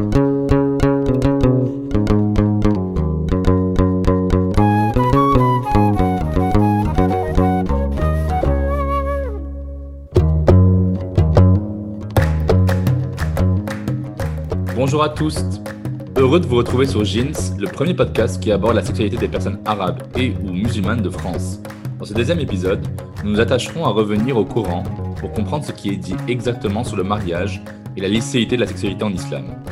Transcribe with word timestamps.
Bonjour 0.00 0.14
à 15.02 15.10
tous. 15.10 15.44
Heureux 16.16 16.40
de 16.40 16.46
vous 16.46 16.56
retrouver 16.56 16.86
sur 16.86 17.04
Jeans, 17.04 17.34
le 17.58 17.66
premier 17.66 17.92
podcast 17.92 18.42
qui 18.42 18.50
aborde 18.50 18.76
la 18.76 18.82
sexualité 18.82 19.18
des 19.18 19.28
personnes 19.28 19.58
arabes 19.66 20.02
et 20.16 20.32
ou 20.42 20.52
musulmanes 20.52 21.02
de 21.02 21.10
France. 21.10 21.60
Dans 21.98 22.06
ce 22.06 22.14
deuxième 22.14 22.40
épisode, 22.40 22.80
nous 23.22 23.32
nous 23.32 23.40
attacherons 23.40 23.84
à 23.84 23.90
revenir 23.90 24.38
au 24.38 24.46
Coran 24.46 24.82
pour 25.16 25.30
comprendre 25.32 25.66
ce 25.66 25.72
qui 25.72 25.90
est 25.90 25.96
dit 25.96 26.16
exactement 26.26 26.84
sur 26.84 26.96
le 26.96 27.04
mariage 27.04 27.62
la 28.00 28.08
licéité 28.08 28.56
de 28.56 28.62
la 28.62 28.66
sexualité 28.66 29.04
en 29.04 29.12
islam. 29.12 29.62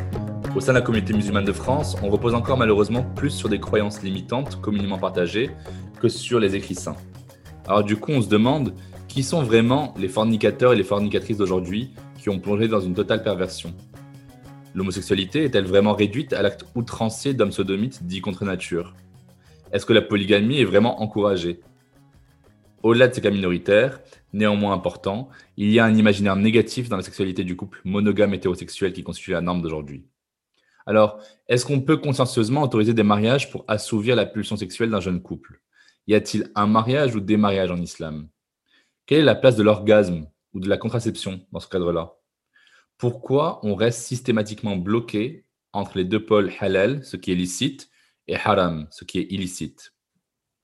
Au 0.54 0.60
sein 0.60 0.72
de 0.72 0.78
la 0.78 0.84
communauté 0.84 1.14
musulmane 1.14 1.46
de 1.46 1.52
France, 1.52 1.96
on 2.02 2.10
repose 2.10 2.34
encore 2.34 2.58
malheureusement 2.58 3.02
plus 3.02 3.30
sur 3.30 3.48
des 3.48 3.58
croyances 3.58 4.02
limitantes 4.02 4.60
communément 4.60 4.98
partagées 4.98 5.50
que 5.98 6.08
sur 6.08 6.38
les 6.38 6.54
écrits 6.54 6.74
saints. 6.74 6.96
Alors 7.66 7.84
du 7.84 7.96
coup, 7.96 8.12
on 8.12 8.20
se 8.20 8.28
demande 8.28 8.74
qui 9.08 9.22
sont 9.22 9.42
vraiment 9.42 9.94
les 9.96 10.08
fornicateurs 10.08 10.74
et 10.74 10.76
les 10.76 10.84
fornicatrices 10.84 11.38
d'aujourd'hui 11.38 11.94
qui 12.18 12.28
ont 12.28 12.38
plongé 12.38 12.68
dans 12.68 12.80
une 12.80 12.92
totale 12.92 13.22
perversion. 13.22 13.72
L'homosexualité 14.74 15.44
est-elle 15.44 15.64
vraiment 15.64 15.94
réduite 15.94 16.34
à 16.34 16.42
l'acte 16.42 16.66
outrancier 16.74 17.32
d'hommes 17.32 17.52
sodomites 17.52 18.04
dit 18.04 18.20
contre 18.20 18.44
nature? 18.44 18.92
Est-ce 19.72 19.86
que 19.86 19.94
la 19.94 20.02
polygamie 20.02 20.60
est 20.60 20.66
vraiment 20.66 21.00
encouragée? 21.00 21.60
Au-delà 22.82 23.08
de 23.08 23.14
ces 23.14 23.20
cas 23.20 23.30
minoritaires, 23.30 24.00
néanmoins 24.32 24.72
importants, 24.72 25.28
il 25.56 25.70
y 25.70 25.78
a 25.78 25.84
un 25.84 25.94
imaginaire 25.94 26.36
négatif 26.36 26.88
dans 26.88 26.96
la 26.96 27.02
sexualité 27.02 27.42
du 27.42 27.56
couple 27.56 27.80
monogame 27.84 28.34
hétérosexuel 28.34 28.92
qui 28.92 29.02
constitue 29.02 29.32
la 29.32 29.40
norme 29.40 29.62
d'aujourd'hui. 29.62 30.06
Alors, 30.86 31.20
est-ce 31.48 31.66
qu'on 31.66 31.80
peut 31.80 31.96
consciencieusement 31.96 32.62
autoriser 32.62 32.94
des 32.94 33.02
mariages 33.02 33.50
pour 33.50 33.64
assouvir 33.68 34.16
la 34.16 34.26
pulsion 34.26 34.56
sexuelle 34.56 34.90
d'un 34.90 35.00
jeune 35.00 35.20
couple? 35.20 35.60
Y 36.06 36.14
a-t-il 36.14 36.50
un 36.54 36.66
mariage 36.66 37.14
ou 37.14 37.20
des 37.20 37.36
mariages 37.36 37.70
en 37.70 37.76
islam? 37.76 38.28
Quelle 39.04 39.20
est 39.20 39.24
la 39.24 39.34
place 39.34 39.56
de 39.56 39.62
l'orgasme 39.62 40.28
ou 40.54 40.60
de 40.60 40.68
la 40.68 40.78
contraception 40.78 41.44
dans 41.52 41.60
ce 41.60 41.68
cadre-là? 41.68 42.14
Pourquoi 42.96 43.60
on 43.64 43.74
reste 43.74 44.02
systématiquement 44.02 44.76
bloqué 44.76 45.44
entre 45.72 45.98
les 45.98 46.04
deux 46.04 46.24
pôles 46.24 46.52
halal, 46.58 47.04
ce 47.04 47.16
qui 47.16 47.32
est 47.32 47.36
licite, 47.36 47.90
et 48.26 48.36
haram, 48.36 48.86
ce 48.90 49.04
qui 49.04 49.18
est 49.18 49.30
illicite? 49.30 49.94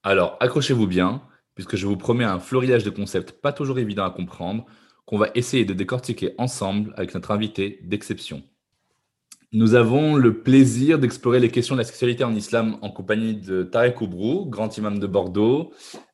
Alors, 0.01 0.37
accrochez-vous 0.39 0.87
bien, 0.87 1.21
puisque 1.55 1.77
je 1.77 1.87
vous 1.87 1.97
promets 1.97 2.25
un 2.25 2.39
florilège 2.39 2.83
de 2.83 2.89
concepts 2.89 3.31
pas 3.31 3.53
toujours 3.53 3.79
évidents 3.79 4.05
à 4.05 4.11
comprendre, 4.11 4.65
qu'on 5.05 5.17
va 5.17 5.29
essayer 5.35 5.65
de 5.65 5.73
décortiquer 5.73 6.33
ensemble 6.37 6.93
avec 6.97 7.13
notre 7.13 7.31
invité 7.31 7.79
d'exception. 7.83 8.43
Nous 9.51 9.75
avons 9.75 10.15
le 10.15 10.41
plaisir 10.41 10.99
d'explorer 10.99 11.39
les 11.39 11.49
questions 11.49 11.75
de 11.75 11.79
la 11.79 11.85
sexualité 11.85 12.23
en 12.23 12.35
islam 12.35 12.77
en 12.81 12.89
compagnie 12.89 13.35
de 13.35 13.63
Tarek 13.63 14.01
Oubrou, 14.01 14.45
grand 14.47 14.75
imam 14.77 14.99
de 14.99 15.07
Bordeaux, 15.07 15.71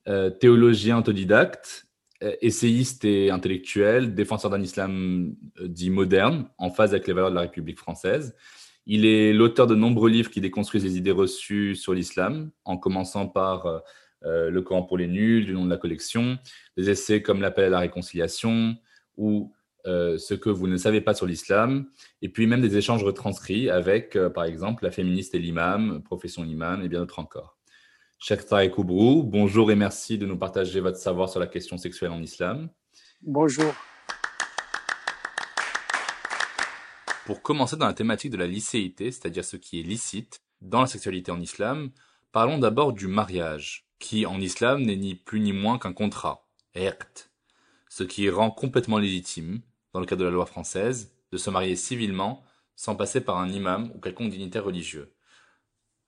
euh, 0.08 0.30
théologien 0.30 1.00
autodidacte, 1.00 1.88
euh, 2.22 2.36
essayiste 2.42 3.04
et 3.04 3.32
intellectuel, 3.32 4.14
défenseur 4.14 4.52
d'un 4.52 4.62
islam 4.62 5.34
euh, 5.60 5.68
dit 5.68 5.90
moderne, 5.90 6.50
en 6.60 6.70
phase 6.70 6.92
avec 6.92 7.08
les 7.08 7.14
valeurs 7.14 7.32
de 7.32 7.36
la 7.36 7.42
République 7.42 7.80
française. 7.80 8.36
Il 8.86 9.06
est 9.06 9.34
l'auteur 9.34 9.66
de 9.66 9.76
nombreux 9.76 10.10
livres 10.10 10.30
qui 10.30 10.42
déconstruisent 10.42 10.84
les 10.84 10.98
idées 10.98 11.12
reçues 11.12 11.76
sur 11.76 11.94
l'islam, 11.94 12.52
en 12.66 12.78
commençant 12.78 13.28
par 13.28 13.82
euh, 14.24 14.50
Le 14.50 14.62
Coran 14.62 14.84
pour 14.84 14.98
les 14.98 15.08
nuls, 15.08 15.46
du 15.46 15.54
nom 15.54 15.66
de 15.66 15.70
la 15.70 15.78
collection, 15.78 16.38
des 16.78 16.90
essais 16.90 17.22
comme 17.22 17.42
L'appel 17.42 17.66
à 17.66 17.70
la 17.70 17.80
réconciliation 17.80 18.76
ou 19.18 19.54
Ce 19.86 20.34
que 20.36 20.50
vous 20.50 20.68
ne 20.68 20.78
savez 20.78 21.02
pas 21.02 21.16
sur 21.16 21.26
l'islam, 21.26 21.88
et 22.22 22.30
puis 22.30 22.46
même 22.46 22.62
des 22.62 22.78
échanges 22.78 23.04
retranscrits 23.04 23.70
avec, 23.70 24.16
par 24.36 24.44
exemple, 24.44 24.84
la 24.84 24.92
féministe 24.92 25.34
et 25.34 25.40
l'imam, 25.40 26.04
profession 26.04 26.44
imam, 26.46 26.84
et 26.84 26.88
bien 26.88 27.00
d'autres 27.00 27.18
encore. 27.18 27.58
Cheikh 28.24 28.46
Tarek 28.46 28.78
Oubrou, 28.78 29.24
bonjour 29.24 29.72
et 29.72 29.76
merci 29.76 30.20
de 30.20 30.28
nous 30.28 30.38
partager 30.38 30.80
votre 30.80 31.00
savoir 31.00 31.28
sur 31.28 31.40
la 31.40 31.48
question 31.48 31.78
sexuelle 31.78 32.12
en 32.12 32.22
islam. 32.22 32.70
Bonjour. 33.24 33.74
Pour 37.26 37.42
commencer 37.42 37.78
dans 37.78 37.88
la 37.88 37.94
thématique 37.94 38.30
de 38.30 38.38
la 38.38 38.46
licéité, 38.46 39.12
c'est-à-dire 39.12 39.44
ce 39.44 39.58
qui 39.58 39.80
est 39.80 39.84
licite 39.84 40.42
dans 40.62 40.82
la 40.82 40.86
sexualité 40.88 41.32
en 41.32 41.42
islam, 41.42 41.90
parlons 42.32 42.60
d'abord 42.60 42.94
du 42.94 43.08
mariage, 43.08 43.88
qui 44.02 44.26
en 44.26 44.42
islam 44.42 44.84
n'est 44.84 44.98
ni 44.98 45.16
plus 45.16 45.40
ni 45.40 45.54
moins 45.54 45.80
qu'un 45.80 45.94
contrat, 45.94 46.46
ert, 46.76 47.30
ce 47.88 48.04
qui 48.04 48.30
rend 48.30 48.52
complètement 48.52 48.98
légitime, 48.98 49.62
dans 49.94 50.02
le 50.02 50.06
cadre 50.06 50.22
de 50.22 50.26
la 50.26 50.32
loi 50.32 50.46
française, 50.46 51.14
de 51.32 51.38
se 51.38 51.50
marier 51.50 51.78
civilement 51.78 52.44
sans 52.76 52.96
passer 52.96 53.22
par 53.22 53.38
un 53.38 53.48
imam 53.50 53.92
ou 53.96 54.00
quelconque 54.00 54.32
dignitaire 54.32 54.66
religieux. 54.66 55.14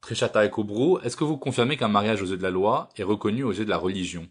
Tréchata 0.01 0.43
et 0.43 0.49
Kobrou, 0.49 0.99
est-ce 0.99 1.15
que 1.15 1.23
vous 1.23 1.37
confirmez 1.37 1.77
qu'un 1.77 1.87
mariage 1.87 2.21
aux 2.21 2.25
yeux 2.25 2.37
de 2.37 2.43
la 2.43 2.49
loi 2.49 2.89
est 2.97 3.03
reconnu 3.03 3.43
aux 3.43 3.53
yeux 3.53 3.63
de 3.63 3.69
la 3.69 3.77
religion? 3.77 4.27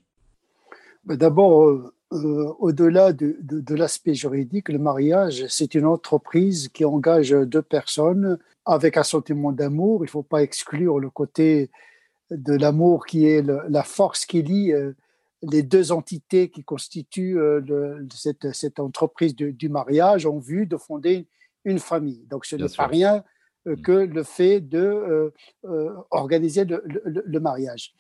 D'abord, 1.05 1.67
euh, 1.67 1.95
euh, 2.13 2.53
au-delà 2.59 3.13
de, 3.13 3.75
l'aspect 3.75 4.15
juridique, 4.15 4.69
le 4.69 4.79
mariage, 4.79 5.47
c'est 5.49 5.75
une 5.75 5.87
entreprise 5.87 6.69
qui 6.69 6.85
engage 6.85 7.31
deux 7.31 7.63
personnes 7.63 8.39
avec 8.67 8.97
un 8.97 9.03
sentiment 9.03 9.53
d'amour. 9.53 10.01
Il 10.01 10.07
ne 10.07 10.11
faut 10.11 10.23
pas 10.23 10.43
exclure 10.43 10.99
le 10.99 11.11
côté 11.11 11.71
de 12.37 12.55
l'amour 12.55 13.07
qui 13.07 13.27
est 13.27 13.43
la 13.43 13.83
force 13.83 14.27
qui 14.27 14.43
lie 14.43 14.73
euh, 14.73 14.93
les 15.43 15.63
deux 15.63 15.93
entités 15.93 16.51
qui 16.51 16.63
constituent 16.63 17.39
cette, 18.13 18.79
entreprise 18.79 19.35
du 19.35 19.69
mariage 19.69 20.25
en 20.25 20.39
vue 20.39 20.67
de 20.67 20.77
fonder 20.77 21.27
une 21.65 21.79
famille. 21.79 22.25
Donc 22.31 22.45
ce 22.45 22.57
n'est 22.57 22.69
pas 22.69 22.87
rien 22.87 23.25
euh, 23.69 23.77
que 23.77 23.93
le 23.93 24.25
fait 24.25 24.61
de 24.61 24.79
euh, 24.79 25.31
euh, 25.67 25.95
organiser 26.11 26.65
le, 26.65 27.41
mariage. 27.41 27.95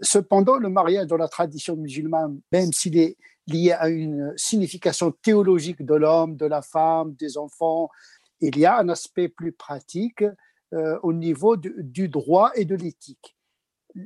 Cependant, 0.00 0.56
le 0.56 0.70
mariage 0.70 1.08
dans 1.08 1.18
la 1.18 1.28
tradition 1.28 1.76
musulmane, 1.76 2.40
même 2.52 2.72
s'il 2.72 2.96
est 2.96 3.18
lié 3.46 3.72
à 3.72 3.90
une 3.90 4.32
signification 4.34 5.10
théologique 5.10 5.84
de 5.84 5.94
l'homme, 5.94 6.36
de 6.36 6.46
la 6.46 6.62
femme, 6.62 7.14
des 7.16 7.36
enfants, 7.36 7.90
il 8.40 8.56
y 8.58 8.64
a 8.64 8.78
un 8.78 8.88
aspect 8.88 9.28
plus 9.28 9.52
pratique 9.52 10.24
au 11.02 11.12
niveau 11.12 11.58
du, 11.58 12.08
droit 12.08 12.50
et 12.54 12.64
de 12.64 12.76
l'éthique. 12.76 13.36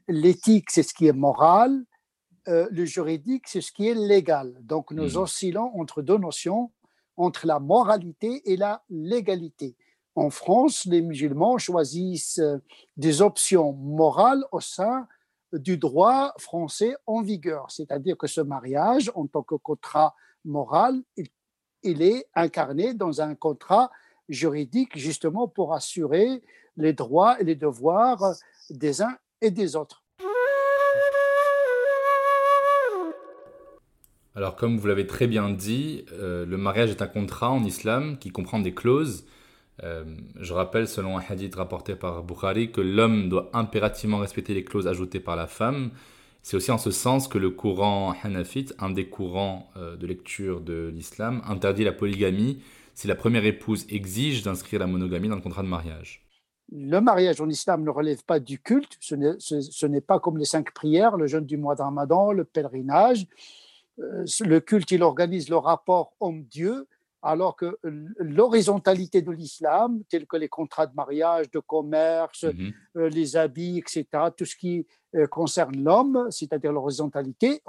L'éthique, 0.08 0.70
c'est 0.70 0.82
ce 0.82 0.94
qui 0.94 1.06
est 1.06 1.12
moral, 1.12 1.84
le 2.46 2.84
juridique, 2.84 3.44
c'est 3.46 3.60
ce 3.60 3.72
qui 3.72 3.88
est 3.88 3.94
légal. 3.94 4.56
Donc 4.62 4.90
nous 4.90 5.14
mmh. 5.14 5.16
oscillons 5.16 5.78
entre 5.78 6.02
deux 6.02 6.18
notions, 6.18 6.72
entre 7.16 7.46
la 7.46 7.60
moralité 7.60 8.42
et 8.50 8.56
la 8.56 8.82
légalité. 8.90 9.76
En 10.14 10.30
France, 10.30 10.84
les 10.84 11.00
musulmans 11.00 11.58
choisissent 11.58 12.38
euh, 12.38 12.58
des 12.96 13.22
options 13.22 13.72
morales 13.72 14.44
au 14.52 14.60
sein 14.60 15.06
du 15.52 15.78
droit 15.78 16.32
français 16.38 16.94
en 17.06 17.22
vigueur, 17.22 17.70
c'est-à-dire 17.70 18.16
que 18.16 18.26
ce 18.26 18.40
mariage, 18.40 19.10
en 19.14 19.26
tant 19.26 19.42
que 19.42 19.54
contrat 19.54 20.14
moral, 20.44 21.02
il, 21.82 22.02
est 22.02 22.26
incarné 22.34 22.94
dans 22.94 23.20
un 23.20 23.34
contrat 23.34 23.90
juridique 24.30 24.96
justement 24.96 25.48
pour 25.48 25.74
assurer 25.74 26.42
les 26.76 26.94
droits 26.94 27.38
et 27.38 27.44
les 27.44 27.54
devoirs 27.54 28.34
des 28.70 29.02
uns 29.02 29.16
et 29.42 29.50
des 29.50 29.76
autres. 29.76 30.02
Alors 34.34 34.56
comme 34.56 34.78
vous 34.78 34.86
l'avez 34.86 35.06
très 35.06 35.26
bien 35.26 35.50
dit, 35.50 36.06
euh, 36.12 36.46
le 36.46 36.56
mariage 36.56 36.88
est 36.88 37.02
un 37.02 37.06
contrat 37.06 37.50
en 37.50 37.62
islam 37.64 38.16
qui 38.18 38.30
comprend 38.30 38.60
des 38.60 38.72
clauses 38.72 39.26
euh, 39.82 40.04
je 40.38 40.52
rappelle, 40.52 40.86
selon 40.86 41.18
un 41.18 41.22
hadith 41.26 41.54
rapporté 41.54 41.94
par 41.94 42.22
Bukhari, 42.22 42.70
que 42.70 42.80
l'homme 42.80 43.28
doit 43.28 43.50
impérativement 43.52 44.18
respecter 44.18 44.54
les 44.54 44.64
clauses 44.64 44.86
ajoutées 44.86 45.20
par 45.20 45.36
la 45.36 45.46
femme. 45.46 45.90
C'est 46.42 46.56
aussi 46.56 46.70
en 46.70 46.78
ce 46.78 46.90
sens 46.90 47.28
que 47.28 47.38
le 47.38 47.50
courant 47.50 48.14
hanafite, 48.22 48.74
un 48.78 48.90
des 48.90 49.06
courants 49.06 49.70
euh, 49.76 49.96
de 49.96 50.06
lecture 50.06 50.60
de 50.60 50.90
l'islam, 50.94 51.42
interdit 51.46 51.84
la 51.84 51.92
polygamie 51.92 52.60
si 52.94 53.08
la 53.08 53.14
première 53.14 53.44
épouse 53.46 53.86
exige 53.88 54.42
d'inscrire 54.42 54.80
la 54.80 54.86
monogamie 54.86 55.28
dans 55.28 55.36
le 55.36 55.40
contrat 55.40 55.62
de 55.62 55.68
mariage. 55.68 56.21
Le 56.74 57.00
mariage 57.00 57.40
en 57.40 57.48
islam 57.48 57.84
ne 57.84 57.90
relève 57.90 58.24
pas 58.24 58.40
du 58.40 58.58
culte, 58.58 58.96
ce 59.00 59.86
n'est 59.86 60.00
pas 60.00 60.18
comme 60.20 60.38
les 60.38 60.46
cinq 60.46 60.72
prières, 60.72 61.16
le 61.16 61.26
jeûne 61.26 61.44
du 61.44 61.58
mois 61.58 61.74
de 61.74 61.82
Ramadan, 61.82 62.32
le 62.32 62.44
pèlerinage. 62.44 63.26
Euh, 63.98 64.24
le 64.40 64.60
culte, 64.60 64.90
il 64.90 65.02
organise 65.02 65.50
le 65.50 65.56
rapport 65.56 66.14
homme-dieu, 66.20 66.88
alors 67.20 67.56
que 67.56 67.78
l'horizontalité 68.18 69.22
de 69.22 69.30
l'islam, 69.30 70.02
tels 70.08 70.26
que 70.26 70.36
les 70.36 70.48
contrats 70.48 70.86
de 70.86 70.94
mariage, 70.94 71.50
de 71.50 71.60
commerce, 71.60 72.44
mhm. 72.44 72.72
euh, 72.96 73.08
les 73.10 73.36
habits, 73.36 73.78
etc., 73.78 74.06
tout 74.36 74.46
ce 74.46 74.56
qui 74.56 74.86
euh, 75.14 75.26
concerne 75.26 75.76
l'homme, 75.76 76.28
c'est-à-dire 76.30 76.72
l'horizontalité, 76.72 77.62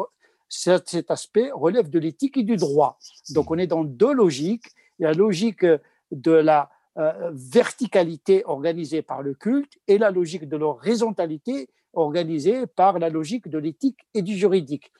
cet, 0.47 1.11
aspect 1.11 1.51
relève 1.51 1.89
de 1.89 1.99
l'éthique 1.99 2.37
et 2.37 2.43
du 2.43 2.55
droit. 2.55 2.97
Donc 3.31 3.51
on 3.51 3.57
est 3.57 3.67
dans 3.67 3.83
deux 3.83 4.13
logiques. 4.13 4.67
La 4.99 5.11
logique 5.11 5.65
de 6.11 6.31
la 6.31 6.69
euh, 6.97 7.31
verticalité 7.33 8.43
organisée 8.45 9.01
par 9.01 9.21
le 9.21 9.33
culte 9.33 9.79
et 9.87 9.97
la 9.97 10.11
logique 10.11 10.47
de 10.47 10.57
l'horizontalité 10.57 11.69
organisée 11.93 12.67
par 12.67 12.99
la 12.99 13.09
logique 13.09 13.47
de 13.47 13.57
l'éthique 13.57 13.99
et 14.13 14.21
du 14.21 14.35
juridique. 14.35 14.91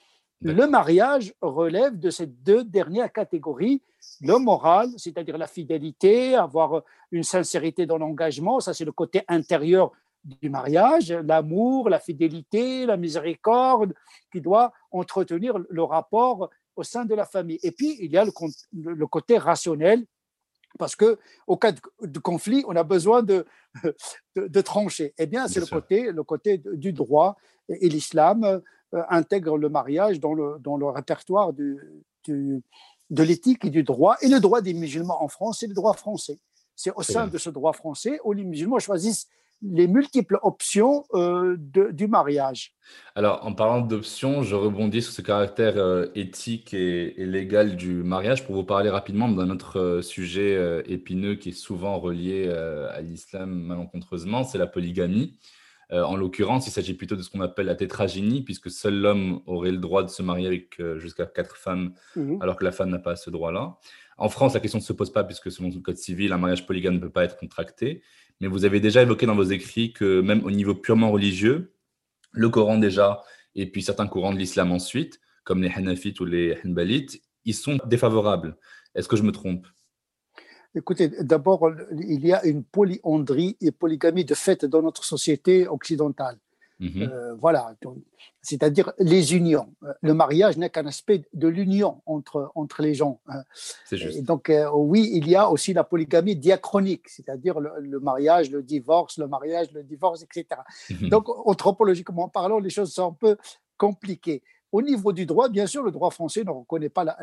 Le 0.41 0.67
mariage 0.67 1.33
relève 1.41 1.97
de 1.97 2.09
ces 2.09 2.25
deux 2.27 2.63
dernières 2.63 3.11
catégories. 3.11 3.81
Le 4.21 4.37
moral, 4.37 4.89
c'est-à-dire 4.97 5.37
la 5.37 5.47
fidélité, 5.47 6.35
avoir 6.35 6.83
une 7.11 7.23
sincérité 7.23 7.85
dans 7.85 7.97
l'engagement, 7.97 8.59
ça 8.59 8.73
c'est 8.73 8.85
le 8.85 8.91
côté 8.91 9.21
intérieur 9.27 9.91
du 10.23 10.49
mariage, 10.49 11.11
l'amour, 11.11 11.89
la 11.89 11.99
fidélité, 11.99 12.85
la 12.85 12.97
miséricorde, 12.97 13.93
qui 14.31 14.41
doit 14.41 14.73
entretenir 14.91 15.57
le 15.69 15.83
rapport 15.83 16.49
au 16.75 16.83
sein 16.83 17.05
de 17.05 17.13
la 17.13 17.25
famille. 17.25 17.59
Et 17.63 17.71
puis, 17.71 17.97
il 17.99 18.11
y 18.11 18.17
a 18.17 18.25
le, 18.25 19.07
côté 19.07 19.37
rationnel, 19.37 20.05
parce 20.79 20.95
que 20.95 21.19
au 21.47 21.57
cas 21.57 21.71
de, 22.01 22.19
conflit, 22.19 22.63
on 22.67 22.75
a 22.75 22.83
besoin 22.83 23.23
de, 23.23 23.45
de, 24.35 24.61
trancher. 24.61 25.13
Eh 25.17 25.25
bien, 25.25 25.47
c'est 25.47 25.59
le 25.59 25.65
côté, 25.65 26.11
le 26.11 26.23
côté 26.23 26.61
du 26.73 26.93
droit. 26.93 27.35
Et, 27.69 27.89
l'islam 27.89 28.43
euh, 28.43 28.59
intègre 29.09 29.57
le 29.57 29.69
mariage 29.69 30.19
dans 30.19 30.33
le, 30.33 30.57
dans 30.59 30.77
le 30.77 30.87
répertoire 30.87 31.53
du, 31.53 31.77
de 32.27 33.23
l'éthique 33.23 33.65
et 33.65 33.69
du 33.69 33.83
droit. 33.83 34.17
Et 34.21 34.27
le 34.27 34.39
droit 34.39 34.61
des 34.61 34.73
musulmans 34.73 35.21
en 35.23 35.27
France, 35.27 35.59
c'est 35.59 35.67
le 35.67 35.73
droit 35.73 35.93
français. 35.93 36.39
C'est 36.75 36.91
au 36.95 37.03
sein 37.03 37.27
de 37.27 37.37
ce 37.37 37.49
droit 37.49 37.73
français 37.73 38.19
où 38.23 38.33
les 38.33 38.43
musulmans 38.43 38.79
choisissent 38.79 39.27
les 39.63 39.87
multiples 39.87 40.37
options 40.41 41.05
euh, 41.13 41.55
du 41.57 42.07
mariage. 42.07 42.73
Alors, 43.15 43.45
en 43.45 43.53
parlant 43.53 43.81
d'options, 43.81 44.43
je 44.43 44.55
rebondis 44.55 45.01
sur 45.01 45.13
ce 45.13 45.21
caractère 45.21 45.77
euh, 45.77 46.07
éthique 46.15 46.73
et, 46.73 47.13
légal 47.17 47.75
du 47.75 48.03
mariage 48.03 48.45
pour 48.45 48.55
vous 48.55 48.65
parler 48.65 48.89
rapidement 48.89 49.29
d'un 49.29 49.49
autre 49.49 49.79
euh, 49.79 50.01
sujet 50.01 50.83
épineux 50.87 51.35
qui 51.35 51.49
est 51.49 51.53
souvent 51.53 51.97
relié 51.99 52.49
à 52.49 53.01
l'islam 53.01 53.49
malencontreusement, 53.53 54.43
c'est 54.43 54.57
la 54.57 54.67
polygamie. 54.67 55.37
en 55.91 56.15
l'occurrence, 56.15 56.67
il 56.67 56.71
s'agit 56.71 56.93
plutôt 56.93 57.15
de 57.15 57.21
ce 57.21 57.29
qu'on 57.29 57.41
appelle 57.41 57.67
la 57.67 57.75
tétragynie, 57.75 58.41
puisque 58.41 58.69
seul 58.69 58.95
l'homme 58.99 59.41
aurait 59.45 59.71
le 59.71 59.77
droit 59.77 60.03
de 60.03 60.09
se 60.09 60.21
marier 60.23 60.47
avec 60.47 60.81
jusqu'à 60.97 61.25
quatre 61.25 61.55
femmes, 61.55 61.93
mhm. 62.15 62.41
alors 62.41 62.55
que 62.55 62.63
la 62.63 62.71
femme 62.71 62.89
n'a 62.89 62.99
pas 62.99 63.15
ce 63.15 63.29
droit-là. 63.29 63.77
En 64.17 64.29
France, 64.29 64.53
la 64.53 64.59
question 64.59 64.79
ne 64.79 64.83
se 64.83 64.93
pose 64.93 65.11
pas, 65.11 65.23
puisque 65.23 65.51
selon 65.51 65.69
le 65.69 65.79
code 65.79 65.97
civil, 65.97 66.33
un 66.33 66.37
mariage 66.37 66.65
polygame 66.65 66.95
ne 66.95 66.99
peut 66.99 67.09
pas 67.09 67.23
être 67.23 67.37
contracté 67.37 68.01
mais 68.39 68.47
vous 68.47 68.65
avez 68.65 68.79
déjà 68.79 69.01
évoqué 69.01 69.25
dans 69.25 69.35
vos 69.35 69.43
écrits 69.43 69.93
que 69.93 70.21
même 70.21 70.43
au 70.43 70.51
niveau 70.51 70.75
purement 70.75 71.11
religieux, 71.11 71.73
le 72.31 72.49
Coran 72.49 72.77
déjà, 72.77 73.23
et 73.55 73.69
puis 73.69 73.81
certains 73.81 74.07
courants 74.07 74.33
de 74.33 74.39
l'islam 74.39 74.71
ensuite, 74.71 75.19
comme 75.43 75.61
les 75.61 75.69
Hanafites 75.69 76.19
ou 76.19 76.25
les 76.25 76.57
Hanbalites, 76.65 77.21
ils 77.45 77.53
sont 77.53 77.77
défavorables. 77.85 78.57
Est-ce 78.95 79.07
que 79.07 79.15
je 79.15 79.23
me 79.23 79.31
trompe? 79.31 79.67
Écoutez, 80.75 81.09
d'abord, 81.21 81.69
il 81.91 82.25
y 82.25 82.33
a 82.33 82.43
une 82.45 82.63
polyandrie 82.63 83.57
et 83.61 83.71
polygamie 83.71 84.25
de 84.25 84.33
fait 84.33 84.65
dans 84.65 84.81
notre 84.81 85.03
société 85.03 85.67
occidentale. 85.67 86.39
Mhm. 86.79 87.03
Euh, 87.03 87.35
voilà, 87.35 87.75
c'est-à-dire 88.41 88.91
les 88.99 89.35
unions. 89.35 89.73
Euh, 89.83 89.93
le 90.01 90.13
mariage 90.13 90.57
n'est 90.57 90.69
qu'un 90.69 90.85
aspect 90.85 91.23
de 91.33 91.47
l'union 91.47 92.01
entre, 92.05 92.51
entre 92.55 92.81
les 92.81 92.93
gens. 92.93 93.19
Hein. 93.27 93.43
Et 93.91 94.21
donc, 94.21 94.49
euh, 94.49 94.69
oui, 94.73 95.09
il 95.13 95.27
y 95.29 95.35
a 95.35 95.49
aussi 95.49 95.73
la 95.73 95.83
polygamie 95.83 96.35
diachronique, 96.35 97.07
c'est-à-dire 97.07 97.59
le, 97.59 97.99
mariage, 97.99 98.49
le 98.51 98.63
divorce, 98.63 99.17
le 99.17 99.27
mariage, 99.27 99.71
le 99.73 99.83
divorce, 99.83 100.23
etc. 100.23 100.61
Mhm. 100.89 101.09
Donc, 101.09 101.29
anthropologiquement 101.47 102.27
parlant, 102.27 102.59
les 102.59 102.69
choses 102.69 102.93
sont 102.93 103.11
un 103.11 103.17
peu 103.17 103.37
compliquées. 103.77 104.41
Au 104.71 104.81
niveau 104.81 105.13
du 105.13 105.27
droit, 105.27 105.49
bien 105.49 105.67
sûr, 105.67 105.83
le 105.83 105.91
droit 105.91 106.09
français 106.09 106.43
ne 106.43 106.49
reconnaît 106.49 106.89
pas 106.89 107.03
la, 107.03 107.17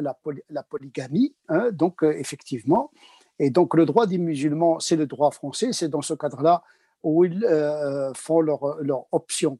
la, 0.48 0.62
polygamie, 0.62 1.34
hein, 1.48 1.70
donc 1.72 2.02
effectivement. 2.02 2.92
Et 3.40 3.50
donc, 3.50 3.74
le 3.74 3.86
droit 3.86 4.06
des 4.06 4.18
musulmans, 4.18 4.78
c'est 4.78 4.94
le 4.94 5.06
droit 5.06 5.32
français, 5.32 5.72
c'est 5.72 5.88
dans 5.88 6.02
ce 6.02 6.14
cadre-là 6.14 6.62
où 7.02 7.24
ils 7.24 7.44
euh, 7.44 8.12
font 8.14 8.40
leur, 8.40 8.82
leur 8.82 9.06
option. 9.12 9.58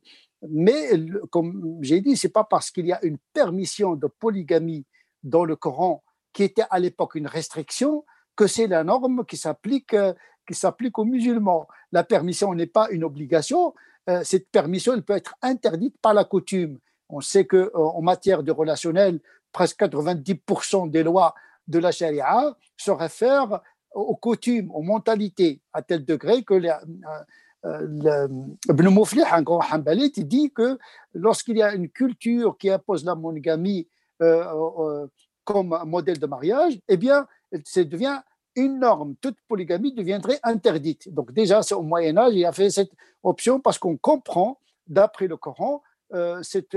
Mais 0.49 0.91
comme 1.31 1.79
j'ai 1.83 2.01
dit, 2.01 2.17
c'est 2.17 2.31
pas 2.31 2.45
parce 2.45 2.71
qu'il 2.71 2.87
y 2.87 2.93
a 2.93 3.05
une 3.05 3.19
permission 3.33 3.95
de 3.95 4.07
polygamie 4.07 4.87
dans 5.23 5.45
le 5.45 5.57
Coran 5.57 6.03
qui 6.33 6.45
était 6.45 6.65
à 6.71 6.79
l'époque 6.79 7.15
une 7.15 7.27
restriction 7.27 8.05
que 8.37 8.47
c'est 8.47 8.67
la 8.67 8.85
norme 8.85 9.25
qui 9.27 9.37
s'applique 9.37 9.95
euh, 9.95 10.15
qui 10.49 10.55
s'applique 10.55 10.99
aux 10.99 11.05
musulmans. 11.05 11.69
La 11.93 12.05
permission 12.05 12.55
n'est 12.55 12.67
pas 12.67 12.89
une 12.91 13.05
obligation. 13.05 13.75
Euh, 14.09 14.23
cette 14.25 14.49
permission 14.51 14.95
elle 14.95 15.03
peut 15.03 15.17
être 15.17 15.35
interdite 15.43 15.97
par 16.01 16.15
la 16.15 16.25
coutume. 16.25 16.79
On 17.09 17.21
sait 17.21 17.45
que 17.45 17.71
en 17.75 18.01
matière 18.03 18.43
de 18.43 18.53
relationnel, 18.53 19.21
presque 19.53 19.81
90% 19.81 20.91
des 20.91 21.03
lois 21.03 21.35
de 21.67 21.79
la 21.79 21.93
charia 21.93 22.57
se 22.77 22.91
réfèrent 22.91 23.61
aux 23.93 24.17
coutumes, 24.17 24.71
aux 24.73 24.83
mentalités, 24.83 25.61
à 25.73 25.83
tel 25.83 26.05
degré 26.05 26.43
que 26.43 26.55
euh, 26.55 26.71
euh, 27.65 28.29
Ibn 28.69 28.89
Mouflih, 28.89 29.25
un 29.31 29.43
grand 29.43 29.61
Hanbalite, 29.71 30.21
dit 30.27 30.51
que 30.51 30.79
lorsqu'il 31.15 31.59
y 31.59 31.63
a 31.63 31.75
une 31.75 31.89
culture 31.89 32.57
qui 32.59 32.71
impose 32.71 33.05
la 33.05 33.15
monogamie 33.15 33.87
euh, 34.23 35.07
comme 35.45 35.77
modèle 35.87 36.19
de 36.19 36.27
mariage, 36.27 36.79
eh 36.89 36.97
bien, 36.97 37.27
ça 37.65 37.85
devient 37.85 38.21
une 38.55 38.79
norme. 38.79 39.15
Toute 39.21 39.37
polygamie 39.49 39.93
deviendrait 39.93 40.39
interdite. 40.43 41.13
Donc 41.13 41.33
déjà, 41.33 41.63
c'est 41.63 41.75
au 41.75 41.83
Moyen 41.83 42.17
Âge, 42.17 42.35
il 42.35 42.45
a 42.45 42.53
fait 42.53 42.71
cette 42.71 42.93
option 43.23 43.61
parce 43.61 43.79
qu'on 43.79 43.97
comprend, 43.97 44.59
d'après 44.87 45.27
le 45.27 45.37
Coran, 45.37 45.83
cette, 46.43 46.77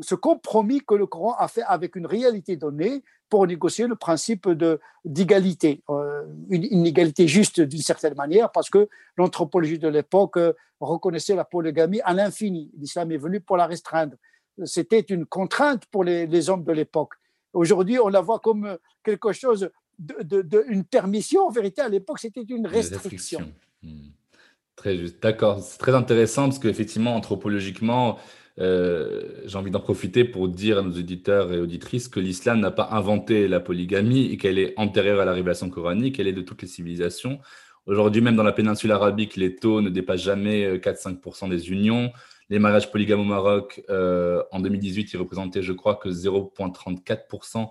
ce 0.00 0.14
compromis 0.14 0.80
que 0.80 0.94
le 0.94 1.06
Coran 1.06 1.34
a 1.38 1.48
fait 1.48 1.62
avec 1.62 1.96
une 1.96 2.06
réalité 2.06 2.56
donnée 2.56 3.02
pour 3.28 3.46
négocier 3.46 3.86
le 3.86 3.96
principe 3.96 4.48
d'égalité, 5.04 5.82
euh, 5.90 6.22
une, 6.50 6.64
une, 6.64 6.86
égalité 6.86 7.26
juste 7.26 7.60
d'une 7.60 7.80
certaine 7.80 8.14
manière, 8.14 8.52
parce 8.52 8.68
que 8.68 8.88
l'anthropologie 9.16 9.78
de 9.78 9.88
l'époque 9.88 10.36
euh, 10.36 10.52
reconnaissait 10.80 11.34
la 11.34 11.44
polygamie 11.44 12.00
à 12.04 12.12
l'infini. 12.12 12.70
L'islam 12.78 13.10
est 13.12 13.16
venu 13.16 13.40
pour 13.40 13.56
la 13.56 13.66
restreindre. 13.66 14.16
C'était 14.64 15.00
une 15.00 15.24
contrainte 15.24 15.86
pour 15.86 16.04
les, 16.04 16.50
hommes 16.50 16.64
de 16.64 16.72
l'époque. 16.72 17.14
Aujourd'hui, 17.52 17.98
on 17.98 18.08
la 18.08 18.20
voit 18.20 18.38
comme 18.38 18.76
quelque 19.02 19.32
chose, 19.32 19.70
de, 19.98 20.42
de, 20.42 20.64
une 20.68 20.84
permission. 20.84 21.46
En 21.46 21.50
vérité, 21.50 21.80
à 21.82 21.88
l'époque, 21.88 22.18
c'était 22.18 22.42
une 22.42 22.66
restriction. 22.66 23.52
Hmm. 23.82 24.10
Très 24.76 24.96
juste. 24.96 25.22
D'accord. 25.22 25.60
C'est 25.60 25.78
très 25.78 25.94
intéressant 25.94 26.44
parce 26.44 26.58
qu'effectivement, 26.58 27.14
anthropologiquement, 27.14 28.18
euh, 28.58 29.40
j'ai 29.46 29.56
envie 29.56 29.70
d'en 29.70 29.80
profiter 29.80 30.24
pour 30.24 30.48
dire 30.48 30.78
à 30.78 30.82
nos 30.82 30.92
auditeurs 30.92 31.52
et 31.52 31.58
auditrices 31.58 32.08
que 32.08 32.20
l'islam 32.20 32.60
n'a 32.60 32.70
pas 32.70 32.88
inventé 32.92 33.48
la 33.48 33.60
polygamie 33.60 34.26
et 34.26 34.36
qu'elle 34.36 34.58
est 34.58 34.74
antérieure 34.76 35.20
à 35.20 35.24
la 35.24 35.32
révélation 35.32 35.70
coranique, 35.70 36.20
elle 36.20 36.28
est 36.28 36.32
de 36.32 36.42
toutes 36.42 36.62
les 36.62 36.68
civilisations. 36.68 37.40
Aujourd'hui, 37.86 38.20
même 38.20 38.36
dans 38.36 38.42
la 38.42 38.52
péninsule 38.52 38.92
arabique, 38.92 39.36
les 39.36 39.56
taux 39.56 39.80
ne 39.80 39.90
dépassent 39.90 40.22
jamais 40.22 40.76
4-5% 40.78 41.46
euh, 41.46 41.48
des 41.48 41.72
unions. 41.72 42.12
Les 42.48 42.58
mariages 42.58 42.90
polygames 42.90 43.20
au 43.20 43.24
Maroc, 43.24 43.82
euh, 43.88 44.42
en 44.52 44.60
2018, 44.60 45.12
ils 45.14 45.16
représentaient, 45.16 45.62
je 45.62 45.72
crois, 45.72 45.96
que 45.96 46.10
0,34% 46.10 47.68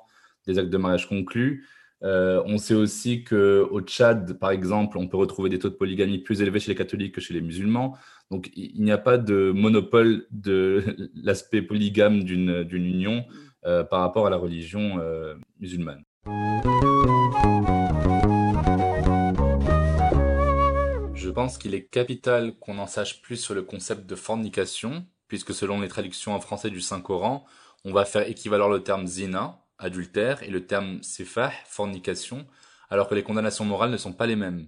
des 0.48 0.58
actes 0.58 0.70
de 0.70 0.78
mariage 0.78 1.08
conclus. 1.08 1.66
Euh, 2.03 2.41
on 2.46 2.58
sait 2.58 2.74
aussi 2.74 3.24
qu'au 3.24 3.81
Tchad, 3.81 4.34
par 4.39 4.51
exemple, 4.51 4.98
on 4.98 5.08
peut 5.08 5.17
retrouver 5.17 5.50
des 5.50 5.60
taux 5.60 5.70
de 5.70 5.75
polygamie 5.75 6.17
plus 6.17 6.41
élevés 6.41 6.60
chez 6.60 6.72
les 6.72 6.77
catholiques 6.77 7.15
que 7.15 7.22
chez 7.22 7.34
les 7.34 7.41
musulmans. 7.41 7.96
Donc, 8.31 8.50
il 8.55 8.81
n'y 8.81 8.91
a 8.91 8.98
pas 8.98 9.17
de 9.17 9.51
monopole 9.51 10.25
de 10.31 10.84
l'aspect 11.15 11.62
polygame 11.62 12.24
d'une 12.24 12.65
union 12.72 13.25
euh, 13.65 13.84
par 13.84 14.01
rapport 14.01 14.25
à 14.25 14.29
la 14.29 14.38
religion 14.38 14.98
euh, 15.00 15.36
musulmane. 15.60 16.03
Je 21.13 21.29
pense 21.29 21.58
qu'il 21.58 21.75
est 21.75 21.86
capital 21.86 22.55
qu'on 22.55 22.79
en 22.79 22.88
sache 22.88 23.22
plus 23.22 23.38
sur 23.38 23.53
le 23.53 23.62
concept 23.62 24.10
de 24.10 24.15
fornication, 24.15 25.05
puisque 25.27 25.53
selon 25.53 25.79
les 25.79 25.88
traductions 25.88 26.34
en 26.34 26.39
français 26.39 26.72
du 26.72 26.81
Saint-Coran, 26.81 27.46
on 27.86 27.93
va 27.93 28.05
faire 28.05 28.27
équivaloir 28.27 28.70
le 28.70 28.81
terme 28.81 29.08
zina, 29.08 29.61
adultère, 29.82 30.44
et 30.44 30.50
le 30.50 30.66
terme 30.66 31.04
sefah, 31.04 31.52
fornication, 31.66 32.48
alors 32.90 33.08
que 33.08 33.16
les 33.16 33.24
condamnations 33.24 33.66
morales 33.66 33.92
ne 33.92 33.98
sont 33.98 34.14
pas 34.14 34.28
les 34.28 34.36
mêmes. 34.36 34.68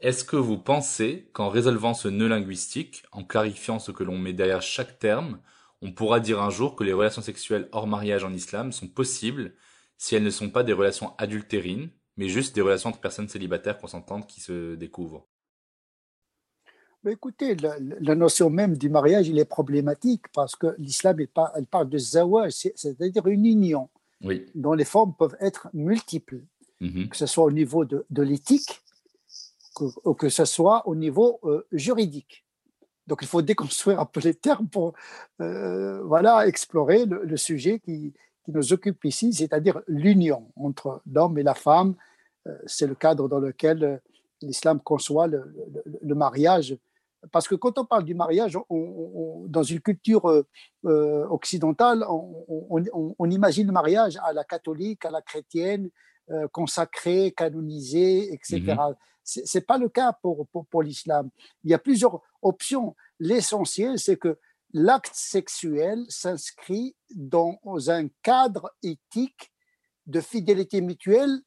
Est-ce 0.00 0.24
que 0.24 0.36
vous 0.36 0.58
pensez 0.58 1.30
qu'en 1.32 1.48
résolvant 1.48 1.94
ce 1.94 2.08
nœud 2.08 2.28
linguistique, 2.28 3.04
en 3.12 3.24
clarifiant 3.24 3.78
ce 3.78 3.92
que 3.92 4.02
l'on 4.02 4.18
met 4.18 4.32
derrière 4.32 4.62
chaque 4.62 4.98
terme, 4.98 5.40
on 5.80 5.92
pourra 5.92 6.20
dire 6.20 6.40
un 6.40 6.50
jour 6.50 6.76
que 6.76 6.84
les 6.84 6.92
relations 6.92 7.22
sexuelles 7.22 7.68
hors 7.72 7.86
mariage 7.86 8.24
en 8.24 8.32
islam 8.32 8.72
sont 8.72 8.88
possibles 8.88 9.54
si 9.98 10.16
elles 10.16 10.24
ne 10.24 10.30
sont 10.30 10.50
pas 10.50 10.64
des 10.64 10.72
relations 10.72 11.14
adultérines, 11.18 11.90
mais 12.16 12.28
juste 12.28 12.54
des 12.54 12.60
relations 12.60 12.90
entre 12.90 13.00
personnes 13.00 13.28
célibataires 13.28 13.78
consentantes 13.78 14.26
qui 14.26 14.40
se 14.40 14.74
découvrent? 14.74 15.26
Mais 17.04 17.12
écoutez, 17.12 17.56
la, 17.56 18.14
notion 18.14 18.48
même 18.48 18.76
du 18.76 18.88
mariage, 18.88 19.28
il 19.28 19.38
est 19.38 19.44
problématique 19.44 20.26
parce 20.32 20.54
que 20.54 20.74
l'islam, 20.78 21.16
parle 21.70 21.88
de 21.88 21.98
zawaj, 21.98 22.52
c'est-à-dire 22.52 23.26
une 23.26 23.46
union 23.46 23.88
oui. 24.22 24.46
dont 24.54 24.72
les 24.72 24.84
formes 24.84 25.14
peuvent 25.14 25.36
être 25.40 25.68
multiples. 25.72 26.42
mhm. 26.80 27.08
que 27.08 27.16
ce 27.16 27.26
soit 27.26 27.44
au 27.44 27.52
niveau 27.52 27.84
de, 27.84 28.04
l'éthique 28.22 28.82
ou 30.04 30.14
que 30.14 30.28
ce 30.28 30.44
soit 30.44 30.86
au 30.86 30.94
niveau 30.94 31.40
euh, 31.44 31.66
juridique. 31.72 32.44
Donc 33.06 33.18
il 33.22 33.28
faut 33.28 33.42
déconstruire 33.42 34.00
un 34.00 34.04
peu 34.04 34.20
les 34.20 34.34
termes 34.34 34.68
pour 34.68 34.94
euh, 35.40 36.02
voilà, 36.04 36.46
explorer 36.46 37.06
le, 37.06 37.36
sujet 37.36 37.80
qui, 37.80 38.12
qui, 38.44 38.52
nous 38.52 38.72
occupe 38.72 39.04
ici, 39.04 39.32
c'est-à-dire 39.32 39.80
l'union 39.88 40.50
entre 40.56 41.02
l'homme 41.10 41.38
et 41.38 41.42
la 41.42 41.54
femme. 41.54 41.94
Euh, 42.46 42.56
c'est 42.66 42.86
le 42.86 42.94
cadre 42.94 43.28
dans 43.28 43.38
lequel 43.38 44.00
l'islam 44.40 44.80
conçoit 44.80 45.26
le, 45.26 45.54
le, 46.02 46.14
mariage 46.14 46.76
parce 47.30 47.46
que 47.46 47.54
quand 47.54 47.78
on 47.78 47.84
parle 47.84 48.04
du 48.04 48.14
mariage, 48.14 48.58
dans 48.68 49.62
une 49.62 49.80
culture 49.80 50.28
euh, 50.28 50.46
euh, 50.86 51.24
occidentale, 51.28 52.04
on, 52.08 53.30
imagine 53.30 53.66
le 53.66 53.72
mariage 53.72 54.18
à 54.24 54.32
la 54.32 54.44
catholique, 54.44 55.04
à 55.04 55.10
la 55.10 55.22
chrétienne, 55.22 55.88
euh, 56.30 56.48
consacré, 56.48 57.32
canonisé, 57.36 58.32
etc. 58.32 58.60
Mhm. 58.60 58.94
C'est 59.22 59.46
Ce 59.46 59.58
n'est 59.58 59.64
pas 59.64 59.78
le 59.78 59.88
cas 59.88 60.12
pour, 60.20 60.48
pour, 60.48 60.82
l'islam. 60.82 61.30
Il 61.62 61.70
y 61.70 61.74
a 61.74 61.78
plusieurs 61.78 62.20
options. 62.42 62.96
L'essentiel, 63.20 63.98
c'est 64.00 64.16
que 64.16 64.38
l'acte 64.72 65.14
sexuel 65.14 66.04
s'inscrit 66.08 66.96
dans 67.14 67.60
un 67.86 68.08
cadre 68.22 68.72
éthique 68.82 69.52
de 70.06 70.20
fidélité 70.20 70.80
mutuelle, 70.80 71.40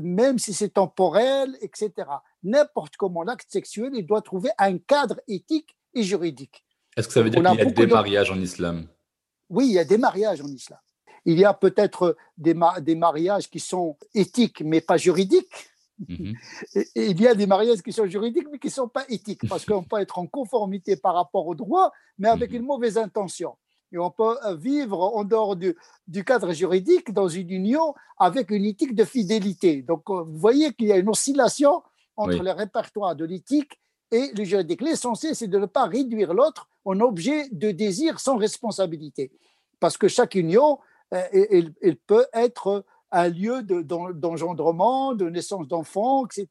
même 0.00 0.40
si 0.40 0.52
c'est 0.52 0.70
temporel, 0.70 1.56
etc 1.60 2.04
n'importe 2.42 2.96
comment 2.96 3.22
l'acte 3.22 3.50
sexuel, 3.50 3.90
il 3.94 4.06
doit 4.06 4.22
trouver 4.22 4.50
un 4.58 4.78
cadre 4.78 5.20
éthique 5.28 5.76
et 5.94 6.02
juridique. 6.02 6.64
Est-ce 6.96 7.08
que 7.08 7.14
ça 7.14 7.22
veut 7.22 7.30
dire 7.30 7.42
qu'il 7.42 7.58
y 7.58 7.62
a 7.62 7.64
des 7.64 7.86
mariages 7.86 8.30
en 8.30 8.40
islam? 8.40 8.86
Oui, 9.48 9.66
il 9.66 9.72
y 9.72 9.78
a 9.78 9.84
des 9.84 9.98
mariages 9.98 10.40
en 10.40 10.48
islam. 10.48 10.78
Il 11.24 11.38
y 11.38 11.44
a 11.44 11.52
peut-être 11.52 12.16
des, 12.38 12.54
des, 12.80 12.94
mariages 12.94 13.50
qui 13.50 13.60
sont 13.60 13.96
éthiques 14.14 14.62
mais 14.62 14.80
pas 14.80 14.96
juridiques. 14.96 15.70
Mhm. 16.08 16.34
Il 16.94 17.20
y 17.20 17.26
a 17.26 17.34
des 17.34 17.46
mariages 17.46 17.82
qui 17.82 17.92
sont 17.92 18.06
juridiques 18.06 18.46
mais 18.50 18.58
qui 18.58 18.68
ne 18.68 18.72
sont 18.72 18.88
pas 18.88 19.04
éthiques 19.08 19.46
parce 19.48 19.66
qu'on 19.66 19.82
peut 19.82 20.00
être 20.00 20.18
en 20.18 20.26
conformité 20.26 20.96
par 20.96 21.14
rapport 21.14 21.46
au 21.46 21.54
droit 21.54 21.92
mais 22.18 22.28
avec 22.28 22.50
mhm. 22.50 22.56
une 22.56 22.62
mauvaise 22.62 22.96
intention. 22.96 23.56
Et 23.92 23.98
on 23.98 24.10
peut 24.10 24.36
euh, 24.46 24.54
vivre 24.54 25.00
en 25.00 25.24
dehors 25.24 25.56
du, 25.56 25.76
du, 26.06 26.24
cadre 26.24 26.52
juridique 26.52 27.12
dans 27.12 27.28
une 27.28 27.50
union 27.50 27.94
avec 28.18 28.50
une 28.50 28.64
éthique 28.64 28.94
de 28.94 29.04
fidélité. 29.04 29.82
Donc, 29.82 30.08
euh, 30.10 30.22
vous 30.22 30.38
voyez 30.38 30.72
qu'il 30.72 30.86
y 30.86 30.92
a 30.92 30.96
une 30.96 31.08
oscillation 31.08 31.82
entre 32.20 32.42
le 32.42 32.50
répertoire 32.50 33.16
de 33.16 33.24
l'éthique 33.24 33.80
et 34.10 34.30
le 34.36 34.44
juridique. 34.44 34.82
L'essentiel, 34.82 35.34
c'est 35.34 35.48
de 35.48 35.58
ne 35.58 35.66
pas 35.66 35.86
réduire 35.86 36.34
l'autre 36.34 36.68
en 36.84 37.00
objet 37.00 37.48
de 37.50 37.70
désir 37.70 38.20
sans 38.20 38.36
responsabilité. 38.36 39.30
Parce 39.78 39.96
que 39.96 40.08
chaque 40.08 40.34
union, 40.34 40.78
euh, 41.14 41.22
elle, 41.32 41.96
peut 41.96 42.26
être 42.32 42.84
un 43.10 43.28
lieu 43.28 43.62
d'engendrement, 43.62 45.14
de, 45.14 45.28
naissance 45.28 45.66
d'enfants, 45.66 46.26
etc. 46.26 46.48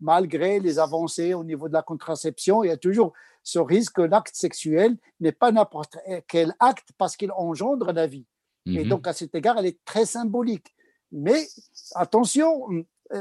Malgré 0.00 0.58
les 0.58 0.78
avancées 0.78 1.34
au 1.34 1.44
niveau 1.44 1.68
de 1.68 1.74
la 1.74 1.82
contraception, 1.82 2.64
il 2.64 2.68
y 2.68 2.72
a 2.72 2.76
toujours 2.76 3.12
ce 3.42 3.58
risque 3.58 3.96
que 3.96 4.02
l'acte 4.02 4.34
sexuel 4.34 4.96
n'est 5.20 5.32
pas 5.32 5.52
n'importe 5.52 5.96
quel 6.28 6.54
acte 6.58 6.88
parce 6.98 7.16
qu'il 7.16 7.32
engendre 7.32 7.92
la 7.92 8.06
vie. 8.06 8.26
Et 8.66 8.84
mhm. 8.84 8.88
donc, 8.88 9.06
à 9.06 9.12
cet 9.12 9.34
égard, 9.34 9.58
elle 9.58 9.66
est 9.66 9.84
très 9.84 10.06
symbolique. 10.06 10.74
Mais 11.10 11.46
attention, 11.94 12.66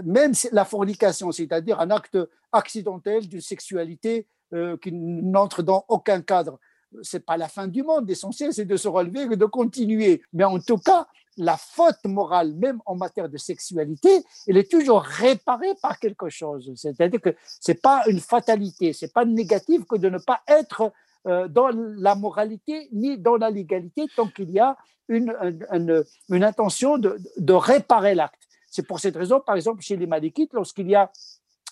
même 0.03 0.33
la 0.51 0.65
fornication, 0.65 1.31
c'est-à-dire 1.31 1.79
un 1.79 1.91
acte 1.91 2.17
accidentel 2.51 3.27
d'une 3.27 3.41
sexualité 3.41 4.27
euh, 4.53 4.77
qui 4.77 4.91
n'entre 4.91 5.63
dans 5.63 5.85
aucun 5.87 6.21
cadre, 6.21 6.59
c'est 7.03 7.25
pas 7.25 7.37
la 7.37 7.47
fin 7.47 7.67
du 7.67 7.83
monde. 7.83 8.07
L'essentiel, 8.07 8.53
c'est 8.53 8.65
de 8.65 8.75
se 8.75 8.89
relever 8.89 9.21
et 9.21 9.37
de 9.37 9.45
continuer. 9.45 10.21
Mais 10.33 10.43
en 10.43 10.59
tout 10.59 10.77
cas, 10.77 11.07
la 11.37 11.55
faute 11.55 12.03
morale, 12.03 12.53
même 12.55 12.81
en 12.85 12.95
matière 12.95 13.29
de 13.29 13.37
sexualité, 13.37 14.09
elle 14.47 14.57
est 14.57 14.69
toujours 14.69 15.01
réparée 15.01 15.73
par 15.81 15.99
quelque 15.99 16.29
chose. 16.29 16.69
C'est-à-dire 16.75 17.21
que 17.21 17.33
c'est 17.45 17.81
pas 17.81 18.03
une 18.07 18.19
fatalité, 18.19 18.91
c'est 18.91 19.13
pas 19.13 19.23
négatif 19.23 19.85
que 19.85 19.95
de 19.95 20.09
ne 20.09 20.17
pas 20.17 20.41
être 20.47 20.91
euh, 21.27 21.47
dans 21.47 21.69
la 21.69 22.15
moralité 22.15 22.89
ni 22.91 23.17
dans 23.17 23.37
la 23.37 23.49
légalité 23.49 24.05
tant 24.15 24.27
qu'il 24.27 24.51
y 24.51 24.59
a 24.59 24.75
une, 25.07 25.33
intention 26.29 26.97
de 26.97 27.53
réparer 27.53 28.15
l'acte. 28.15 28.40
C'est 28.71 28.87
pour 28.87 28.99
cette 28.99 29.17
raison, 29.17 29.41
par 29.41 29.55
exemple, 29.55 29.83
chez 29.83 29.97
les 29.97 30.07
Malikites, 30.07 30.53
lorsqu'il 30.53 30.89
y 30.89 30.95
a 30.95 31.11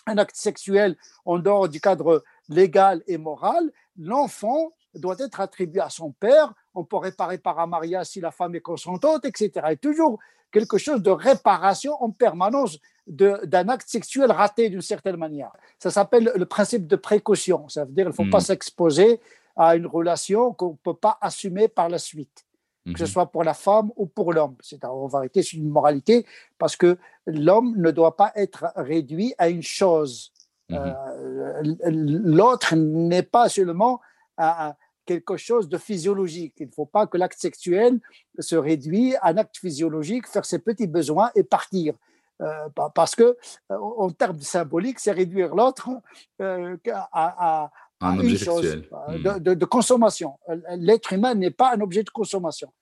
un 0.06 0.18
acte 0.18 0.36
sexuel 0.36 0.96
en 1.24 1.38
dehors 1.38 1.68
du 1.68 1.80
cadre 1.80 2.22
légal 2.48 3.02
et 3.06 3.16
moral, 3.16 3.72
l'enfant 3.98 4.72
doit 4.94 5.16
être 5.18 5.40
attribué 5.40 5.80
à 5.80 5.88
son 5.88 6.12
père. 6.12 6.52
On 6.74 6.84
peut 6.84 6.98
réparer 6.98 7.38
par 7.38 7.58
un 7.58 7.66
mariage 7.66 8.06
si 8.06 8.20
la 8.20 8.30
femme 8.30 8.54
est 8.54 8.60
consentante, 8.60 9.24
etc. 9.24 9.50
Et 9.70 9.76
toujours 9.76 10.18
quelque 10.52 10.78
chose 10.78 11.02
de 11.02 11.10
réparation 11.10 11.94
en 12.02 12.10
permanence 12.10 12.78
d'un 13.06 13.68
acte 13.68 13.88
sexuel 13.88 14.30
raté 14.30 14.68
d'une 14.68 14.82
certaine 14.82 15.16
manière. 15.16 15.52
Ça 15.78 15.90
s'appelle 15.90 16.30
le 16.34 16.44
principe 16.44 16.86
de 16.86 16.96
précaution. 16.96 17.68
Ça 17.68 17.84
veut 17.84 17.92
dire 17.92 18.04
qu'il 18.04 18.22
ne 18.22 18.26
faut 18.26 18.30
pas 18.30 18.38
hmm. 18.38 18.52
s'exposer 18.52 19.20
à 19.56 19.74
une 19.74 19.86
relation 19.86 20.52
qu'on 20.52 20.72
ne 20.72 20.76
peut 20.76 20.94
pas 20.94 21.18
assumer 21.20 21.66
par 21.68 21.88
la 21.88 21.98
suite 21.98 22.44
que 22.86 22.98
ce 22.98 23.04
mhm. 23.04 23.08
soit 23.08 23.26
pour 23.30 23.44
la 23.44 23.54
femme 23.54 23.90
ou 23.96 24.06
pour 24.06 24.32
l'homme. 24.32 24.56
C'est 24.60 24.84
en 24.84 25.06
vérité 25.06 25.42
une 25.52 25.68
moralité 25.68 26.26
parce 26.58 26.76
que 26.76 26.98
l'homme 27.26 27.76
ne 27.76 27.90
doit 27.90 28.16
pas 28.16 28.32
être 28.34 28.72
réduit 28.76 29.34
à 29.38 29.48
une 29.48 29.62
chose. 29.62 30.32
Mhm. 30.68 30.78
Euh, 30.78 31.62
l'autre 31.84 32.74
n'est 32.76 33.22
pas 33.22 33.48
seulement 33.48 34.00
à 34.36 34.76
quelque 35.04 35.36
chose 35.36 35.68
de 35.68 35.76
physiologique. 35.76 36.54
Il 36.58 36.68
ne 36.68 36.72
faut 36.72 36.86
pas 36.86 37.06
que 37.06 37.18
l'acte 37.18 37.40
sexuel 37.40 38.00
se 38.38 38.56
réduise 38.56 39.16
à 39.20 39.30
un 39.30 39.36
acte 39.36 39.58
physiologique, 39.58 40.26
faire 40.26 40.44
ses 40.44 40.60
petits 40.60 40.86
besoins 40.86 41.30
et 41.34 41.42
partir. 41.42 41.94
Euh, 42.40 42.68
parce 42.94 43.14
que 43.14 43.36
euh, 43.70 43.76
en 43.76 44.10
termes 44.10 44.40
symboliques, 44.40 45.00
c'est 45.00 45.12
réduire 45.12 45.54
l'autre 45.54 45.90
à, 46.38 47.70
un 48.00 48.18
objet 48.18 48.38
sexuel. 48.38 48.88
Hmm. 49.08 49.38
De, 49.38 49.64
consommation. 49.64 50.38
L'être 50.76 51.12
humain 51.12 51.34
n'est 51.34 51.50
pas 51.50 51.74
un 51.74 51.80
objet 51.80 52.02
de 52.02 52.10
consommation. 52.10 52.72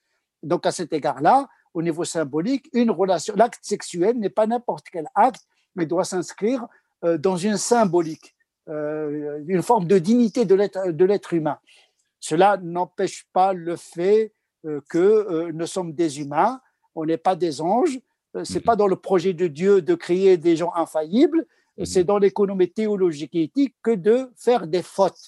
Donc, 0.43 0.67
à 0.67 0.71
cet 0.71 0.93
égard-là, 0.93 1.49
au 1.75 1.83
niveau 1.83 2.05
symbolique, 2.05 2.69
une 2.73 2.91
relation, 2.91 3.35
l'acte 3.37 3.61
sexuel 3.63 4.19
n'est 4.19 4.31
pas 4.31 4.47
n'importe 4.47 4.87
quel 4.91 5.07
acte, 5.15 5.43
mais 5.75 5.87
doit 5.87 6.05
s'inscrire 6.05 6.67
euh, 7.05 7.19
dans 7.19 7.37
une 7.37 7.57
symbolique, 7.57 8.35
euh, 8.69 9.43
une 9.47 9.63
forme 9.63 9.87
de 9.87 9.99
dignité 9.99 10.45
de 10.45 11.05
l'être 11.05 11.35
humain. 11.35 11.59
Cela 12.21 12.57
n'empêche 12.57 13.27
pas 13.33 13.53
le 13.53 13.77
fait 13.77 14.33
euh, 14.65 14.81
que 14.89 15.51
nous 15.53 15.67
sommes 15.67 15.93
des 15.93 16.21
humains, 16.21 16.61
on 16.95 17.05
n'est 17.05 17.19
pas 17.19 17.37
des 17.37 17.61
anges, 17.61 17.99
c'est 18.35 18.55
n'est 18.55 18.61
hmm. 18.61 18.63
pas 18.65 18.77
dans 18.77 18.89
le 18.89 18.97
projet 18.97 19.33
de 19.33 19.47
Dieu 19.47 19.83
de 19.83 19.95
créer 19.95 20.37
des 20.37 20.57
gens 20.57 20.73
infaillibles, 20.75 21.47
c'est 21.85 22.05
dans 22.05 22.19
l'économie 22.19 22.71
théologique 22.71 23.35
et 23.35 23.45
éthique 23.45 23.75
que 23.83 23.95
de 23.95 24.31
faire 24.37 24.67
des 24.67 24.83
fautes. 24.83 25.19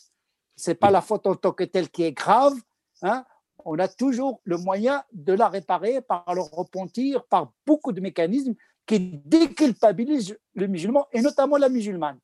C'est 0.57 0.75
pas 0.75 0.90
la 0.90 1.00
faute 1.00 1.26
en 1.26 1.35
tant 1.35 1.52
que 1.52 1.64
telle 1.64 1.88
qui 1.88 2.02
est 2.02 2.12
grave. 2.12 2.54
Hein. 3.02 3.25
On 3.64 3.78
a 3.78 3.88
toujours 3.88 4.40
le 4.45 4.57
moyen 4.57 5.02
de 5.12 5.33
la 5.33 5.49
réparer 5.49 6.00
par 6.00 6.25
le 6.35 6.40
repentir, 6.40 7.25
par 7.26 7.52
beaucoup 7.66 7.92
de 7.92 8.00
mécanismes 8.00 8.54
qui 8.87 9.21
déculpabilisent 9.25 10.37
le 10.54 10.66
musulman 10.66 11.07
et 11.12 11.21
notamment 11.21 11.57
la 11.57 11.69
musulmane. 11.69 12.19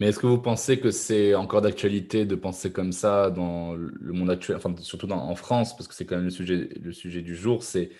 Mais 0.00 0.08
est-ce 0.08 0.18
que 0.18 0.26
vous 0.26 0.40
pensez 0.40 0.80
que 0.80 0.90
c'est 0.90 1.34
encore 1.34 1.60
d'actualité 1.60 2.24
de 2.24 2.34
penser 2.34 2.72
comme 2.72 2.92
ça 2.92 3.30
dans 3.30 3.74
le 3.74 4.12
monde 4.12 4.30
actuel, 4.30 4.56
enfin 4.56 4.74
surtout 4.78 5.08
en 5.10 5.34
France, 5.36 5.76
parce 5.76 5.86
que 5.86 5.94
c'est 5.94 6.06
quand 6.06 6.16
même 6.16 6.24
le 6.24 6.30
sujet, 6.30 6.68
le 6.80 6.92
sujet 6.92 7.22
du 7.22 7.36
jour, 7.36 7.62
c'est 7.62 7.90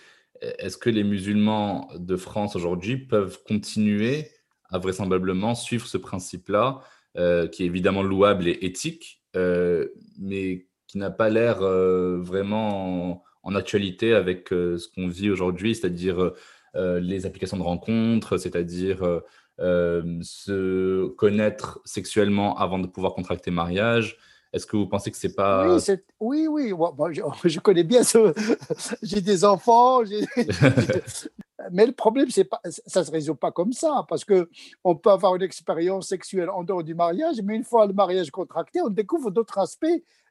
est-ce 0.41 0.77
que 0.77 0.89
les 0.89 1.03
musulmans 1.03 1.87
de 1.95 2.17
France 2.17 2.55
aujourd'hui 2.55 2.97
peuvent 2.97 3.41
continuer 3.47 4.31
à 4.71 4.79
vraisemblablement 4.79 5.55
suivre 5.55 5.87
ce 5.87 5.97
principe-là, 5.97 6.81
euh, 7.17 7.47
qui 7.47 7.63
est 7.63 7.65
évidemment 7.65 8.03
louable 8.03 8.47
et 8.47 8.57
éthique, 8.61 9.21
euh, 9.35 9.87
mais 10.19 10.67
qui 10.87 10.97
n'a 10.97 11.11
pas 11.11 11.29
l'air 11.29 11.61
euh, 11.61 12.19
vraiment 12.21 13.23
en, 13.43 13.55
actualité 13.55 14.13
avec 14.13 14.49
ce 14.49 14.87
qu'on 14.95 15.07
vit 15.07 15.29
aujourd'hui, 15.29 15.75
c'est-à-dire 15.75 16.31
les 16.75 17.25
applications 17.25 17.57
de 17.57 17.63
rencontres, 17.63 18.37
c'est-à-dire 18.37 19.21
se 19.59 21.07
connaître 21.07 21.81
sexuellement 21.83 22.57
avant 22.57 22.79
de 22.79 22.87
pouvoir 22.87 23.13
contracter 23.13 23.51
mariage. 23.51 24.17
Est-ce 24.53 24.65
que 24.65 24.75
vous 24.75 24.87
pensez 24.87 25.11
que 25.11 25.17
c'est 25.17 25.33
pas 25.33 25.77
Oui, 26.19 26.47
oui, 26.47 26.73
oui. 26.73 27.13
je, 27.45 27.59
connais 27.59 27.83
bien 27.83 28.03
ce. 28.03 28.33
j'ai 29.01 29.21
des 29.21 29.45
enfants. 29.45 30.01
Mais 31.71 31.85
le 31.85 31.91
problème, 31.91 32.29
c'est 32.29 32.45
pas, 32.45 32.61
ça 32.65 33.01
ne 33.01 33.05
se 33.05 33.11
résout 33.11 33.35
pas 33.35 33.51
comme 33.51 33.73
ça, 33.73 34.05
parce 34.07 34.25
qu'on 34.25 34.95
peut 34.95 35.09
avoir 35.09 35.35
une 35.35 35.43
expérience 35.43 36.07
sexuelle 36.07 36.49
en 36.49 36.63
dehors 36.63 36.83
du 36.83 36.95
mariage, 36.95 37.37
mais 37.43 37.55
une 37.55 37.63
fois 37.63 37.85
le 37.85 37.93
mariage 37.93 38.31
contracté, 38.31 38.81
on 38.81 38.89
découvre 38.89 39.31
d'autres 39.31 39.57
aspects 39.57 39.85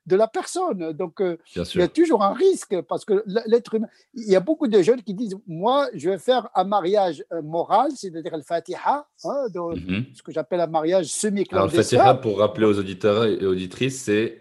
de 0.06 0.16
la 0.16 0.26
personne. 0.26 0.92
Donc, 0.92 1.20
euh, 1.20 1.37
il 1.54 1.80
y 1.80 1.82
a 1.82 1.88
toujours 1.88 2.22
un 2.22 2.32
risque, 2.32 2.80
parce 2.82 3.04
que 3.04 3.25
l'être 3.46 3.75
humain, 3.75 3.88
il 4.14 4.30
y 4.30 4.37
a 4.37 4.40
beaucoup 4.40 4.66
de 4.66 4.82
jeunes 4.82 5.02
qui 5.02 5.14
disent, 5.14 5.37
moi, 5.46 5.88
je 5.94 6.10
vais 6.10 6.18
faire 6.18 6.49
un 6.54 6.64
mariage 6.64 7.25
euh, 7.32 7.42
moral, 7.42 7.90
c'est-à-dire 7.94 8.37
le 8.37 8.42
fatiha, 8.42 9.06
hein, 9.25 9.46
mhm. 9.54 10.06
ce 10.14 10.22
que 10.22 10.32
j'appelle 10.32 10.60
un 10.60 10.66
mariage 10.66 11.06
semi-clandestin. 11.06 11.56
Alors, 11.56 11.66
le 11.66 11.82
fatiha, 11.82 12.14
pour 12.14 12.38
rappeler 12.38 12.66
aux 12.66 12.78
auditeurs 12.78 13.25
et 13.25 13.44
auditrices, 13.44 14.02
c'est 14.02 14.39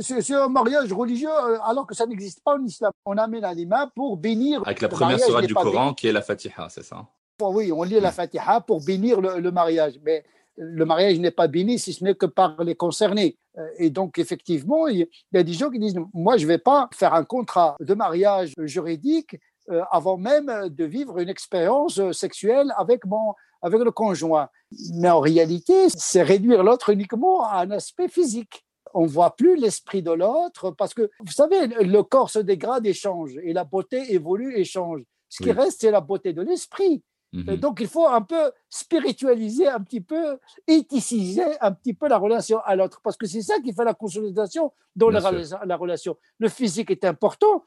c'est 0.00 0.34
un 0.34 0.48
mariage 0.48 0.92
religieux 0.92 1.28
euh, 1.28 1.58
alors 1.62 1.86
que 1.86 1.94
ça 1.94 2.06
n'existe 2.06 2.42
pas 2.42 2.54
en 2.54 2.64
islam. 2.64 2.92
On 3.04 3.16
amène 3.16 3.44
un 3.44 3.54
imam 3.54 3.90
pour 3.94 4.16
bénir. 4.16 4.62
Avec 4.64 4.80
la 4.80 4.88
première 4.88 5.20
surah 5.20 5.42
du 5.42 5.54
Coran 5.54 5.94
qui 5.94 6.08
est 6.08 6.12
la 6.12 6.22
Fatiha, 6.22 6.68
c'est 6.68 6.84
ça 6.84 7.06
oui, 7.48 7.72
on 7.72 7.82
lit 7.82 8.00
la 8.00 8.12
Fatiha 8.12 8.60
pour 8.60 8.84
bénir 8.84 9.20
le, 9.20 9.50
mariage, 9.50 9.94
mais 10.04 10.24
le 10.56 10.84
mariage 10.84 11.18
n'est 11.18 11.30
pas 11.30 11.48
béni 11.48 11.78
si 11.78 11.92
ce 11.92 12.04
n'est 12.04 12.14
que 12.14 12.26
par 12.26 12.62
les 12.62 12.74
concernés. 12.74 13.38
Euh, 13.58 13.66
et 13.78 13.90
donc, 13.90 14.18
effectivement, 14.18 14.88
il 14.88 15.08
y 15.32 15.38
a 15.38 15.42
des 15.42 15.52
gens 15.52 15.70
qui 15.70 15.78
disent, 15.78 15.98
moi, 16.12 16.36
je 16.36 16.44
ne 16.44 16.48
vais 16.48 16.58
pas 16.58 16.88
faire 16.92 17.14
un 17.14 17.24
contrat 17.24 17.76
de 17.80 17.94
mariage 17.94 18.52
juridique 18.58 19.36
euh, 19.70 19.82
avant 19.90 20.16
même 20.16 20.68
de 20.68 20.84
vivre 20.84 21.18
une 21.18 21.28
expérience 21.28 22.00
sexuelle 22.12 22.72
avec, 22.76 23.06
mon, 23.06 23.34
avec 23.62 23.80
le 23.80 23.90
conjoint. 23.90 24.48
Mais 24.94 25.10
en 25.10 25.20
réalité, 25.20 25.88
c'est 25.88 26.22
réduire 26.22 26.62
l'autre 26.62 26.90
uniquement 26.90 27.44
à 27.44 27.60
un 27.60 27.70
aspect 27.70 28.08
physique. 28.08 28.64
On 28.94 29.02
ne 29.02 29.08
voit 29.08 29.36
plus 29.36 29.56
l'esprit 29.56 30.02
de 30.02 30.12
l'autre 30.12 30.70
parce 30.70 30.94
que, 30.94 31.10
vous 31.20 31.32
savez, 31.32 31.66
le 31.66 32.02
corps 32.02 32.30
se 32.30 32.38
dégrade 32.38 32.86
et 32.86 32.94
change, 32.94 33.38
et 33.42 33.52
la 33.52 33.64
beauté 33.64 34.12
évolue 34.14 34.56
et 34.56 34.64
change. 34.64 35.02
Ce 35.28 35.42
qui 35.42 35.52
reste, 35.52 35.80
c'est 35.80 35.90
la 35.90 36.00
beauté 36.00 36.32
de 36.32 36.42
l'esprit. 36.42 37.02
Mhm. 37.32 37.56
Donc, 37.56 37.80
il 37.80 37.86
faut 37.86 38.08
un 38.08 38.22
peu 38.22 38.50
spiritualiser, 38.68 39.68
un 39.68 39.80
petit 39.80 40.00
peu 40.00 40.38
éthiciser 40.66 41.44
un 41.60 41.72
petit 41.72 41.94
peu 41.94 42.08
la 42.08 42.18
relation 42.18 42.58
à 42.64 42.74
l'autre, 42.74 43.00
parce 43.02 43.16
que 43.16 43.26
c'est 43.26 43.42
ça 43.42 43.60
qui 43.60 43.72
fait 43.72 43.84
la 43.84 43.94
consolidation 43.94 44.72
dans 44.96 45.10
la, 45.10 45.20
la, 45.64 45.76
relation. 45.76 46.16
Le 46.38 46.48
physique 46.48 46.90
est 46.90 47.04
important, 47.04 47.64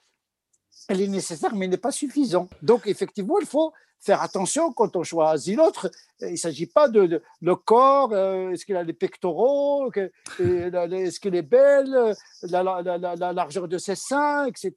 elle 0.89 1.01
est 1.01 1.07
nécessaire, 1.07 1.55
mais 1.55 1.67
n'est 1.67 1.77
pas 1.77 1.91
suffisant. 1.91 2.47
Donc, 2.61 2.87
effectivement, 2.87 3.39
il 3.39 3.45
faut 3.45 3.73
faire 4.03 4.21
attention 4.21 4.73
quand 4.73 4.95
on 4.95 5.03
choisit 5.03 5.55
l'autre. 5.55 5.89
Il 6.21 6.31
ne 6.31 6.35
s'agit 6.35 6.65
pas 6.65 6.89
de, 6.89 7.21
le 7.41 7.55
corps, 7.55 8.11
euh, 8.11 8.51
est-ce 8.51 8.65
qu'il 8.65 8.75
a 8.75 8.83
des 8.83 8.93
pectoraux, 8.93 9.91
est-ce 9.93 11.19
qu'il 11.19 11.35
est 11.35 11.41
belle, 11.41 12.13
la, 12.43 12.63
la, 12.63 13.33
largeur 13.33 13.67
de 13.67 13.77
ses 13.77 13.95
seins, 13.95 14.45
etc. 14.45 14.73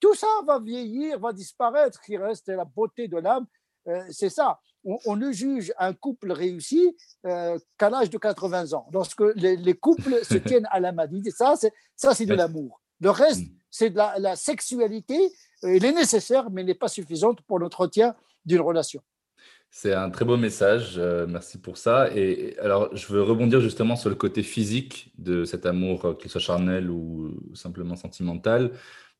Tout 0.00 0.14
ça 0.14 0.26
va 0.46 0.58
vieillir, 0.58 1.18
va 1.18 1.32
disparaître. 1.32 2.00
Qui 2.00 2.16
reste 2.16 2.48
la 2.48 2.64
beauté 2.64 3.08
de 3.08 3.16
l'âme. 3.16 3.46
Euh, 3.88 4.02
c'est 4.10 4.30
ça. 4.30 4.60
On, 4.84 5.16
ne 5.16 5.32
juge 5.32 5.72
un 5.78 5.92
couple 5.92 6.32
réussi 6.32 6.96
euh, 7.26 7.58
qu'à 7.76 7.90
l'âge 7.90 8.10
de 8.10 8.16
80 8.16 8.72
ans. 8.72 8.86
Lorsque 8.92 9.22
les, 9.34 9.74
couples 9.74 10.24
se 10.24 10.34
tiennent 10.38 10.68
à 10.70 10.80
la 10.80 10.92
main, 10.92 11.06
ça, 11.34 11.56
c'est 11.56 11.72
ça, 11.96 12.14
c'est 12.14 12.26
de 12.26 12.34
l'amour. 12.34 12.80
Le 13.00 13.10
reste, 13.10 13.42
mm. 13.42 13.57
C'est 13.70 13.90
de 13.90 13.96
la, 13.96 14.36
sexualité. 14.36 15.18
Elle 15.62 15.84
est 15.84 15.92
nécessaire, 15.92 16.50
mais 16.50 16.64
n'est 16.64 16.74
pas 16.74 16.88
suffisante 16.88 17.40
pour 17.42 17.58
l'entretien 17.58 18.14
d'une 18.44 18.60
relation. 18.60 19.02
C'est 19.70 19.92
un 19.92 20.08
très 20.08 20.24
beau 20.24 20.38
message, 20.38 20.94
euh, 20.96 21.26
merci 21.28 21.58
pour 21.58 21.76
ça. 21.76 22.08
Et 22.14 22.56
alors, 22.58 22.88
je 22.96 23.06
veux 23.08 23.22
rebondir 23.22 23.60
justement 23.60 23.96
sur 23.96 24.08
le 24.08 24.14
côté 24.14 24.42
physique 24.42 25.12
de 25.18 25.44
cet 25.44 25.66
amour, 25.66 26.16
qu'il 26.18 26.30
soit 26.30 26.40
charnel 26.40 26.90
ou 26.90 27.38
simplement 27.54 27.94
sentimental. 27.94 28.72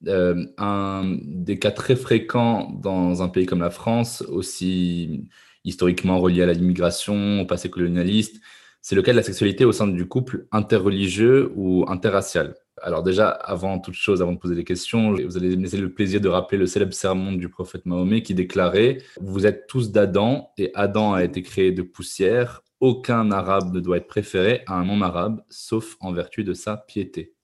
Euh, 0.06 0.46
un 0.56 1.18
des 1.22 1.58
cas 1.58 1.72
très 1.72 1.96
fréquents 1.96 2.70
dans 2.70 3.22
un 3.22 3.28
pays 3.28 3.46
comme 3.46 3.60
la 3.60 3.70
France, 3.70 4.22
aussi 4.22 5.28
historiquement 5.64 6.18
relié 6.20 6.42
à 6.42 6.52
l'immigration, 6.52 7.40
au 7.40 7.46
passé 7.46 7.68
colonialiste, 7.68 8.40
c'est 8.80 8.94
le 8.94 9.02
cas 9.02 9.12
de 9.12 9.16
la 9.16 9.22
sexualité 9.22 9.64
au 9.64 9.72
sein 9.72 9.86
du 9.86 10.06
couple 10.06 10.46
interreligieux 10.52 11.52
ou 11.56 11.84
interracial. 11.88 12.54
Alors 12.82 13.02
déjà, 13.02 13.28
avant 13.28 13.78
toute 13.78 13.94
chose, 13.94 14.22
avant 14.22 14.32
de 14.32 14.38
poser 14.38 14.54
des 14.54 14.64
questions, 14.64 15.12
vous 15.12 15.36
allez 15.36 15.56
me 15.56 15.62
laisser 15.62 15.76
le 15.76 15.92
plaisir 15.92 16.20
de 16.20 16.28
rappeler 16.28 16.58
le 16.58 16.66
célèbre 16.66 16.94
sermon 16.94 17.32
du 17.32 17.48
prophète 17.48 17.86
Mahomet 17.86 18.22
qui 18.22 18.34
déclarait⁇ 18.34 18.94
Vous 19.20 19.46
êtes 19.46 19.66
tous 19.66 19.90
d'Adam 19.92 20.50
et 20.58 20.70
Adam 20.74 21.12
a 21.12 21.24
été 21.24 21.42
créé 21.42 21.72
de 21.72 21.82
poussière. 21.82 22.62
Aucun 22.80 23.30
arabe 23.30 23.74
ne 23.74 23.80
doit 23.80 23.96
être 23.96 24.06
préféré 24.06 24.62
à 24.66 24.74
un 24.74 24.84
non-arabe, 24.84 25.42
sauf 25.48 25.96
en 26.00 26.12
vertu 26.12 26.44
de 26.44 26.54
sa 26.54 26.76
piété.⁇ 26.76 27.22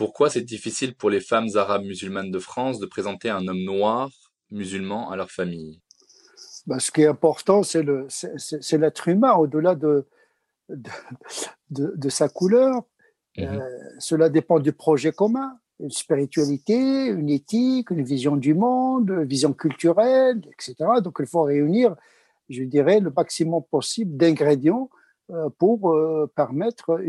pourquoi 0.00 0.30
c'est 0.30 0.40
difficile 0.40 0.94
pour 0.94 1.10
les 1.10 1.20
femmes 1.20 1.48
arabes 1.56 1.84
musulmanes 1.84 2.30
de 2.30 2.38
France 2.38 2.78
de 2.78 2.86
présenter 2.86 3.28
un 3.28 3.46
homme 3.46 3.62
noir 3.62 4.08
musulman 4.50 5.10
à 5.10 5.16
leur 5.16 5.30
famille? 5.30 5.82
Bah, 6.66 6.78
Ce 6.78 6.90
qui 6.90 7.02
est 7.02 7.06
important, 7.06 7.62
c'est 7.62 7.82
l'être 7.82 9.08
humain, 9.08 9.34
au-delà 9.34 9.74
de, 9.74 10.06
de, 11.70 12.08
sa 12.08 12.30
couleur. 12.30 12.84
Mhm. 13.36 13.44
Euh, 13.44 13.78
cela 13.98 14.28
dépend 14.28 14.58
du 14.58 14.72
projet 14.72 15.12
commun, 15.12 15.58
une 15.78 15.90
spiritualité, 15.90 17.06
une 17.06 17.30
éthique, 17.30 17.90
une 17.90 18.02
vision 18.02 18.36
du 18.36 18.54
monde, 18.54 19.10
une 19.10 19.24
vision 19.24 19.52
culturelle, 19.52 20.40
etc. 20.52 20.74
Donc 21.02 21.16
il 21.20 21.26
faut 21.26 21.42
réunir, 21.42 21.96
je 22.48 22.62
dirais, 22.64 23.00
le 23.00 23.10
maximum 23.10 23.62
possible 23.70 24.16
d'ingrédients 24.16 24.90
euh, 25.30 25.48
pour 25.58 25.90
euh, 25.90 26.30
permettre 26.34 27.00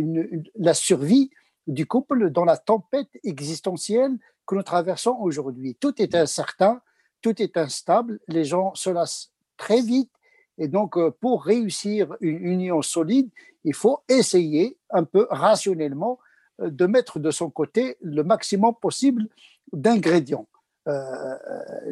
la 0.56 0.74
survie 0.74 1.32
du 1.68 1.86
couple 1.86 2.30
dans 2.30 2.46
la 2.46 2.58
tempête 2.58 3.10
existentielle 3.24 4.18
que 4.46 4.56
nous 4.56 4.64
traversons 4.64 5.18
aujourd'hui. 5.20 5.76
Tout 5.76 6.02
est 6.02 6.16
incertain, 6.16 6.82
tout 7.22 7.42
est 7.42 7.58
instable, 7.58 8.20
les 8.28 8.46
gens 8.46 8.74
se 8.76 8.90
lassent 8.90 9.32
très 9.58 9.82
vite. 9.82 10.12
Et 10.58 10.68
donc, 10.68 10.98
pour 11.22 11.44
réussir 11.44 12.16
une 12.20 12.46
union 12.46 12.82
solide, 12.82 13.30
il 13.64 13.76
faut 13.76 14.00
essayer 14.10 14.78
un 14.90 15.04
peu 15.04 15.28
rationnellement 15.30 16.20
euh, 16.62 16.70
de 16.70 16.86
mettre 16.86 17.20
de 17.20 17.32
son 17.32 17.50
côté 17.50 17.98
le 18.02 18.24
maximum 18.24 18.74
possible 18.76 19.28
d'ingrédients. 19.74 20.48
Euh, 20.88 21.38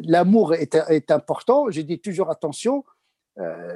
l'amour 0.02 0.54
est, 0.54 1.10
important. 1.10 1.70
Je 1.70 1.80
dis 1.80 2.00
toujours 2.00 2.30
attention, 2.30 2.84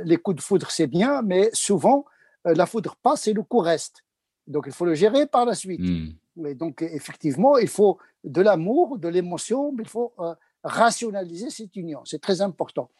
les 0.04 0.18
coups 0.18 0.36
de 0.36 0.42
foudre, 0.42 0.70
c'est 0.70 0.88
bien, 0.88 1.22
mais 1.22 1.48
souvent, 1.54 2.04
la 2.44 2.66
foudre 2.66 2.96
passe 2.96 3.28
et 3.28 3.32
le 3.32 3.42
coup 3.42 3.60
reste. 3.60 4.04
Donc, 4.46 4.64
il 4.66 4.72
faut 4.72 4.84
le 4.84 4.94
gérer 4.94 5.26
par 5.26 5.44
la 5.44 5.54
suite. 5.54 5.80
Mais 6.36 6.54
hmm. 6.54 6.58
donc, 6.58 6.82
effectivement, 6.82 7.56
il 7.58 7.68
faut 7.68 7.98
de 8.24 8.40
l'amour, 8.40 8.98
de 8.98 9.08
l'émotion, 9.08 9.72
mais 9.72 9.82
il 9.82 9.88
faut 9.88 10.12
euh, 10.18 10.34
rationaliser 10.62 11.50
cette 11.50 11.76
union. 11.76 12.02
C'est 12.04 12.20
très 12.20 12.40
important. 12.40 12.90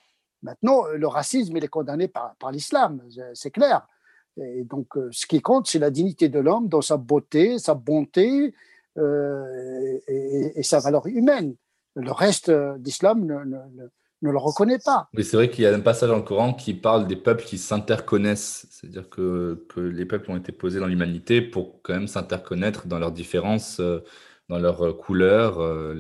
Maintenant, 0.43 0.87
euh, 0.87 0.97
le 0.97 1.07
racisme, 1.07 1.57
il 1.57 1.65
est 1.65 1.69
condamné 1.69 2.09
par, 2.09 2.35
par 2.37 2.51
l'islam, 2.51 3.03
c'est 3.35 3.51
clair. 3.51 3.87
Et 4.37 4.65
donc, 4.65 4.97
euh, 4.97 5.09
ce 5.13 5.27
qui 5.27 5.41
compte, 5.41 5.67
c'est 5.67 5.79
la 5.79 5.91
dignité 5.91 6.29
de 6.29 6.41
l'homme 6.41 6.69
dans 6.69 6.83
sa 6.83 6.97
beauté, 6.97 7.59
sa 7.59 7.75
bonté 7.75 8.55
et, 8.97 10.63
sa 10.63 10.79
valeur 10.79 11.07
humaine. 11.07 11.57
Le 11.97 12.13
reste 12.13 12.51
d'islam 12.79 13.25
ne 13.25 13.89
ne 14.25 14.31
le 14.31 14.39
reconnaît 14.39 14.79
pas. 14.79 15.09
Mais 15.13 15.23
c'est 15.23 15.37
vrai 15.37 15.51
qu'il 15.51 15.65
y 15.65 15.67
a 15.67 15.75
un 15.75 15.81
passage 15.81 16.09
dans 16.09 16.17
le 16.17 16.23
Coran 16.23 16.55
qui 16.55 16.75
parle 16.75 17.07
des 17.07 17.17
peuples 17.17 17.45
qui 17.45 17.59
s'interconnaissent. 17.59 18.67
C'est-à-dire 18.71 19.09
que, 19.09 19.67
que, 19.69 19.81
les 19.81 20.07
peuples 20.07 20.31
ont 20.31 20.37
été 20.37 20.51
posés 20.51 20.81
dans 20.81 20.87
l'humanité 20.87 21.43
pour 21.43 21.83
quand 21.83 21.95
même 21.95 22.09
s'interconnaître 22.09 22.87
dans 22.87 22.99
leurs 22.99 23.13
différences, 23.13 23.81
euh, 23.81 24.03
dans 24.49 24.59
leurs 24.59 24.83
euh, 24.83 24.93
couleurs, 24.93 25.61
euh, 25.61 25.95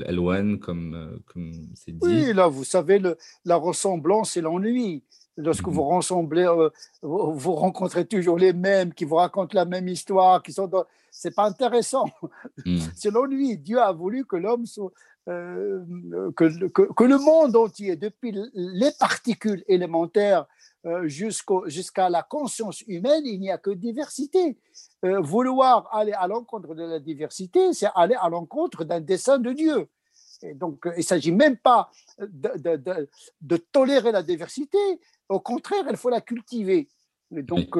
comme 0.60 1.20
comme 1.26 1.52
c'est 1.74 1.92
dit. 1.92 1.98
Oui, 2.02 2.32
là, 2.32 2.48
vous 2.48 2.64
savez, 2.64 2.98
le, 2.98 3.16
la 3.44 3.56
ressemblance 3.56 4.36
et 4.36 4.40
l'ennui. 4.40 5.04
Lorsque 5.36 5.66
vous, 5.66 5.82
mhm. 5.82 5.96
ressemblez, 5.96 6.68
vous, 7.02 7.54
rencontrez 7.54 8.06
toujours 8.06 8.38
les 8.38 8.52
mêmes 8.52 8.94
qui 8.94 9.04
vous 9.04 9.16
racontent 9.16 9.54
la 9.54 9.64
même 9.64 9.88
histoire, 9.88 10.42
qui 10.42 10.52
sont 10.52 10.68
dans... 10.68 10.84
c'est 11.10 11.34
pas 11.34 11.46
intéressant. 11.46 12.06
Mhm. 12.64 12.78
C'est 12.94 13.10
l'ennui. 13.10 13.58
Dieu 13.58 13.80
a 13.80 13.92
voulu 13.92 14.24
que 14.24 14.36
l'homme 14.36 14.66
soit, 14.66 14.92
euh, 15.28 15.82
que, 16.36 16.68
que, 16.68 17.04
le 17.04 17.18
monde 17.18 17.56
entier, 17.56 17.96
depuis 17.96 18.36
les 18.52 18.90
particules 18.98 19.64
élémentaires 19.68 20.46
euh, 20.84 21.08
jusqu'à 21.08 22.10
la 22.10 22.22
conscience 22.22 22.82
humaine, 22.82 23.22
il 23.24 23.40
n'y 23.40 23.50
a 23.50 23.56
que 23.56 23.70
diversité. 23.70 24.58
Euh, 25.04 25.20
vouloir 25.20 25.88
aller 25.92 26.12
à 26.12 26.26
l'encontre 26.26 26.74
de 26.74 26.82
la 26.82 27.00
diversité, 27.00 27.72
c'est 27.72 27.88
aller 27.94 28.16
à 28.20 28.28
l'encontre 28.28 28.84
d'un 28.84 29.00
dessein 29.00 29.38
de 29.38 29.52
Dieu. 29.52 29.88
Et 30.42 30.52
donc, 30.52 30.80
il 30.84 30.98
ne 30.98 31.02
s'agit 31.02 31.32
même 31.32 31.56
pas 31.56 31.90
de, 32.18 32.76
de, 32.76 33.08
de, 33.40 33.56
tolérer 33.56 34.12
la 34.12 34.22
diversité, 34.22 34.78
au 35.28 35.40
contraire, 35.40 35.84
il 35.90 35.96
faut 35.96 36.10
la 36.10 36.20
cultiver. 36.20 36.88
Et 37.36 37.42
donc, 37.42 37.76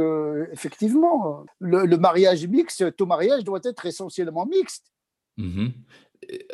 effectivement, 0.52 1.44
le, 1.60 1.96
mariage 1.96 2.46
mixte, 2.46 2.96
tout 2.96 3.06
mariage 3.06 3.44
doit 3.44 3.60
être 3.64 3.86
essentiellement 3.86 4.46
mixte. 4.46 4.90
Mm-hmm 5.38 5.72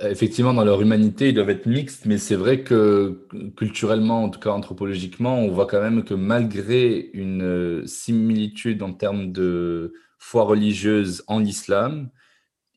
effectivement, 0.02 0.54
dans 0.54 0.64
leur 0.64 0.80
humanité, 0.80 1.28
ils 1.28 1.34
doivent 1.34 1.50
être 1.50 1.66
mixtes, 1.66 2.06
mais 2.06 2.18
c'est 2.18 2.36
vrai 2.36 2.62
que 2.62 3.26
culturellement, 3.56 4.24
en 4.24 4.28
tout 4.28 4.40
cas 4.40 4.50
anthropologiquement, 4.50 5.38
on 5.38 5.50
voit 5.50 5.66
quand 5.66 5.80
même 5.80 6.04
que 6.04 6.14
malgré 6.14 7.10
une 7.12 7.42
euh, 7.42 7.86
similitude 7.86 8.82
en 8.82 8.92
termes 8.92 9.32
de 9.32 9.94
foi 10.18 10.44
religieuse 10.44 11.24
en 11.26 11.44
islam, 11.44 12.10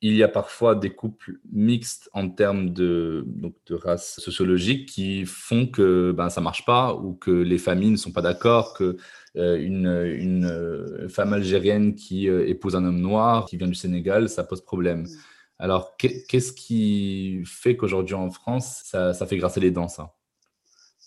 il 0.04 0.16
y 0.16 0.22
a 0.22 0.28
parfois 0.28 0.76
des 0.76 0.90
couples 0.90 1.40
mixtes 1.52 2.10
en 2.14 2.30
termes 2.30 2.72
de, 2.72 3.24
donc 3.26 3.56
de 3.68 3.76
race 3.76 4.20
sociologique 4.20 4.90
qui 4.90 5.26
font 5.26 5.66
que 5.66 6.12
ben, 6.12 6.30
ça 6.30 6.42
ne 6.42 6.44
marche 6.44 6.66
pas 6.66 6.94
ou 6.94 7.14
que 7.14 7.32
les 7.32 7.58
familles 7.58 7.92
ne 7.92 7.98
sont 7.98 8.12
pas 8.12 8.22
d'accord, 8.22 8.74
que 8.74 8.98
euh, 9.38 9.58
une, 9.58 9.88
une, 10.20 10.46
euh, 10.46 11.08
femme 11.08 11.32
algérienne 11.34 11.96
qui 11.96 12.28
épouse 12.28 12.76
un 12.76 12.86
homme 12.86 13.00
noir 13.00 13.46
qui 13.46 13.56
vient 13.58 13.68
du 13.68 13.76
Sénégal, 13.76 14.28
ça 14.28 14.44
pose 14.44 14.62
problème. 14.62 15.08
Alors, 15.58 15.96
qu'est-ce 15.98 16.52
qui 16.52 17.42
fait 17.46 17.78
qu'aujourd'hui 17.78 18.16
en 18.16 18.30
France, 18.30 18.82
ça, 18.84 19.14
fait 19.26 19.38
grasser 19.38 19.62
les 19.62 19.72
dents, 19.72 19.88
ça? 19.88 20.14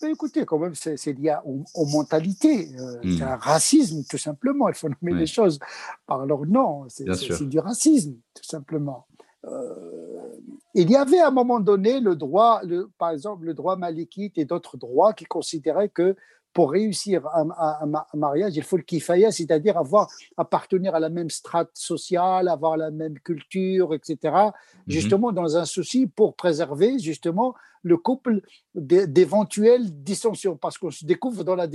Écoutez, 0.03 0.45
quand 0.45 0.59
même, 0.59 0.75
c'est 0.75 1.13
lié 1.13 1.35
aux, 1.43 1.85
mentalités. 1.85 2.69
Euh, 2.77 2.99
hmm. 3.03 3.17
C'est 3.17 3.23
un 3.23 3.35
racisme, 3.35 4.03
tout 4.09 4.17
simplement. 4.17 4.69
Il 4.69 4.75
faut 4.75 4.89
nommer 4.89 5.19
les 5.19 5.25
choses 5.25 5.59
par 6.05 6.25
leur 6.25 6.45
nom. 6.45 6.85
C'est 6.89 7.47
du 7.47 7.59
racisme, 7.59 8.15
tout 8.33 8.43
simplement. 8.43 9.07
Euh, 9.45 10.37
il 10.73 10.91
y 10.91 10.95
avait 10.95 11.19
à 11.19 11.27
un 11.27 11.31
moment 11.31 11.59
donné 11.59 11.99
le 11.99 12.15
droit, 12.15 12.61
par 12.97 13.11
exemple, 13.11 13.45
le 13.45 13.53
droit 13.53 13.75
malikite 13.75 14.37
et 14.37 14.45
d'autres 14.45 14.77
droits 14.77 15.13
qui 15.13 15.25
considéraient 15.25 15.89
que 15.89 16.15
pour 16.57 16.71
réussir 16.71 17.21
un, 17.35 17.87
mariage, 18.15 18.57
il 18.57 18.63
faut 18.63 18.77
le 18.77 18.81
kifaya, 18.81 19.31
c'est-à-dire 19.31 19.77
avoir 19.77 20.09
appartenir 20.37 20.95
à 20.95 20.99
la 20.99 21.09
même 21.09 21.29
strate 21.29 21.69
sociale, 21.75 22.47
avoir 22.47 22.77
la 22.77 22.89
même 22.89 23.19
culture, 23.19 23.93
etc. 23.93 24.17
Mhm. 24.23 24.51
Justement, 24.87 25.31
dans 25.31 25.55
un 25.55 25.65
souci 25.65 26.07
pour 26.07 26.35
préserver 26.35 26.97
justement 26.97 27.53
le 27.83 27.95
couple 27.95 28.41
d'éventuelles 28.73 30.01
dissensions, 30.03 30.57
parce 30.57 30.79
qu'on 30.79 30.89
se 30.89 31.05
découvre 31.05 31.43
dans, 31.43 31.53
la, 31.53 31.67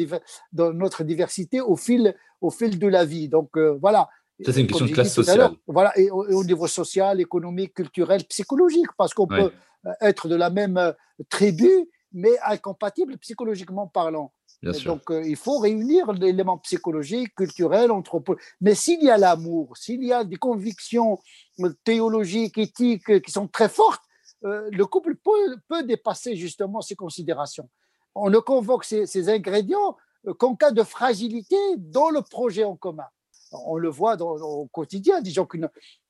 dans 0.53 0.73
notre 0.73 1.05
diversité 1.05 1.61
au 1.61 1.77
fil, 1.77 2.16
au 2.40 2.51
fil 2.51 2.77
de 2.81 2.88
la 2.88 3.05
vie. 3.05 3.29
Donc 3.29 3.57
euh, 3.57 3.79
voilà. 3.81 4.09
Ça, 4.45 4.53
c'est 4.53 4.62
une 4.62 4.66
question 4.66 4.87
de 4.87 4.90
classe 4.90 5.14
sociale. 5.14 5.53
Voilà, 5.68 5.97
et 5.97 6.11
au, 6.11 6.42
niveau 6.42 6.66
social, 6.66 7.21
économique, 7.21 7.75
culturel, 7.75 8.25
psychologique, 8.25 8.90
parce 8.99 9.14
qu'on 9.14 9.29
peut 9.29 9.53
euh, 9.87 9.92
être 10.01 10.27
de 10.27 10.35
la 10.35 10.51
même 10.51 10.77
euh, 10.77 10.90
tribu, 11.29 11.71
mais 12.12 12.33
incompatible 12.45 13.16
psychologiquement 13.18 13.87
parlant. 13.87 14.33
Donc, 14.62 15.11
euh, 15.11 15.22
il 15.25 15.37
faut 15.37 15.59
réunir 15.59 16.12
l'élément 16.12 16.59
psychologique, 16.59 17.35
culturel, 17.35 17.90
anthropologique. 17.90 18.46
Mais 18.61 18.75
s'il 18.75 19.03
y 19.03 19.11
a 19.11 19.18
l'amour, 19.18 19.77
s'il 19.77 20.05
y 20.05 20.12
a 20.12 20.22
des 20.25 20.37
convictions 20.37 21.18
théologiques, 21.85 22.59
éthiques 22.59 23.22
qui 23.22 23.33
sont 23.33 23.48
très 23.48 23.68
fortes, 23.68 24.03
le 24.42 24.85
couple 24.85 25.16
peut, 25.16 25.83
dépasser 25.85 26.37
justement 26.37 26.81
ces 26.81 26.96
considérations. 26.96 27.68
On 28.14 28.31
ne 28.31 28.38
convoque 28.38 28.85
ces, 28.85 29.29
ingrédients 29.29 29.96
qu'en 30.38 30.55
cas 30.55 30.70
de 30.70 30.83
fragilité 30.83 31.57
dans 31.77 32.11
le 32.11 32.22
projet 32.22 32.64
en 32.64 32.77
commun. 32.77 33.07
On 33.53 33.77
le 33.77 33.88
voit 33.88 34.16
dans, 34.16 34.37
au 34.37 34.66
quotidien, 34.66 35.20
des 35.20 35.31
gens 35.31 35.46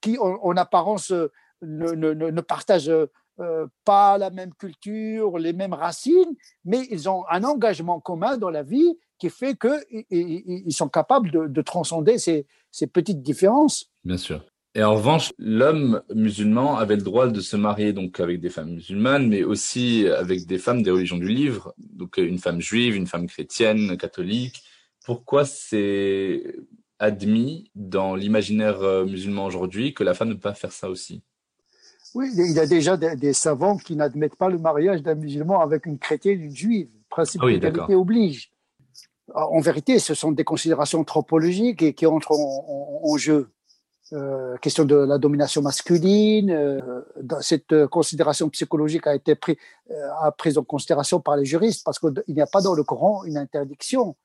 qui, 0.00 0.18
en, 0.18 0.56
apparence, 0.56 1.10
ne, 1.10 1.92
ne, 1.92 2.12
ne 2.12 2.40
partagent 2.40 2.90
euh, 3.40 3.66
pas 3.84 4.18
la 4.18 4.30
même 4.30 4.52
culture, 4.54 5.38
les 5.38 5.54
mêmes 5.54 5.72
racines, 5.72 6.34
mais 6.64 6.86
ils 6.90 7.08
ont 7.08 7.24
un 7.30 7.44
engagement 7.44 7.98
commun 7.98 8.36
dans 8.36 8.50
la 8.50 8.62
vie 8.62 8.98
qui 9.18 9.30
fait 9.30 9.56
qu'ils 9.56 10.74
sont 10.74 10.88
capables 10.88 11.30
de, 11.30 11.62
transcender 11.62 12.18
ces, 12.18 12.46
petites 12.92 13.22
différences. 13.22 13.90
Bien 14.04 14.16
sûr. 14.16 14.44
Et 14.74 14.82
en 14.82 14.94
revanche, 14.94 15.32
l'homme 15.38 16.02
musulman 16.14 16.76
avait 16.76 16.96
le 16.96 17.02
droit 17.02 17.28
de 17.28 17.40
se 17.40 17.56
marier 17.56 17.92
donc 17.92 18.20
avec 18.20 18.40
des 18.40 18.50
femmes 18.50 18.70
musulmanes, 18.70 19.28
mais 19.28 19.44
aussi 19.44 20.06
avec 20.08 20.46
des 20.46 20.58
femmes 20.58 20.82
des 20.82 20.90
religions 20.90 21.18
du 21.18 21.28
livre, 21.28 21.74
donc 21.78 22.16
une 22.16 22.38
femme 22.38 22.60
juive, 22.60 22.96
une 22.96 23.06
femme 23.06 23.26
chrétienne, 23.26 23.96
catholique. 23.96 24.62
Pourquoi 25.04 25.44
c'est 25.44 26.56
admis 26.98 27.70
dans 27.74 28.14
l'imaginaire 28.14 28.82
euh, 28.82 29.04
musulman 29.04 29.46
aujourd'hui 29.46 29.94
que 29.94 30.04
la 30.04 30.14
femme 30.14 30.28
ne 30.28 30.34
peut 30.34 30.40
pas 30.40 30.54
faire 30.54 30.72
ça 30.72 30.88
aussi? 30.88 31.22
Oui, 32.14 32.30
il 32.36 32.52
y 32.52 32.60
a 32.60 32.66
déjà 32.66 32.96
des, 32.96 33.32
savants 33.32 33.76
qui 33.76 33.96
n'admettent 33.96 34.36
pas 34.36 34.48
le 34.48 34.58
mariage 34.58 35.02
d'un 35.02 35.14
musulman 35.14 35.60
avec 35.60 35.86
une 35.86 35.98
chrétienne, 35.98 36.40
une 36.42 36.54
juive. 36.54 36.88
Le 36.92 37.08
principe 37.08 37.40
ah 37.44 37.48
d'égalité 37.48 37.94
oblige. 37.94 38.50
En 39.34 39.60
vérité, 39.60 39.98
ce 39.98 40.14
sont 40.14 40.32
des 40.32 40.44
considérations 40.44 41.00
anthropologiques 41.00 41.82
et 41.82 41.94
qui 41.94 42.06
entrent 42.06 42.32
en, 42.32 43.16
jeu. 43.16 43.50
Euh, 44.12 44.58
question 44.58 44.84
de 44.84 44.94
la 44.94 45.16
domination 45.16 45.62
masculine. 45.62 46.50
Euh, 46.50 47.00
cette 47.40 47.86
considération 47.86 48.50
psychologique 48.50 49.06
a 49.06 49.14
été 49.14 49.34
prise, 49.34 49.56
euh, 49.90 50.60
en 50.60 50.64
considération 50.64 51.18
par 51.20 51.36
les 51.36 51.46
juristes 51.46 51.82
parce 51.82 51.98
qu'il 51.98 52.12
n'y 52.28 52.42
a 52.42 52.46
pas 52.46 52.60
dans 52.60 52.74
le 52.74 52.84
Coran 52.84 53.24
une 53.24 53.38
interdiction 53.38 54.16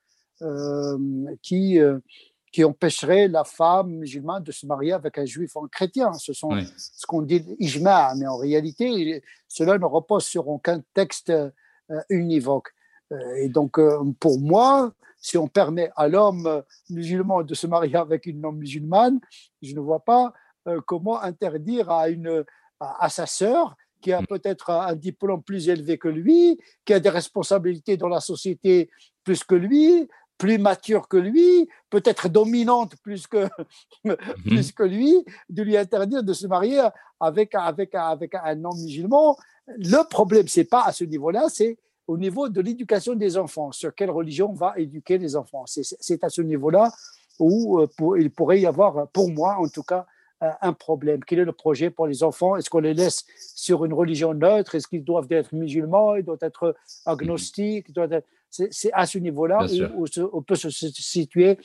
qui 1.41 1.80
qui 2.51 2.63
empêcherait 2.63 3.27
la 3.27 3.43
femme 3.43 3.89
musulmane 3.89 4.43
de 4.43 4.51
se 4.51 4.65
marier 4.65 4.93
avec 4.93 5.17
un 5.17 5.25
juif 5.25 5.55
ou 5.55 5.65
un 5.65 5.67
chrétien. 5.67 6.13
Ce 6.13 6.33
sont 6.33 6.49
ce 6.77 7.05
qu'on 7.05 7.21
dit 7.21 7.45
ijma, 7.60 8.13
mais 8.15 8.27
en 8.27 8.38
réalité, 8.38 9.21
cela 9.47 9.77
ne 9.77 9.86
repose 9.86 10.25
sur 10.25 10.47
aucun 10.47 10.81
texte 10.93 11.29
euh, 11.29 12.01
univoque. 12.10 12.69
Euh, 13.13 13.36
et 13.36 13.47
donc, 13.47 13.79
euh, 13.79 14.03
pour 14.19 14.39
moi, 14.41 14.91
si 15.21 15.38
on 15.38 15.47
permet 15.47 15.89
à 15.95 16.10
l'homme 16.10 16.63
musulman 16.89 17.43
de 17.43 17.53
se 17.53 17.65
marier 17.65 17.95
avec 17.95 18.25
une 18.25 18.41
non 18.41 18.51
musulmane, 18.51 19.19
je 19.62 19.73
ne 19.73 19.79
vois 19.79 20.01
pas 20.01 20.33
comment 20.86 21.21
interdire 21.21 21.89
à, 21.89 22.10
une, 22.10 22.43
à, 22.81 23.07
sa 23.07 23.25
sœur 23.25 23.77
qui 24.01 24.12
a 24.12 24.21
mm. 24.21 24.27
peut-être 24.27 24.69
un 24.69 24.95
diplôme 24.95 25.41
plus 25.41 25.69
élevé 25.69 25.97
que 25.97 26.10
lui, 26.10 26.60
qui 26.83 26.93
a 26.93 26.99
des 26.99 27.10
responsabilités 27.10 27.95
dans 27.95 28.10
la 28.10 28.19
société 28.19 28.89
plus 29.23 29.43
que 29.45 29.55
lui, 29.55 30.10
plus 30.38 30.58
mature 30.58 31.08
que 31.08 31.17
lui, 31.17 31.67
peut-être 31.89 32.30
dominante 32.30 32.95
plus 32.97 33.28
que, 33.28 33.47
mhm. 34.04 34.15
plus 34.45 34.71
que 34.71 34.84
lui, 34.84 35.26
de 35.50 35.63
lui 35.63 35.78
interdire 35.78 36.23
de 36.23 36.34
se 36.34 36.47
marier 36.47 36.82
avec, 37.19 37.56
avec, 37.56 37.95
avec 37.95 38.36
un 38.36 38.56
non-musulman. 38.56 39.38
Le 39.67 40.08
problème, 40.08 40.47
c'est 40.47 40.65
pas 40.65 40.84
à 40.84 40.91
ce 40.91 41.04
niveau-là, 41.04 41.47
c'est 41.50 41.78
au 42.08 42.17
niveau 42.17 42.47
de 42.50 42.62
l'éducation 42.62 43.15
des 43.15 43.38
enfants. 43.38 43.71
Sur 43.71 43.93
quelle 43.93 44.12
religion 44.12 44.54
va 44.54 44.73
éduquer 44.78 45.17
les 45.17 45.36
enfants 45.36 45.65
C'est 45.65 46.23
à 46.23 46.30
ce 46.30 46.41
niveau-là 46.41 46.91
où 47.39 47.80
euh, 47.80 48.17
il 48.17 48.32
pourrait 48.32 48.62
y 48.62 48.65
avoir, 48.65 49.08
pour 49.10 49.30
moi 49.30 49.58
en 49.60 49.67
tout 49.67 49.84
cas, 49.84 50.06
un 50.39 50.73
problème. 50.73 51.23
Quel 51.26 51.39
est 51.39 51.45
le 51.45 51.52
projet 51.52 51.89
pour 51.89 52.08
les 52.08 52.23
enfants? 52.23 52.56
Est-ce 52.56 52.69
qu'on 52.69 52.80
les 52.80 52.93
laisse 52.93 53.26
sur 53.56 53.86
une 53.86 53.93
religion 53.93 54.34
neutre? 54.34 54.76
Est-ce 54.76 54.88
qu'ils 54.88 55.04
doivent 55.04 55.32
être 55.32 55.54
musulmans? 55.54 56.15
Ils 56.15 56.23
doivent 56.23 56.38
être 56.41 56.76
agnostiques? 57.06 57.91
C'est 58.49 58.91
à 58.93 59.05
ce 59.05 59.17
niveau-là 59.17 59.65
où, 59.95 60.05
on 60.33 60.41
peut 60.41 60.55
se 60.55 60.69
situer 60.69 61.57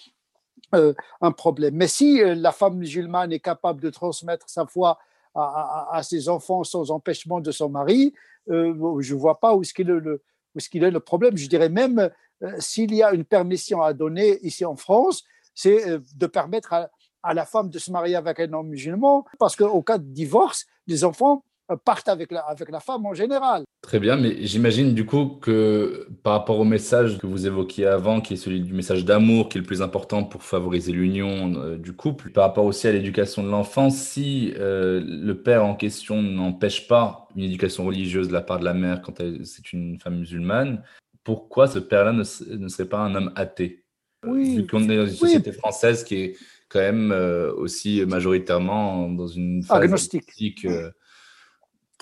euh, 0.75 0.95
un 1.21 1.33
problème. 1.33 1.75
Mais 1.75 1.87
si 1.87 2.23
euh, 2.23 2.35
la 2.35 2.51
femme 2.51 2.77
musulmane 2.77 3.31
est 3.31 3.40
capable 3.40 3.83
de 3.83 3.90
transmettre 3.90 4.49
sa 4.49 4.66
foi 4.66 4.99
à, 5.35 6.01
ses 6.03 6.29
enfants 6.29 6.64
sans 6.64 6.90
empêchement 6.90 7.40
de 7.40 7.51
son 7.51 7.68
mari, 7.68 8.14
euh, 8.51 9.01
je 9.01 9.14
ne 9.14 9.18
vois 9.18 9.38
pas 9.38 9.55
où 9.55 9.62
est-ce 9.62 9.75
qu'il 9.75 9.88
est, 9.88 10.01
le, 10.01 10.23
est, 10.57 10.90
le 10.90 11.01
problème. 11.01 11.37
Je 11.37 11.47
dirais 11.47 11.68
même, 11.68 12.11
s'il 12.59 12.95
y 12.95 13.03
a 13.03 13.12
une 13.12 13.25
permission 13.25 13.83
à 13.83 13.92
donner 13.92 14.38
ici 14.42 14.64
en 14.64 14.77
France, 14.77 15.25
c'est 15.55 15.99
de 16.16 16.27
permettre 16.27 16.73
à, 16.73 16.90
à, 17.23 17.35
la 17.35 17.45
femme 17.47 17.68
de 17.71 17.79
se 17.79 17.90
marier 17.90 18.16
avec 18.16 18.40
un 18.40 18.53
homme 18.53 18.68
musulman, 18.68 19.27
parce 19.38 19.57
qu'au 19.57 19.83
cas 19.83 19.99
de 19.99 20.05
divorce, 20.05 20.66
les 20.87 21.05
enfants 21.05 21.45
partent 21.85 22.09
avec 22.09 22.33
la, 22.33 22.40
avec 22.40 22.70
la 22.70 22.81
femme 22.81 23.07
en 23.07 23.14
général. 23.14 23.64
Très 23.83 23.98
bien, 23.98 24.16
mais 24.16 24.37
j'imagine 24.46 24.94
du 24.94 25.05
coup 25.05 25.38
que 25.40 26.09
par 26.22 26.35
rapport 26.35 26.61
au 26.61 26.64
message 26.64 27.18
que 27.18 27.27
vous 27.27 27.46
évoquiez 27.46 27.87
avant, 27.87 28.20
qui 28.20 28.35
est 28.35 28.37
celui 28.37 28.61
du 28.61 28.72
message 28.72 29.05
d'amour, 29.05 29.48
qui 29.48 29.59
est 29.59 29.61
le 29.61 29.66
plus 29.66 29.83
important 29.83 30.22
pour 30.22 30.42
favoriser 30.42 30.92
l'union 30.92 31.55
euh, 31.57 31.77
du 31.77 31.92
couple, 31.92 32.31
par 32.31 32.44
rapport 32.44 32.64
aussi 32.64 32.87
à 32.87 32.92
l'éducation 32.92 33.42
de 33.42 33.48
l'enfant, 33.48 33.90
si 33.90 34.55
euh, 34.57 35.03
le 35.05 35.42
père 35.42 35.64
en 35.64 35.75
question 35.75 36.22
n'empêche 36.22 36.87
pas 36.87 37.27
une 37.35 37.44
éducation 37.44 37.85
religieuse 37.85 38.29
de 38.29 38.33
la 38.33 38.40
part 38.42 38.61
de 38.61 38.64
la 38.64 38.75
mère 38.75 39.03
quand 39.03 39.20
c'est 39.44 39.72
une 39.72 39.98
femme 39.98 40.18
musulmane, 40.18 40.83
pourquoi 41.25 41.66
ce 41.66 41.79
père-là 41.79 42.12
ne, 42.12 42.22
serait 42.68 42.88
pas 42.88 42.98
un 42.98 43.14
homme 43.14 43.33
athée? 43.35 43.85
Oui. 44.25 44.57
Vu 44.57 44.66
qu'on 44.66 44.88
est 44.88 44.96
dans 44.96 45.07
une 45.07 45.12
société 45.12 45.51
française 45.51 46.05
qui 46.05 46.14
est 46.16 46.37
quand 46.68 46.79
même 46.79 47.11
euh, 47.11 47.53
aussi 47.55 48.05
majoritairement 48.07 49.09
dans 49.09 49.27
une 49.27 49.62
phase 49.62 49.83
agnostique. 49.83 50.66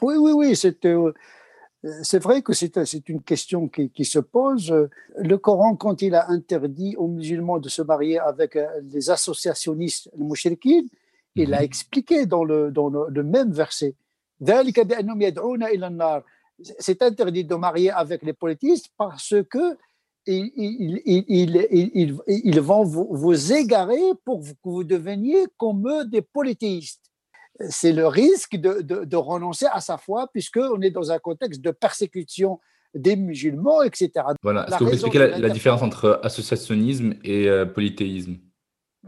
Oui, 0.03 0.15
oui, 0.17 0.33
oui, 0.33 0.55
euh, 0.85 1.13
c'est 2.03 2.19
vrai 2.19 2.43
que 2.43 2.53
c'est 2.53 3.09
une 3.09 3.23
question 3.23 3.69
qui, 3.69 4.05
se 4.05 4.19
pose. 4.19 4.89
Le 5.17 5.39
Coran, 5.39 5.77
quand 5.77 6.03
il 6.03 6.15
a 6.15 6.31
interdit 6.31 6.95
aux 6.97 7.09
musulmans 7.09 7.59
de 7.59 7.69
se 7.69 7.83
marier 7.83 8.19
avec 8.19 8.57
euh, 8.57 8.67
les 8.93 9.11
associationnistes, 9.11 10.11
les 10.17 10.71
il 11.37 11.55
a 11.55 11.59
mhm. 11.59 11.65
expliqué 11.65 12.27
dans 12.27 12.45
le, 12.45 12.71
dans 12.71 12.89
le, 12.89 13.23
même 13.23 13.53
verset 13.53 13.95
c'est 16.79 17.03
interdit 17.03 17.45
de 17.45 17.55
marier 17.55 17.91
avec 17.91 18.23
les 18.23 18.33
politistes 18.33 18.89
parce 18.97 19.35
que 19.49 19.77
ils, 20.27 21.01
ils, 22.27 22.61
vont 22.61 22.85
vous, 22.85 23.09
vous, 23.11 23.53
égarer 23.53 24.13
pour 24.25 24.43
que 24.43 24.47
vous 24.65 24.85
deveniez 24.85 25.47
comme 25.57 25.89
eux 25.89 26.05
des 26.05 26.23
polythéistes 26.23 27.10
c'est 27.68 27.92
le 27.92 28.07
risque 28.07 28.57
de, 28.57 29.16
renoncer 29.16 29.66
à 29.73 29.81
sa 29.81 29.99
foi, 29.99 30.29
puisqu'on 30.33 30.81
est 30.81 30.90
dans 30.90 31.12
un 31.12 31.18
contexte 31.18 31.61
de 31.61 31.70
persécution 31.70 32.59
des 32.94 33.16
musulmans, 33.16 33.83
etc. 33.83 34.11
Voilà. 34.42 34.66
Est-ce 34.66 34.79
que 34.79 34.85
vous 34.85 34.92
expliquez 34.92 35.18
la, 35.18 35.49
différence 35.51 35.83
entre 35.83 36.20
associationnisme 36.23 37.14
et 37.23 37.49
euh, 37.49 37.66
polythéisme? 37.66 38.38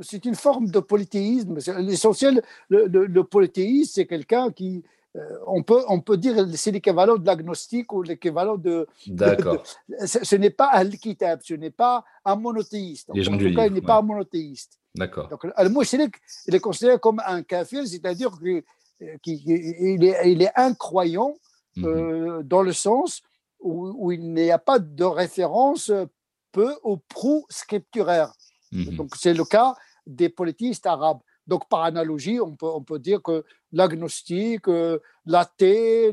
C'est 0.01 0.25
une 0.25 0.35
forme 0.35 0.69
de 0.69 0.81
polythéisme. 0.81 1.59
L'essentiel, 1.79 2.43
le, 2.69 3.23
polythéisme, 3.23 3.91
c'est 3.95 4.07
quelqu'un 4.07 4.51
qui, 4.51 4.79
euh, 4.79 4.83
on, 5.47 5.63
peut, 5.63 5.83
on 5.89 6.01
peut 6.01 6.17
dire 6.17 6.47
c'est 6.55 6.71
l'équivalent 6.71 7.17
de 7.17 7.27
l'agnostique 7.27 7.93
ou 7.93 8.03
l'équivalent 8.03 8.57
de. 8.57 8.87
D'accord. 9.07 9.63
Ce, 10.05 10.37
n'est 10.37 10.51
pas 10.51 10.71
un 10.73 10.89
kitab 10.91 11.41
ce 11.43 11.55
n'est 11.55 11.71
pas 11.71 12.05
un 12.25 12.37
monothéiste. 12.37 13.11
En 13.11 13.15
tout 13.15 13.55
cas, 13.55 13.67
il 13.67 13.73
n'est 13.73 13.83
pas 13.83 13.99
un 13.99 14.03
monothéiste. 14.03 14.79
D'accord. 14.95 15.29
Donc, 15.29 15.47
al-mushrik, 15.57 16.17
il 16.47 16.55
est 16.55 16.61
considéré 16.61 16.99
comme 16.99 17.21
un 17.27 17.43
kafir, 17.43 17.87
c'est-à-dire 17.87 18.33
qu'il 19.23 20.05
est, 20.05 20.31
il 20.31 20.43
est 20.43 20.53
incroyant 20.55 21.35
mhm. 21.77 21.85
euh, 21.85 22.43
dans 22.43 22.63
le 22.63 22.73
sens 22.73 23.23
où, 23.61 24.11
il 24.13 24.35
n'y 24.35 24.51
a 24.51 24.59
pas 24.59 24.79
de 24.79 25.05
référence 25.05 25.93
peu 26.51 26.75
ou 26.83 26.97
prou 26.97 27.47
scripturaire. 27.49 28.33
Mhm. 28.73 28.97
Donc, 28.97 29.17
c'est 29.17 29.35
le 29.35 29.45
cas 29.45 29.75
des 30.07 30.29
politistes 30.29 30.87
arabes. 30.87 31.21
Donc, 31.47 31.69
par 31.69 31.83
analogie, 31.83 32.41
on 32.41 32.55
peut, 32.55 32.67
on 32.67 32.83
peut 32.83 32.99
dire 32.99 33.23
que 33.23 33.45
l'agnostique, 33.73 34.69
euh, 34.69 34.99
l'athée, 35.27 36.13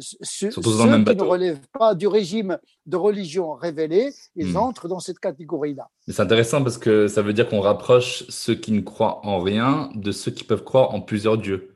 ceux, 0.00 0.50
qui 0.50 0.60
ne 0.60 1.22
relèvent 1.22 1.66
pas 1.78 1.94
du 1.94 2.06
régime 2.06 2.58
de 2.86 2.96
religion 2.96 3.54
révélé, 3.54 4.12
ils 4.34 4.52
hmm. 4.52 4.56
entrent 4.56 4.88
dans 4.88 5.00
cette 5.00 5.20
catégorie-là. 5.20 5.88
C'est 6.08 6.20
intéressant 6.20 6.62
parce 6.62 6.78
que 6.78 7.08
ça 7.08 7.22
veut 7.22 7.32
dire 7.32 7.48
qu'on 7.48 7.60
rapproche 7.60 8.24
ceux 8.28 8.54
qui 8.54 8.72
ne 8.72 8.80
croient 8.80 9.24
en 9.24 9.40
rien 9.40 9.90
de 9.94 10.10
ceux 10.12 10.30
qui 10.30 10.44
peuvent 10.44 10.64
croire 10.64 10.94
en 10.94 11.00
plusieurs 11.00 11.38
dieux. 11.38 11.74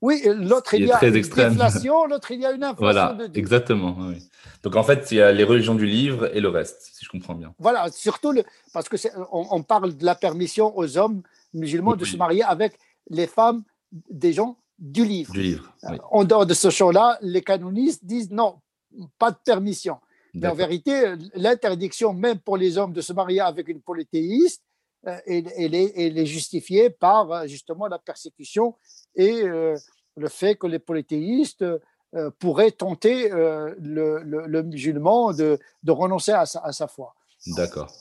Oui, 0.00 0.22
l'autre 0.36 0.74
il 0.74 0.86
y 0.86 0.92
a 0.92 1.04
une 1.04 1.16
inflation, 1.16 2.06
l'autre 2.06 2.30
il 2.30 2.40
y 2.40 2.46
a 2.46 2.52
une 2.52 2.64
inflation. 2.64 2.76
Voilà, 2.78 3.16
exactement. 3.34 3.96
Donc 4.62 4.76
en 4.76 4.82
fait, 4.82 5.10
il 5.10 5.18
y 5.18 5.20
a 5.20 5.32
les 5.32 5.44
religions 5.44 5.74
du 5.74 5.86
livre 5.86 6.30
et 6.34 6.40
le 6.40 6.48
reste, 6.48 6.90
si 6.92 7.04
je 7.04 7.10
comprends 7.10 7.34
bien. 7.34 7.54
Voilà, 7.58 7.90
surtout 7.90 8.32
le, 8.32 8.44
parce 8.72 8.88
que 8.88 8.96
on, 9.32 9.62
parle 9.62 9.96
de 9.96 10.04
la 10.04 10.14
permission 10.14 10.76
aux 10.76 10.98
hommes 10.98 11.22
musulmans 11.52 11.96
de 11.96 12.04
se 12.04 12.16
marier 12.16 12.42
avec 12.42 12.78
les 13.10 13.26
femmes 13.26 13.62
des 14.10 14.32
gens 14.32 14.56
du 14.78 15.04
livre. 15.04 15.32
Du 15.32 15.42
livre. 15.42 15.74
En 16.10 16.24
dehors 16.24 16.46
de 16.46 16.54
ce 16.54 16.70
champ-là, 16.70 17.18
les 17.22 17.42
canonistes 17.42 18.04
disent 18.04 18.30
non, 18.30 18.60
pas 19.18 19.30
de 19.30 19.38
permission. 19.44 19.98
Mais 20.34 20.46
en 20.46 20.54
vérité, 20.54 21.14
l'interdiction, 21.34 22.12
même 22.12 22.38
pour 22.38 22.56
les 22.56 22.78
hommes, 22.78 22.92
de 22.92 23.00
se 23.00 23.12
marier 23.12 23.40
avec 23.40 23.68
une 23.68 23.80
polythéiste, 23.80 24.62
euh, 25.06 25.16
elle, 25.26 25.74
est, 25.74 26.26
justifiée 26.26 26.90
par 26.90 27.30
euh, 27.30 27.46
justement 27.46 27.86
la 27.86 27.98
persécution 27.98 28.74
et 29.14 29.42
euh, 29.44 29.76
le 30.16 30.28
fait 30.28 30.56
que 30.56 30.66
les 30.66 30.80
polythéistes 30.80 31.64
pourraient 32.38 32.70
tenter 32.70 33.28
le, 33.28 34.62
musulman 34.62 35.34
de, 35.34 35.58
renoncer 35.86 36.32
à 36.32 36.46
sa 36.46 36.88
foi. 36.88 37.14
D'accord. 37.48 37.92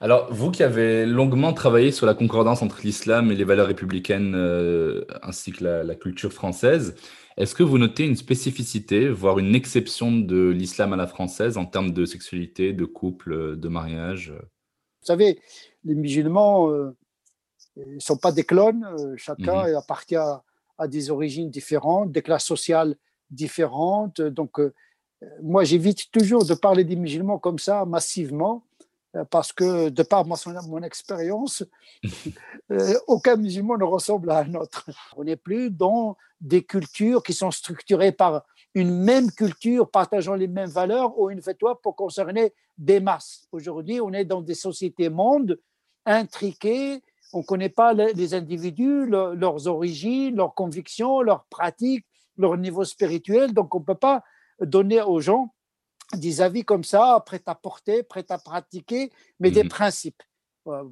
Alors, 0.00 0.32
vous 0.32 0.52
qui 0.52 0.62
avez 0.62 1.06
longuement 1.06 1.52
travaillé 1.52 1.90
sur 1.90 2.06
la 2.06 2.14
concordance 2.14 2.62
entre 2.62 2.82
l'islam 2.84 3.32
et 3.32 3.34
les 3.34 3.42
valeurs 3.42 3.66
républicaines, 3.66 4.34
euh, 4.36 5.04
ainsi 5.22 5.50
que 5.50 5.64
la, 5.64 5.94
culture 5.96 6.32
française, 6.32 6.94
est-ce 7.36 7.52
que 7.52 7.64
vous 7.64 7.78
notez 7.78 8.04
une 8.04 8.14
spécificité, 8.14 9.08
voire 9.08 9.40
une 9.40 9.56
exception 9.56 10.12
de 10.12 10.50
l'islam 10.50 10.92
à 10.92 10.96
la 10.96 11.08
française 11.08 11.58
en 11.58 11.66
termes 11.66 11.90
de 11.90 12.04
sexualité, 12.04 12.72
de 12.72 12.84
couple, 12.84 13.56
de 13.56 13.68
mariage? 13.68 14.32
Vous 15.00 15.06
savez, 15.06 15.40
les 15.82 15.96
musulmans 15.96 16.70
ne 16.70 16.92
euh, 17.78 17.98
sont 17.98 18.18
pas 18.18 18.30
des 18.30 18.44
clones, 18.44 18.86
euh, 19.00 19.14
chacun 19.16 19.66
mhm. 19.66 19.74
appartient 19.74 20.14
à, 20.14 20.42
des 20.86 21.10
origines 21.10 21.50
différentes, 21.50 22.12
des 22.12 22.22
classes 22.22 22.46
sociales 22.46 22.94
différentes. 23.32 24.20
Donc, 24.20 24.60
moi, 25.42 25.64
j'évite 25.64 26.08
toujours 26.12 26.46
de 26.46 26.54
parler 26.54 26.84
des 26.84 26.94
musulmans 26.94 27.40
comme 27.40 27.58
ça, 27.58 27.84
massivement 27.84 28.67
parce 29.24 29.52
que 29.52 29.88
de 29.88 30.02
par 30.02 30.24
mon, 30.26 30.36
mon 30.68 30.82
expérience, 30.82 31.64
euh, 32.70 32.94
aucun 33.06 33.36
musulman 33.36 33.76
ne 33.76 33.84
ressemble 33.84 34.30
à 34.30 34.38
un 34.40 34.54
autre. 34.54 34.88
On 35.16 35.24
n'est 35.24 35.36
plus 35.36 35.70
dans 35.70 36.16
des 36.40 36.62
cultures 36.62 37.22
qui 37.22 37.32
sont 37.32 37.50
structurées 37.50 38.12
par 38.12 38.44
une 38.74 38.92
même 38.92 39.30
culture 39.30 39.90
partageant 39.90 40.34
les 40.34 40.46
mêmes 40.46 40.70
valeurs 40.70 41.18
ou 41.18 41.30
une 41.30 41.42
fatwa 41.42 41.80
pour 41.80 41.96
concerner 41.96 42.52
des 42.76 43.00
masses. 43.00 43.48
Aujourd'hui, 43.52 44.00
on 44.00 44.12
est 44.12 44.24
dans 44.24 44.42
des 44.42 44.54
sociétés 44.54 45.08
mondes 45.08 45.58
intriquées, 46.06 47.02
on 47.32 47.38
ne 47.38 47.44
connaît 47.44 47.68
pas 47.68 47.92
les 47.92 48.34
individus, 48.34 49.06
leurs 49.06 49.66
origines, 49.66 50.36
leurs 50.36 50.54
convictions, 50.54 51.20
leurs 51.20 51.44
pratiques, 51.46 52.06
leur 52.36 52.56
niveau 52.56 52.84
spirituel, 52.84 53.52
donc 53.52 53.74
on 53.74 53.80
ne 53.80 53.84
peut 53.84 53.94
pas 53.94 54.22
donner 54.60 55.02
aux 55.02 55.20
gens 55.20 55.52
des 56.14 56.40
avis 56.40 56.64
comme 56.64 56.84
ça, 56.84 57.22
prêts 57.24 57.42
à 57.46 57.54
porter, 57.54 58.02
prêts 58.02 58.26
à 58.30 58.38
pratiquer, 58.38 59.12
mais 59.40 59.50
des 59.50 59.64
mhm. 59.64 59.68
principes. 59.68 60.22
Euh, 60.66 60.84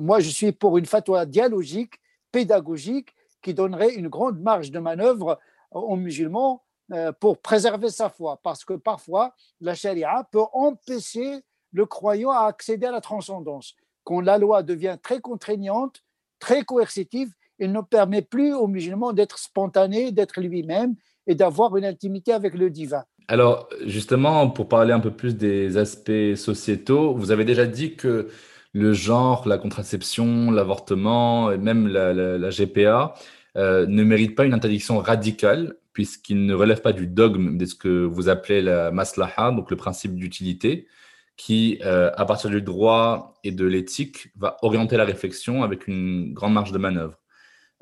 moi, 0.00 0.20
je 0.20 0.30
suis 0.30 0.52
pour 0.52 0.78
une 0.78 0.86
fatwa 0.86 1.26
dialogique, 1.26 1.94
pédagogique, 2.32 3.14
qui 3.42 3.54
donnerait 3.54 3.94
une 3.94 4.08
grande 4.08 4.40
marge 4.40 4.70
de 4.70 4.78
manœuvre 4.78 5.38
aux 5.70 5.96
musulmans 5.96 6.62
euh, 6.92 7.12
pour 7.12 7.38
préserver 7.38 7.90
sa 7.90 8.08
foi, 8.08 8.40
parce 8.42 8.64
que 8.64 8.74
parfois, 8.74 9.34
la 9.60 9.74
charia 9.74 10.26
peut 10.30 10.44
empêcher 10.52 11.44
le 11.72 11.86
croyant 11.86 12.30
à 12.30 12.46
accéder 12.46 12.86
à 12.86 12.90
la 12.90 13.00
transcendance. 13.00 13.74
Quand 14.04 14.20
la 14.20 14.38
loi 14.38 14.62
devient 14.62 14.96
très 15.02 15.20
contraignante, 15.20 16.02
très 16.38 16.62
coercitive, 16.62 17.32
il 17.58 17.72
ne 17.72 17.80
permet 17.80 18.22
plus 18.22 18.52
aux 18.52 18.66
musulmans 18.66 19.12
d'être 19.12 19.38
spontané, 19.38 20.12
d'être 20.12 20.40
lui-même 20.40 20.94
et 21.26 21.34
d'avoir 21.34 21.76
une 21.76 21.84
intimité 21.84 22.32
avec 22.32 22.54
le 22.54 22.70
divin. 22.70 23.04
Alors, 23.28 23.68
justement, 23.86 24.50
pour 24.50 24.68
parler 24.68 24.92
un 24.92 25.00
peu 25.00 25.10
plus 25.10 25.36
des 25.36 25.78
aspects 25.78 26.34
sociétaux, 26.36 27.14
vous 27.14 27.30
avez 27.30 27.44
déjà 27.44 27.66
dit 27.66 27.96
que 27.96 28.28
le 28.74 28.92
genre, 28.92 29.48
la 29.48 29.56
contraception, 29.56 30.50
l'avortement 30.50 31.50
et 31.50 31.58
même 31.58 31.86
la, 31.86 32.50
GPA 32.50 33.14
euh, 33.56 33.86
ne 33.86 34.02
méritent 34.04 34.34
pas 34.34 34.44
une 34.44 34.52
interdiction 34.52 34.98
radicale 34.98 35.76
puisqu'ils 35.92 36.44
ne 36.44 36.54
relèvent 36.54 36.82
pas 36.82 36.92
du 36.92 37.06
dogme 37.06 37.56
de 37.56 37.64
ce 37.66 37.74
que 37.76 38.04
vous 38.04 38.28
appelez 38.28 38.60
la 38.60 38.90
maslaha, 38.90 39.52
donc 39.52 39.70
le 39.70 39.76
principe 39.76 40.16
d'utilité, 40.16 40.88
qui, 41.36 41.78
euh, 41.84 42.10
à 42.16 42.26
partir 42.26 42.50
du 42.50 42.62
droit 42.62 43.34
et 43.44 43.52
de 43.52 43.64
l'éthique, 43.64 44.28
va 44.36 44.56
orienter 44.62 44.96
la 44.96 45.04
réflexion 45.04 45.62
avec 45.62 45.86
une 45.86 46.34
grande 46.34 46.52
marge 46.52 46.72
de 46.72 46.78
manœuvre. 46.78 47.18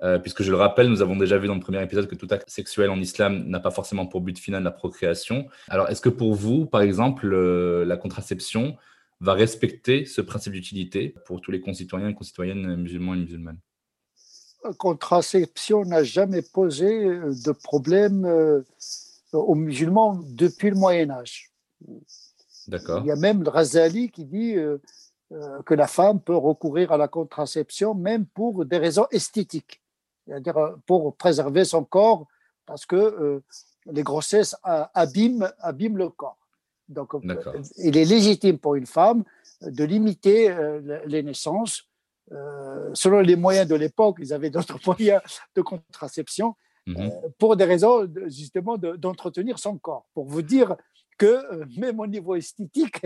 Euh, 0.03 0.19
puisque 0.19 0.43
je 0.43 0.51
le 0.51 0.57
rappelle, 0.57 0.89
nous 0.89 1.01
avons 1.01 1.17
déjà 1.17 1.39
vu 1.39 1.47
dans 1.47 1.55
le 1.55 1.61
premier 1.61 1.83
épisode 1.83 2.09
que 2.09 2.17
tout 2.17 2.27
acte 2.31 2.51
sexuel 2.51 2.91
en 2.91 2.99
islam 2.99 3.45
n'a 3.47 3.61
pas 3.61 3.71
forcément 3.71 4.07
pour 4.07 4.21
but 4.21 4.37
final 4.37 4.63
la 4.65 4.73
procréation. 4.73 5.47
Alors, 5.69 5.89
est-ce 5.91 6.01
que 6.01 6.09
pour 6.09 6.35
vous, 6.35 6.67
par 6.67 6.83
exemple, 6.83 7.33
euh, 7.33 7.85
la 7.85 7.97
contraception 7.97 8.77
va 9.21 9.35
respecter 9.35 10.05
ce 10.05 10.21
principe 10.21 10.55
d'utilité 10.55 11.15
pour 11.25 11.41
tous 11.41 11.53
les 11.53 11.61
concitoyens 11.61 12.09
et 12.09 12.15
concitoyennes 12.15 12.75
musulmans 12.77 13.15
et 13.15 13.19
musulmanes? 13.19 13.59
La 14.65 14.73
contraception 14.73 15.85
n'a 15.85 16.03
jamais 16.03 16.43
posé 16.43 17.05
euh, 17.05 17.33
de 17.45 17.53
problème 17.53 18.27
aux 19.33 19.55
musulmans 19.55 20.21
depuis 20.27 20.71
le 20.71 20.77
Moyen 20.77 21.11
Âge. 21.11 21.53
D'accord. 22.67 23.03
Il 23.05 23.07
y 23.07 23.13
a 23.13 23.17
même 23.17 23.45
le 23.45 23.51
Razali 23.51 24.11
qui 24.11 24.25
dit 24.25 24.57
que 25.65 25.75
la 25.75 25.87
femme 25.87 26.21
peut 26.21 26.37
recourir 26.37 26.93
à 26.93 26.97
la 26.97 27.09
contraception 27.09 27.95
même 27.95 28.27
pour 28.27 28.65
des 28.67 28.79
raisons 28.79 29.07
esthétiques 29.11 29.82
c'est-à-dire 30.27 30.57
euh, 30.57 30.77
pour 30.87 31.17
préserver 31.17 31.65
son 31.65 31.85
corps, 31.85 32.27
parce 32.67 32.87
que 32.87 32.97
euh, 32.97 33.43
les 33.87 34.03
grossesses 34.03 34.57
abîment, 34.63 35.51
abîment 35.61 35.99
le 35.99 36.09
corps. 36.09 36.39
Donc, 36.89 37.15
euh, 37.15 37.63
il 37.79 37.97
est 37.97 38.05
légitime 38.05 38.59
pour 38.59 38.75
une 38.75 38.87
femme 38.87 39.25
de 39.63 39.85
limiter 39.85 40.55
les 41.07 41.23
naissances. 41.23 41.89
selon 42.95 43.21
les 43.21 43.37
moyens 43.37 43.67
de 43.67 43.75
l'époque, 43.75 44.17
ils 44.21 44.33
avaient 44.33 44.51
d'autres 44.51 44.79
moyens 44.87 45.21
de 45.57 45.63
contraception 45.63 46.55
mhm. 46.87 47.11
pour 47.39 47.57
des 47.57 47.65
raisons 47.65 48.09
justement 48.27 48.77
d'entretenir 48.77 49.59
son 49.59 49.79
corps. 49.79 50.07
Pour 50.15 50.27
vous 50.27 50.43
dire 50.43 50.77
que 51.19 51.65
même 51.79 51.99
au 51.99 52.07
niveau 52.07 52.35
esthétique, 52.37 53.01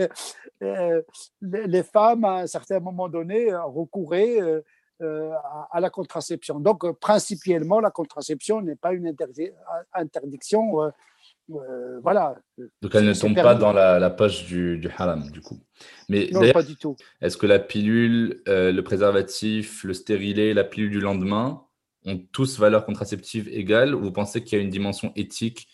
les 0.61 1.83
femmes, 1.83 2.25
à 2.25 2.39
un 2.41 2.47
certain 2.47 2.79
moment 2.79 3.09
donné, 3.09 3.53
recouraient 3.55 4.63
euh, 5.03 5.29
à, 5.71 5.79
la 5.79 5.91
contraception. 5.91 6.59
Donc, 6.59 6.83
euh, 6.83 6.91
principalement, 6.91 7.79
la 7.79 7.91
contraception 7.91 8.61
n'est 8.61 8.75
pas 8.75 8.93
une 8.93 9.05
interdiction. 9.93 10.81
Euh, 11.51 11.99
voilà. 12.01 12.35
Donc, 12.81 12.95
elle 12.95 13.05
ne 13.05 13.13
tombe 13.13 13.35
pas 13.35 13.53
dans 13.53 13.73
la, 13.73 14.09
poche 14.09 14.45
du, 14.45 14.89
haram, 14.97 15.29
du 15.29 15.41
coup. 15.41 15.59
Mais 16.09 16.29
non, 16.31 16.51
pas 16.51 16.63
du 16.63 16.77
tout. 16.77 16.95
Est-ce 17.21 17.37
que 17.37 17.45
la 17.45 17.59
pilule, 17.59 18.41
le 18.47 18.81
préservatif, 18.81 19.83
le 19.83 19.93
stérilet, 19.93 20.55
la 20.55 20.63
pilule 20.63 20.89
du 20.89 20.99
lendemain 20.99 21.63
ont 22.05 22.17
tous 22.31 22.57
valeur 22.57 22.83
contraceptive 22.83 23.47
égale 23.49 23.93
ou 23.93 24.01
vous 24.01 24.11
pensez 24.11 24.43
qu'il 24.43 24.57
y 24.57 24.61
a 24.61 24.63
une 24.63 24.71
dimension 24.71 25.11
éthique 25.15 25.67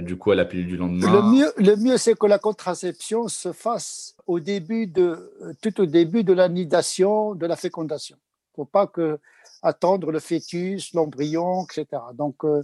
du 0.00 0.16
coup 0.16 0.32
à 0.32 0.34
la 0.34 0.44
pilule 0.44 0.66
du 0.66 0.76
lendemain? 0.76 1.12
Le 1.12 1.22
mieux, 1.22 1.52
le 1.58 1.76
mieux 1.76 1.96
c'est 1.96 2.18
que 2.18 2.26
la 2.26 2.40
contraception 2.40 3.28
se 3.28 3.52
fasse 3.52 4.16
au 4.26 4.40
début 4.40 4.88
de, 4.88 5.30
tout 5.62 5.80
au 5.80 5.86
début 5.86 6.24
de 6.24 6.32
la 6.32 6.48
nidation, 6.48 7.36
de 7.36 7.46
la 7.46 7.54
fécondation 7.54 8.16
faut 8.58 8.64
pas 8.64 8.88
que 8.88 9.20
attendre 9.62 10.10
le 10.10 10.18
fœtus, 10.18 10.92
l'embryon, 10.94 11.64
etc. 11.64 12.02
Donc, 12.14 12.44
euh, 12.44 12.62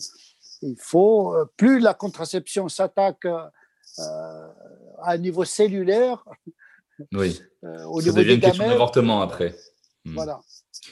il 0.63 0.77
faut, 0.79 1.35
euh, 1.35 1.45
plus 1.57 1.79
la 1.79 1.95
contraception 1.95 2.69
s'attaque 2.69 3.27
euh, 3.27 4.49
à 5.03 5.13
un 5.13 5.19
niveau 5.19 5.45
cellulaire, 5.45 6.25
oui. 7.13 7.41
au 7.63 8.01
Ça 8.01 8.13
devient 8.13 8.35
une 8.35 8.41
question 8.41 8.69
d'avortement 8.69 9.23
après. 9.23 9.55
Hmm. 10.05 10.15
Voilà. 10.15 10.41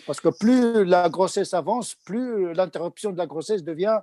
Parce 0.06 0.20
que 0.20 0.28
plus 0.28 0.84
la 0.84 1.08
grossesse 1.08 1.52
avance, 1.52 1.96
plus 2.04 2.54
l'interruption 2.54 3.10
de 3.10 3.18
la 3.18 3.26
grossesse 3.26 3.62
devient 3.62 3.98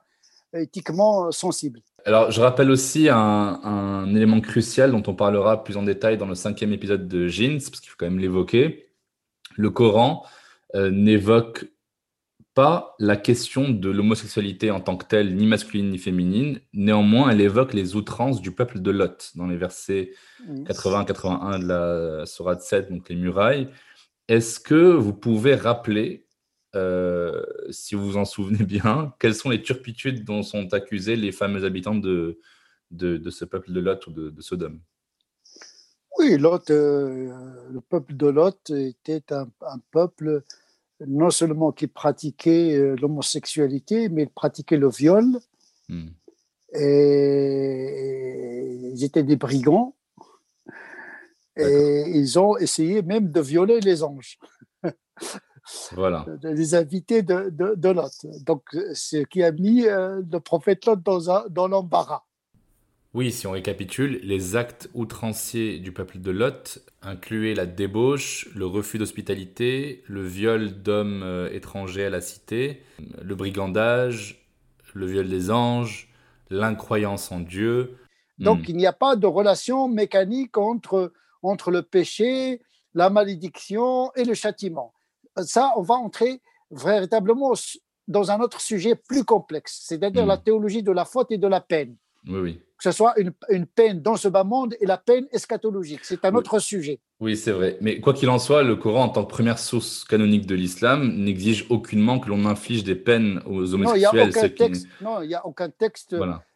éthiquement 0.53 1.31
sensible. 1.31 1.81
Alors, 2.05 2.31
je 2.31 2.41
rappelle 2.41 2.71
aussi 2.71 3.09
un, 3.09 3.17
un, 3.17 4.15
élément 4.15 4.39
crucial 4.39 4.91
dont 4.91 5.03
on 5.07 5.15
parlera 5.15 5.63
plus 5.63 5.77
en 5.77 5.83
détail 5.83 6.17
dans 6.17 6.27
le 6.27 6.35
cinquième 6.35 6.73
épisode 6.73 7.07
de 7.07 7.27
Jeans, 7.27 7.59
parce 7.59 7.79
qu'il 7.79 7.89
faut 7.89 7.97
quand 7.97 8.05
même 8.05 8.19
l'évoquer. 8.19 8.87
Le 9.57 9.69
Coran 9.69 10.23
euh, 10.75 10.91
n'évoque 10.91 11.65
pas 12.53 12.95
la 12.99 13.15
question 13.15 13.69
de 13.69 13.89
l'homosexualité 13.89 14.71
en 14.71 14.81
tant 14.81 14.97
que 14.97 15.05
telle, 15.05 15.35
ni 15.35 15.45
masculine 15.45 15.89
ni 15.89 15.97
féminine. 15.97 16.61
Néanmoins, 16.73 17.29
elle 17.29 17.41
évoque 17.41 17.73
les 17.73 17.95
outrances 17.95 18.41
du 18.41 18.51
peuple 18.51 18.79
de 18.79 18.91
Lot 18.91 19.31
dans 19.35 19.47
les 19.47 19.57
versets 19.57 20.11
80-81 20.47 21.59
de 21.59 21.67
la 21.67 22.25
Sourate 22.25 22.61
7, 22.61 22.91
donc 22.91 23.07
les 23.09 23.15
murailles. 23.15 23.69
Est-ce 24.27 24.59
que 24.59 24.93
vous 24.93 25.13
pouvez 25.13 25.55
rappeler 25.55 26.27
euh, 26.75 27.43
si 27.71 27.95
vous 27.95 28.05
vous 28.05 28.17
en 28.17 28.25
souvenez 28.25 28.63
bien, 28.63 29.13
quelles 29.19 29.35
sont 29.35 29.49
les 29.49 29.61
turpitudes 29.61 30.23
dont 30.23 30.43
sont 30.43 30.73
accusés 30.73 31.15
les 31.15 31.31
fameux 31.31 31.63
habitants 31.65 31.95
de, 31.95 32.39
de, 32.91 33.29
ce 33.29 33.45
peuple 33.45 33.71
de 33.71 33.79
Lot 33.79 34.05
ou 34.07 34.11
de, 34.11 34.29
de 34.29 34.41
Sodome? 34.41 34.79
Oui, 36.19 36.37
Lot, 36.37 36.69
euh, 36.69 37.33
le 37.71 37.79
peuple 37.79 38.13
de 38.13 38.27
Lot 38.27 38.69
était 38.71 39.23
un, 39.31 39.47
peuple 39.91 40.43
non 41.07 41.29
seulement 41.29 41.71
qui 41.71 41.87
pratiquait 41.87 42.75
euh, 42.75 42.97
l'homosexualité, 42.97 44.09
mais 44.09 44.23
il 44.23 44.29
pratiquait 44.29 44.75
le 44.75 44.89
viol. 44.89 45.39
Hmm. 45.87 46.09
Et 46.73 48.09
ils 48.93 49.03
étaient 49.05 49.23
des 49.23 49.37
brigands. 49.37 49.95
Et 51.55 52.03
ils 52.13 52.37
ont 52.37 52.57
essayé 52.57 53.01
même 53.01 53.31
de 53.31 53.39
violer 53.39 53.79
les 53.79 54.03
anges. 54.03 54.37
Voilà. 55.93 56.25
Les 56.43 56.75
invités 56.75 57.21
de, 57.21 57.49
de, 57.49 57.89
Lot. 57.89 58.25
Donc, 58.45 58.63
ce 58.93 59.17
qui 59.17 59.43
a 59.43 59.51
mis 59.51 59.87
euh, 59.87 60.21
le 60.31 60.39
prophète 60.39 60.85
Lot 60.85 61.01
dans, 61.01 61.47
dans 61.49 61.67
l'embarras. 61.67 62.23
Oui, 63.13 63.31
si 63.31 63.47
on 63.47 63.51
récapitule, 63.51 64.19
les 64.23 64.55
actes 64.55 64.89
outranciers 64.93 65.79
du 65.79 65.91
peuple 65.91 66.19
de 66.19 66.29
Lot 66.29 66.79
incluaient 67.01 67.55
la 67.55 67.65
débauche, 67.65 68.47
le 68.55 68.65
refus 68.65 68.99
d'hospitalité, 68.99 70.03
le 70.07 70.23
viol 70.23 70.83
d'hommes 70.83 71.23
euh, 71.23 71.49
étrangers 71.51 72.05
à 72.05 72.09
la 72.11 72.21
cité, 72.21 72.83
le 73.21 73.33
brigandage, 73.35 74.47
le 74.93 75.07
viol 75.07 75.27
des 75.27 75.49
anges, 75.49 76.09
l'incroyance 76.51 77.31
en 77.31 77.39
Dieu. 77.39 77.97
Donc, 78.37 78.59
hmm. 78.59 78.65
il 78.67 78.77
n'y 78.77 78.87
a 78.87 78.93
pas 78.93 79.15
de 79.15 79.25
relation 79.25 79.87
mécanique 79.87 80.57
entre, 80.57 81.11
entre 81.41 81.71
le 81.71 81.81
péché, 81.81 82.61
la 82.93 83.09
malédiction 83.09 84.11
et 84.15 84.23
le 84.23 84.35
châtiment 84.35 84.93
ça, 85.43 85.71
on 85.75 85.81
va 85.81 85.95
entrer 85.95 86.41
véritablement 86.71 87.53
dans 88.07 88.31
un 88.31 88.39
autre 88.39 88.61
sujet 88.61 88.95
plus 88.95 89.23
complexe, 89.23 89.81
c'est-à-dire 89.83 90.25
la 90.25 90.37
hmm. 90.37 90.43
théologie 90.43 90.83
de 90.83 90.91
la 90.91 91.05
faute 91.05 91.31
et 91.31 91.37
de 91.37 91.47
la 91.47 91.61
peine. 91.61 91.95
Oui, 92.27 92.39
oui. 92.39 92.61
Que 92.77 92.83
ce 92.83 92.91
soit 92.91 93.13
une, 93.19 93.65
peine 93.65 94.01
dans 94.01 94.15
ce 94.15 94.29
bas 94.29 94.45
monde 94.45 94.73
et 94.79 94.85
la 94.85 94.97
peine 94.97 95.27
eschatologique. 95.33 95.99
C'est 96.03 96.23
un 96.23 96.33
autre 96.33 96.59
sujet. 96.59 97.01
Oui, 97.19 97.35
c'est 97.35 97.51
vrai. 97.51 97.77
Mais 97.81 97.99
quoi 97.99 98.13
qu'il 98.13 98.29
en 98.29 98.39
soit, 98.39 98.63
le 98.63 98.77
Coran, 98.77 99.03
en 99.03 99.09
tant 99.09 99.25
que 99.25 99.29
première 99.29 99.59
source 99.59 100.05
canonique 100.05 100.45
de 100.45 100.55
l'islam, 100.55 101.13
n'exige 101.17 101.65
aucunement 101.69 102.19
que 102.19 102.29
l'on 102.29 102.45
inflige 102.45 102.85
des 102.85 102.95
peines 102.95 103.41
aux 103.45 103.73
homosexuels. 103.73 103.89
Non, 103.91 103.91
il 103.93 103.99
n'y 103.99 104.05
a 104.05 104.25
aucun 104.25 104.49
texte, 104.49 104.87
non, 105.01 105.21
il 105.21 105.29
y 105.29 105.35
a 105.35 105.45
aucun 105.45 105.69
texte, 105.69 106.15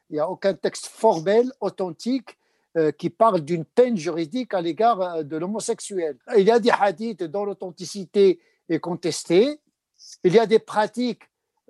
il 0.10 0.15
y 0.15 0.19
a 0.19 0.30
aucun 0.30 0.54
texte 0.54 0.86
formel, 0.86 1.52
authentique, 1.60 2.38
euh, 2.76 2.91
qui 2.91 3.12
parle 3.12 3.41
d'une 3.41 3.65
peine 3.65 3.97
juridique 3.97 4.56
à 4.56 4.62
l'égard 4.62 4.99
euh, 4.99 5.23
de 5.23 5.38
l'homosexuel. 5.38 6.17
Il 6.36 6.47
y 6.47 6.49
a 6.49 6.58
des 6.58 6.71
hadiths 6.71 7.21
dont 7.21 7.45
l'authenticité 7.45 8.39
est 8.67 8.80
contestée. 8.80 9.60
Il 10.23 10.34
y 10.34 10.39
a 10.39 10.47
des 10.47 10.58
pratiques 10.58 11.21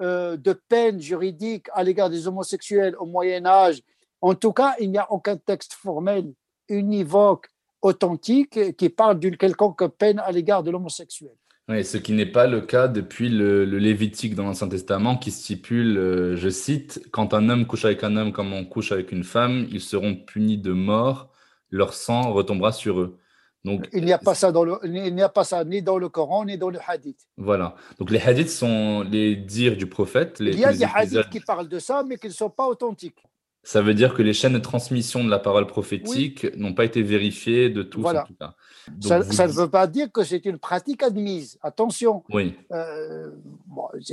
euh, 0.02 0.38
de 0.38 0.54
peine 0.54 1.00
juridique 1.00 1.68
à 1.74 1.84
l'égard 1.84 2.10
des 2.10 2.28
homosexuels 2.28 2.96
au 2.98 3.06
Moyen 3.06 3.46
Âge. 3.46 3.82
En 4.22 4.34
tout 4.34 4.54
cas, 4.54 4.76
il 4.80 4.90
n'y 4.90 4.98
a 4.98 5.12
aucun 5.12 5.38
texte 5.38 5.74
formel 5.74 6.34
univoque, 6.70 7.48
authentique, 7.82 8.76
qui 8.76 8.90
parle 8.90 9.20
d'une 9.20 9.38
quelconque 9.38 9.86
peine 9.98 10.20
à 10.20 10.32
l'égard 10.32 10.64
de 10.64 10.72
l'homosexuel. 10.72 11.34
Oui, 11.70 11.86
ce 11.86 11.98
qui 11.98 12.12
n'est 12.12 12.26
pas 12.26 12.48
le 12.48 12.62
cas 12.62 12.88
depuis 12.88 13.30
le, 13.30 13.64
Lévitique 13.66 14.36
dans 14.36 14.44
l'Ancien 14.44 14.68
Testament 14.68 15.18
qui 15.18 15.32
stipule, 15.32 15.98
euh, 15.98 16.36
je 16.36 16.50
cite, 16.50 17.08
Quand 17.12 17.34
un 17.34 17.50
homme 17.50 17.66
couche 17.66 17.86
avec 17.86 18.04
un 18.04 18.18
homme 18.18 18.34
comme 18.34 18.52
on 18.52 18.66
couche 18.66 18.92
avec 18.92 19.12
une 19.12 19.24
femme, 19.24 19.68
ils 19.72 19.82
seront 19.82 20.16
punis 20.16 20.58
de 20.58 20.74
mort, 20.74 21.32
leur 21.70 21.94
sang 21.94 22.34
retombera 22.34 22.72
sur 22.72 23.00
eux 23.00 23.20
il 23.66 24.04
n'y 24.04 24.12
a 24.12 24.18
pas 24.18 24.36
ça 24.36 24.52
dans 24.52 24.64
le, 24.64 24.78
il 24.84 25.16
n'y 25.16 25.22
a 25.22 25.30
pas 25.30 25.44
ça 25.44 25.64
ni 25.64 25.82
dans 25.82 25.98
le 25.98 26.10
Coran 26.10 26.46
ni 26.46 26.58
dans 26.58 26.70
le 26.70 26.80
Hadith. 26.86 27.20
Voilà. 27.38 27.76
Donc 27.98 28.12
les 28.12 28.20
Hadiths 28.20 28.50
sont 28.50 29.04
les 29.10 29.36
dires 29.36 29.78
du 29.78 29.88
prophète. 29.88 30.38
il 30.40 30.60
y 30.60 30.66
a 30.66 30.74
des 30.74 30.86
Hadiths 30.86 31.30
qui 31.30 31.40
parlent 31.40 31.70
de 31.70 31.80
ça, 31.80 32.04
mais 32.08 32.18
qui 32.18 32.28
ne 32.28 32.34
sont 32.34 32.50
pas 32.50 32.68
authentiques. 32.68 33.24
Ça 33.66 33.82
veut 33.82 33.94
dire 33.94 34.14
que 34.14 34.22
les 34.22 34.34
chaînes 34.34 34.54
de 34.54 34.60
transmission 34.60 35.24
de 35.24 35.30
la 35.30 35.40
parole 35.40 35.68
prophétique 35.68 36.54
n'ont 36.58 36.74
pas 36.74 36.84
été 36.84 37.02
vérifiées 37.02 37.70
de 37.70 37.82
tous 37.82 38.04
en 38.06 38.26
tout 38.26 38.36
cas. 38.38 38.54
ça, 39.00 39.48
ne 39.48 39.54
veut 39.54 39.70
pas 39.70 39.88
dire 39.88 40.12
que 40.12 40.24
c'est 40.26 40.46
une 40.46 40.58
pratique 40.58 41.02
admise. 41.02 41.58
Attention. 41.62 42.24
Oui. 42.30 42.56
Euh, 42.74 43.32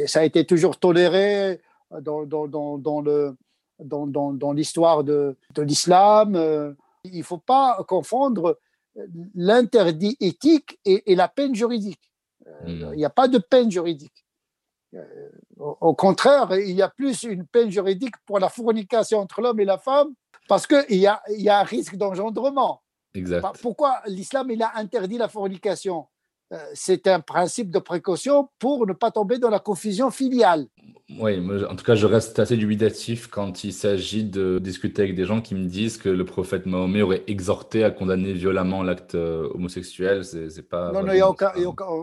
ça 0.07 0.21
a 0.21 0.25
été 0.25 0.45
toujours 0.47 0.79
toléré 0.79 1.61
dans, 2.01 2.25
dans, 2.25 2.47
dans, 2.47 2.79
dans 2.79 3.01
le 3.01 3.35
dans, 3.81 4.07
dans, 4.07 4.53
l'histoire 4.53 5.03
de, 5.03 5.37
de 5.55 5.63
l'islam. 5.63 6.37
Euh, 6.37 6.73
il 7.05 7.19
ne 7.19 7.25
faut 7.25 7.39
pas 7.39 7.83
confondre 7.89 8.59
l'interdit 9.35 10.17
éthique 10.21 10.79
et, 10.85 11.15
la 11.15 11.29
peine 11.29 11.55
juridique. 11.55 12.13
Euh, 12.47 12.67
hmm. 12.67 12.93
Il 12.93 12.97
n'y 12.97 13.05
a 13.05 13.11
pas 13.11 13.29
de 13.29 13.39
peine 13.39 13.71
juridique. 13.71 14.25
Euh, 14.95 15.31
au 15.59 15.95
contraire, 15.95 16.53
il 16.57 16.75
y 16.75 16.83
a 16.83 16.89
plus 16.89 17.23
une 17.23 17.47
peine 17.47 17.71
juridique 17.71 18.15
pour 18.27 18.39
la 18.39 18.49
fornication 18.49 19.21
entre 19.21 19.41
l'homme 19.41 19.61
et 19.61 19.65
la 19.65 19.79
femme 19.79 20.09
parce 20.49 20.67
qu'il 20.67 20.97
y 20.97 21.07
a, 21.07 21.23
il 21.31 21.43
y 21.43 21.49
a 21.49 21.61
un 21.61 21.65
risque 21.65 21.97
d'engendrement. 21.97 22.83
Exact. 23.15 23.61
Pourquoi 23.63 24.01
l'islam 24.07 24.51
il 24.51 24.63
a 24.63 24.73
interdit 24.77 25.19
la 25.19 25.29
fornication? 25.29 26.01
euh, 26.01 26.20
c'est 26.75 27.07
un 27.07 27.21
principe 27.21 27.71
de 27.71 27.79
précaution 27.79 28.49
pour 28.59 28.87
ne 28.87 28.93
pas 28.93 29.11
tomber 29.11 29.39
dans 29.39 29.51
la 29.51 29.61
confusion 29.61 30.11
filiale. 30.11 30.67
Oui, 31.19 31.41
en 31.69 31.75
tout 31.75 31.85
cas, 31.85 31.97
je 31.97 32.07
reste 32.07 32.39
assez 32.39 32.57
dubitatif 32.57 33.27
quand 33.27 33.65
il 33.65 33.73
s'agit 33.73 34.25
de 34.25 34.59
discuter 34.59 35.03
avec 35.03 35.17
des 35.17 35.25
gens 35.25 35.41
qui 35.41 35.55
me 35.55 35.67
disent 35.67 35.97
que 35.97 36.09
le 36.09 36.25
prophète 36.25 36.67
Mahomet 36.67 37.03
aurait 37.03 37.25
exhorté 37.27 37.83
à 37.83 37.91
condamner 37.91 38.33
violemment 38.33 38.83
l'acte 38.83 39.17
euh, 39.17 39.49
homosexuel. 39.55 40.25
C'est 40.25 40.69
pas. 40.69 40.93
Non, 40.93 41.03
non, 41.03 41.13
y 41.13 41.21
a 41.21 41.29
aucun, 41.29 41.53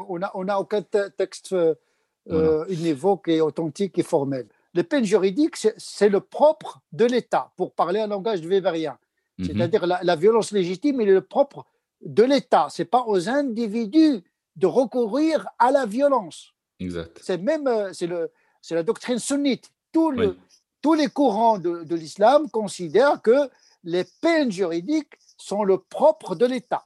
on 0.09 0.19
n'a 0.19 0.31
on 0.33 0.47
a 0.47 0.57
aucun 0.57 0.81
texte 0.81 1.53
euh, 1.53 2.65
univoque 2.67 3.29
et 3.29 3.39
authentique 3.39 3.97
et 3.97 4.03
formel. 4.03 4.47
Les 4.73 4.83
peines 4.83 5.05
juridiques, 5.05 5.55
c'est 5.77 6.09
le 6.09 6.19
propre 6.19 6.81
de 6.91 7.05
l'État, 7.05 7.51
pour 7.55 7.73
parler 7.73 8.01
un 8.01 8.07
langage 8.07 8.41
weberien. 8.41 8.97
Mhm. 9.37 9.45
C'est-à-dire 9.45 9.87
la, 9.87 9.99
la, 10.03 10.15
violence 10.15 10.51
légitime, 10.51 10.99
il 11.01 11.09
est 11.09 11.13
le 11.13 11.21
propre 11.21 11.65
de 12.01 12.23
l'État. 12.23 12.67
Ce 12.69 12.81
n'est 12.81 12.87
pas 12.87 13.05
aux 13.07 13.29
individus 13.29 14.23
de 14.57 14.67
recourir 14.67 15.47
à 15.59 15.71
la 15.71 15.85
violence. 15.85 16.53
Exact. 16.79 17.19
C'est 17.23 17.37
même 17.37 17.67
euh, 17.67 17.93
c'est 17.93 18.07
le 18.07 18.31
c'est 18.61 18.75
la 18.75 18.83
doctrine 18.83 19.19
sunnite. 19.19 19.71
Tout 19.93 20.11
le, 20.11 20.37
Tous 20.81 20.93
les 20.93 21.07
courants 21.07 21.57
de, 21.57 21.83
de 21.83 21.95
l'islam 21.95 22.49
considèrent 22.51 23.21
que 23.21 23.49
les 23.83 24.03
peines 24.21 24.51
juridiques 24.51 25.13
sont 25.37 25.63
le 25.63 25.77
propre 25.77 26.35
de 26.35 26.45
l'État. 26.45 26.85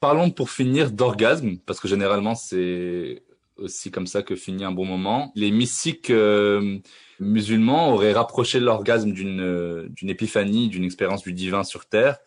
Parlons 0.00 0.30
pour 0.30 0.50
finir 0.50 0.92
d'orgasme, 0.92 1.58
parce 1.66 1.80
que 1.80 1.88
généralement 1.88 2.34
c'est 2.34 3.22
aussi 3.56 3.90
comme 3.90 4.06
ça 4.06 4.22
que 4.22 4.36
finit 4.36 4.64
un 4.64 4.70
bon 4.70 4.84
moment. 4.84 5.32
Les 5.34 5.50
mystiques 5.50 6.10
euh, 6.10 6.78
musulmans 7.18 7.92
auraient 7.92 8.12
rapproché 8.12 8.60
l'orgasme 8.60 9.12
d'une 9.12 9.40
euh, 9.40 9.88
d'une 9.90 10.10
épiphanie, 10.10 10.68
d'une 10.68 10.84
expérience 10.84 11.22
du 11.22 11.32
divin 11.32 11.64
sur 11.64 11.86
terre. 11.86 12.18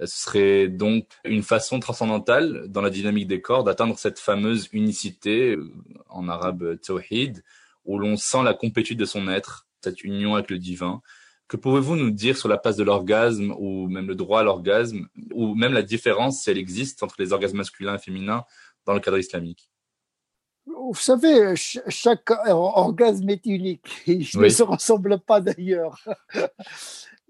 Ce 0.00 0.06
serait 0.06 0.68
donc 0.68 1.06
une 1.24 1.42
façon 1.42 1.80
transcendantale 1.80 2.68
dans 2.68 2.82
la 2.82 2.90
dynamique 2.90 3.26
des 3.26 3.40
corps 3.40 3.64
d'atteindre 3.64 3.98
cette 3.98 4.18
fameuse 4.18 4.68
unicité, 4.72 5.56
euh, 5.56 5.72
en 6.08 6.28
arabe 6.28 6.78
tawhid, 6.80 7.42
où 7.84 7.98
l'on 7.98 8.16
sent 8.16 8.42
la 8.42 8.52
complétude 8.52 8.98
de 8.98 9.04
son 9.06 9.28
être, 9.28 9.66
cette 9.82 10.04
union 10.04 10.34
avec 10.34 10.50
le 10.50 10.58
divin. 10.58 11.00
Que 11.48 11.56
pouvez-vous 11.56 11.96
nous 11.96 12.10
dire 12.10 12.36
sur 12.36 12.48
la 12.48 12.58
place 12.58 12.76
de 12.76 12.82
l'orgasme 12.82 13.54
ou 13.58 13.88
même 13.88 14.08
le 14.08 14.16
droit 14.16 14.40
à 14.40 14.42
l'orgasme 14.42 15.08
ou 15.32 15.54
même 15.54 15.72
la 15.72 15.82
différence, 15.82 16.42
si 16.42 16.50
elle 16.50 16.58
existe, 16.58 17.02
entre 17.02 17.14
les 17.18 17.32
orgasmes 17.32 17.58
masculins 17.58 17.94
et 17.94 17.98
féminins 17.98 18.44
dans 18.84 18.94
le 18.94 19.00
cadre 19.00 19.18
islamique? 19.18 19.70
Vous 20.66 20.94
savez, 20.94 21.54
chaque 21.56 22.30
orgasme 22.48 23.30
est 23.30 23.46
unique. 23.46 23.88
Il 24.06 24.26
ne 24.34 24.48
se 24.48 24.62
ressemble 24.64 25.20
pas 25.20 25.40
d'ailleurs. 25.40 26.04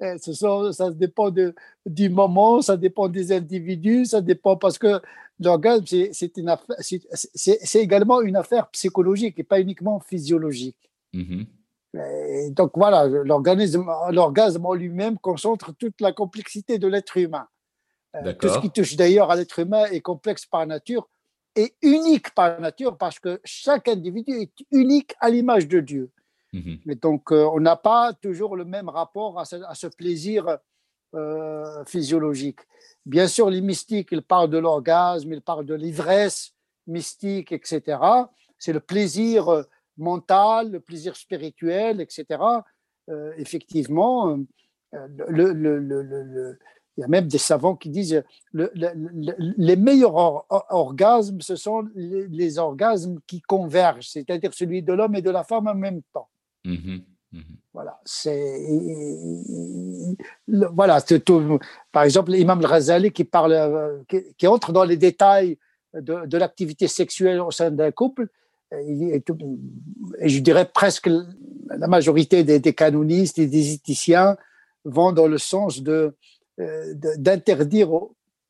Eh, 0.00 0.18
ce 0.18 0.32
ça 0.72 0.90
dépend 0.90 1.30
de, 1.30 1.54
du 1.86 2.10
moment, 2.10 2.60
ça 2.60 2.76
dépend 2.76 3.08
des 3.08 3.32
individus, 3.32 4.04
ça 4.06 4.20
dépend 4.20 4.56
parce 4.56 4.78
que 4.78 5.00
l'orgasme, 5.40 5.84
c'est 6.12 7.80
également 7.80 8.20
une 8.20 8.36
affaire 8.36 8.68
psychologique 8.70 9.38
et 9.38 9.44
pas 9.44 9.60
uniquement 9.60 10.00
physiologique. 10.00 10.76
Mm-hmm. 11.14 12.52
donc 12.52 12.72
voilà, 12.74 13.06
l'orgasme 13.06 14.66
en 14.66 14.74
lui-même 14.74 15.18
concentre 15.18 15.72
toute 15.74 15.98
la 16.02 16.12
complexité 16.12 16.78
de 16.78 16.88
l'être 16.88 17.16
humain. 17.16 17.46
Euh, 18.24 18.32
tout 18.34 18.48
ce 18.48 18.58
qui 18.58 18.70
touche 18.70 18.96
d'ailleurs 18.96 19.30
à 19.30 19.36
l'être 19.36 19.58
humain 19.58 19.86
est 19.86 20.00
complexe 20.00 20.46
par 20.46 20.66
nature 20.66 21.08
et 21.54 21.74
unique 21.82 22.34
par 22.34 22.60
nature 22.60 22.96
parce 22.96 23.18
que 23.18 23.40
chaque 23.44 23.88
individu 23.88 24.32
est 24.32 24.52
unique 24.70 25.14
à 25.20 25.30
l'image 25.30 25.68
de 25.68 25.80
Dieu. 25.80 26.10
Mhm. 26.56 26.94
Donc, 27.02 27.32
euh, 27.32 27.48
on 27.52 27.60
n'a 27.60 27.76
pas 27.76 28.12
toujours 28.14 28.56
le 28.56 28.64
même 28.64 28.88
rapport 28.88 29.38
à 29.38 29.44
ce, 29.44 29.86
plaisir 29.88 30.58
euh, 31.14 31.84
physiologique. 31.84 32.60
Bien 33.04 33.28
sûr, 33.28 33.50
les 33.50 33.60
mystiques, 33.60 34.08
ils 34.12 34.22
parlent 34.22 34.50
de 34.50 34.58
l'orgasme, 34.58 35.32
ils 35.32 35.42
parlent 35.42 35.66
de 35.66 35.74
l'ivresse 35.74 36.52
mystique, 36.86 37.52
etc. 37.52 37.98
C'est 38.58 38.72
le 38.72 38.80
plaisir 38.80 39.48
euh, 39.48 39.62
mental, 39.98 40.70
le 40.70 40.80
plaisir 40.80 41.16
spirituel, 41.16 42.00
etc. 42.00 42.40
effectivement, 43.38 44.38
Il 44.92 46.56
y 46.98 47.02
a 47.02 47.08
même 47.08 47.28
des 47.28 47.38
savants 47.38 47.76
qui 47.76 47.88
disent 47.88 48.22
le, 48.52 48.70
les 48.74 49.76
meilleurs 49.76 50.44
orgasmes, 50.70 51.40
ce 51.40 51.56
sont 51.56 51.88
les, 51.94 52.58
orgasmes 52.58 53.20
qui 53.26 53.40
convergent, 53.40 54.08
c'est-à-dire 54.08 54.52
celui 54.52 54.82
de 54.82 54.92
l'homme 54.92 55.14
et 55.14 55.22
de 55.22 55.30
la 55.30 55.44
femme 55.44 55.66
en 55.66 55.74
même 55.74 56.02
temps. 56.12 56.28
Mm-hmm. 56.66 57.02
Mm-hmm. 57.34 57.56
Voilà, 57.72 58.00
c'est 58.04 58.60
voilà, 60.46 61.00
tout, 61.00 61.58
par 61.92 62.04
exemple 62.04 62.30
l'imam 62.30 62.58
al-Ghazali 62.60 63.12
qui 63.12 63.24
parle, 63.24 64.04
qui, 64.08 64.46
entre 64.46 64.72
dans 64.72 64.84
les 64.84 64.96
détails 64.96 65.58
de, 65.94 66.36
l'activité 66.36 66.88
sexuelle 66.88 67.40
au 67.40 67.50
sein 67.50 67.70
d'un 67.70 67.90
couple, 67.90 68.28
et, 68.72 69.22
je 70.22 70.38
dirais 70.40 70.68
presque 70.72 71.08
la 71.68 71.86
majorité 71.86 72.44
des, 72.44 72.74
canonistes 72.74 73.38
et 73.38 73.46
des 73.46 73.74
éthiciens 73.74 74.36
vont 74.84 75.12
dans 75.12 75.28
le 75.28 75.38
sens 75.38 75.82
de 75.82 76.16
euh, 76.58 76.94
d'interdire, 77.18 77.90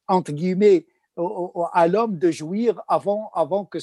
entre 0.06 0.32
guillemets, 0.32 0.86
à 1.72 1.88
l'homme 1.88 2.18
de 2.18 2.30
jouir 2.30 2.80
avant, 2.86 3.30
avant, 3.34 3.64
que 3.64 3.78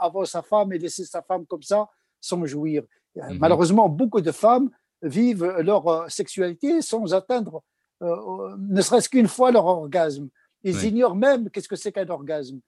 avant, 0.00 0.24
sa 0.24 0.42
femme 0.42 0.72
et 0.72 0.78
laisser 0.78 1.04
sa 1.04 1.20
femme 1.20 1.44
comme 1.44 1.62
ça 1.62 1.88
sans 2.20 2.46
jouir. 2.46 2.84
Mhm. 3.16 3.38
Malheureusement, 3.38 3.88
beaucoup 3.88 4.20
de 4.20 4.32
femmes 4.32 4.70
vivent 5.02 5.46
leur 5.58 5.86
euh, 5.88 6.08
sexualité 6.08 6.80
sans 6.82 7.14
atteindre 7.14 7.62
euh, 8.02 8.54
ne 8.58 8.80
serait-ce 8.80 9.08
qu'une 9.08 9.28
fois 9.28 9.50
leur 9.50 9.66
orgasme. 9.66 10.28
Ils 10.62 10.84
ignorent 10.84 11.16
même 11.16 11.48
qu'est-ce 11.50 11.68
que 11.68 11.76
c'est 11.76 11.92
qu'un 11.92 12.08
orgasme. 12.08 12.60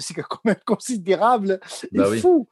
c'est 0.00 0.14
quand 0.14 0.44
même 0.44 0.58
considérable 0.66 1.60
et 1.92 1.98
bah 1.98 2.16
fou. 2.16 2.48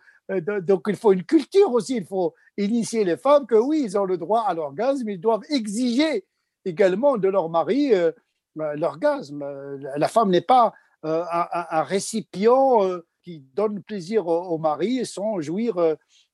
Donc 0.62 0.82
il 0.88 0.96
faut 0.96 1.12
une 1.12 1.24
culture 1.24 1.72
aussi, 1.72 1.96
il 1.96 2.06
faut 2.06 2.34
initier 2.56 3.04
les 3.04 3.16
femmes 3.16 3.46
que 3.46 3.54
oui, 3.54 3.82
ils 3.84 3.98
ont 3.98 4.04
le 4.04 4.16
droit 4.16 4.42
à 4.42 4.54
l'orgasme, 4.54 5.08
ils 5.08 5.20
doivent 5.20 5.44
exiger 5.48 6.24
également 6.66 7.16
de 7.16 7.28
leur 7.28 7.48
mari 7.48 7.94
euh, 7.94 8.12
bah, 8.54 8.74
l'orgasme. 8.74 9.42
Euh, 9.42 9.78
la 9.96 10.08
femme 10.08 10.30
n'est 10.30 10.40
pas 10.40 10.74
euh, 11.04 11.24
un, 11.30 11.82
récipient 11.82 12.80
qui 13.22 13.44
donne 13.54 13.82
plaisir 13.82 14.26
au, 14.26 14.58
mari 14.58 15.06
sans 15.06 15.40
jouir 15.40 15.76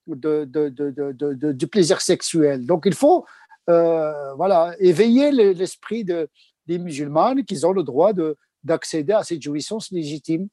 de, 0.07 1.53
du 1.53 1.67
plaisir 1.67 2.01
sexuel. 2.01 2.67
Donc 2.67 2.85
il 2.87 2.95
faut 2.95 3.25
voilà, 3.67 4.75
éveiller 4.79 5.31
l'esprit 5.55 6.05
des 6.05 6.79
musulmanes 6.79 7.45
qu'ils 7.45 7.67
ont 7.67 7.73
le 7.73 7.83
droit 7.83 8.13
d'accéder 8.65 9.13
à 9.13 9.23
cette 9.23 9.43
jouissance 9.43 9.91
légitime. 9.91 10.49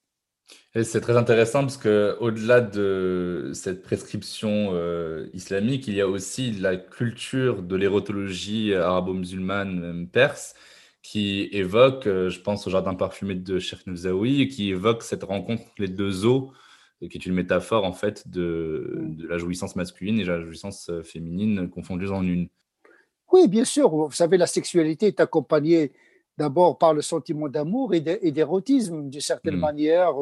C'est 0.83 1.01
très 1.01 1.17
intéressant 1.17 1.61
parce 1.61 1.77
que 1.77 2.15
au-delà 2.19 2.61
de 2.61 3.51
cette 3.53 3.81
prescription 3.81 4.69
euh, 4.73 5.27
islamique, 5.33 5.87
il 5.87 5.95
y 5.95 6.01
a 6.01 6.07
aussi 6.07 6.51
la 6.51 6.77
culture 6.77 7.63
de 7.63 7.75
l'érotologie 7.75 8.73
arabo-musulmane 8.73 10.07
perse 10.11 10.53
qui 11.01 11.49
évoque, 11.51 12.07
euh, 12.07 12.29
je 12.29 12.39
pense 12.39 12.67
au 12.67 12.69
jardin 12.69 12.93
parfumé 12.93 13.35
de 13.35 13.57
Sheikh 13.57 13.87
Nouzaoui, 13.87 14.47
qui 14.47 14.69
évoque 14.69 15.01
cette 15.01 15.23
rencontre 15.23 15.63
entre 15.63 15.73
les 15.79 15.87
deux 15.87 16.25
eaux, 16.25 16.51
qui 17.07 17.17
est 17.17 17.25
une 17.25 17.33
métaphore 17.33 17.85
en 17.85 17.93
fait 17.93 18.27
de, 18.27 18.97
de 19.01 19.27
la 19.27 19.37
jouissance 19.37 19.75
masculine 19.75 20.19
et 20.19 20.25
la 20.25 20.41
jouissance 20.41 20.89
euh, 20.89 21.01
féminine 21.01 21.69
confondues 21.69 22.09
en 22.09 22.23
une. 22.23 22.49
Oui, 23.31 23.47
bien 23.47 23.63
sûr. 23.63 23.89
Vous 23.89 24.11
savez, 24.11 24.37
la 24.37 24.47
sexualité 24.47 25.07
est 25.07 25.19
accompagnée 25.19 25.91
d'abord 26.37 26.77
par 26.77 26.93
le 26.93 27.01
sentiment 27.01 27.47
d'amour 27.47 27.93
et 27.93 28.01
d'érotisme, 28.31 29.09
d'une 29.09 29.21
certaine 29.21 29.57
hmm. 29.57 29.59
manière. 29.59 30.13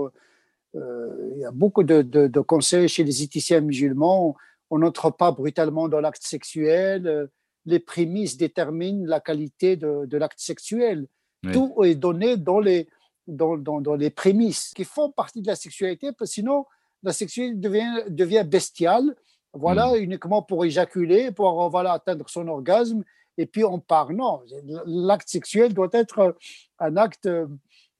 Euh, 0.75 1.31
il 1.35 1.39
y 1.39 1.45
a 1.45 1.51
beaucoup 1.51 1.83
de, 1.83 2.39
conseils 2.41 2.89
chez 2.89 3.03
les 3.03 3.23
éthiciens 3.23 3.61
musulmans. 3.61 4.35
On 4.69 4.79
n'entre 4.79 5.09
pas 5.11 5.31
brutalement 5.31 5.87
dans 5.87 6.01
l'acte 6.01 6.23
sexuel. 6.23 7.07
Euh, 7.07 7.27
les 7.65 7.79
prémices 7.79 8.37
déterminent 8.37 9.05
la 9.05 9.19
qualité 9.19 9.77
de, 9.77 10.17
l'acte 10.17 10.39
sexuel. 10.39 11.07
Tout 11.53 11.75
est 11.83 11.95
donné 11.95 12.35
dans 12.35 12.59
les, 12.59 12.87
dans, 13.27 13.57
dans, 13.57 13.95
les 13.95 14.09
prémices 14.09 14.73
qui 14.75 14.83
font 14.83 15.11
partie 15.11 15.41
de 15.41 15.47
la 15.47 15.55
sexualité, 15.55 16.11
parce 16.11 16.31
que 16.31 16.35
sinon, 16.35 16.65
la 17.03 17.13
sexualité 17.13 17.57
devient, 17.57 18.03
devient 18.09 18.43
bestiale. 18.45 19.15
Voilà, 19.53 19.93
hmm. 19.93 19.97
uniquement 19.97 20.41
pour 20.41 20.65
éjaculer, 20.65 21.31
pour 21.31 21.69
voilà, 21.69 21.93
atteindre 21.93 22.29
son 22.29 22.47
orgasme, 22.47 23.03
et 23.37 23.45
puis 23.45 23.63
on 23.63 23.79
part. 23.79 24.11
Non, 24.11 24.41
l'acte 24.85 25.29
sexuel 25.29 25.73
doit 25.73 25.89
être 25.93 26.35
un 26.79 26.97
acte 26.97 27.29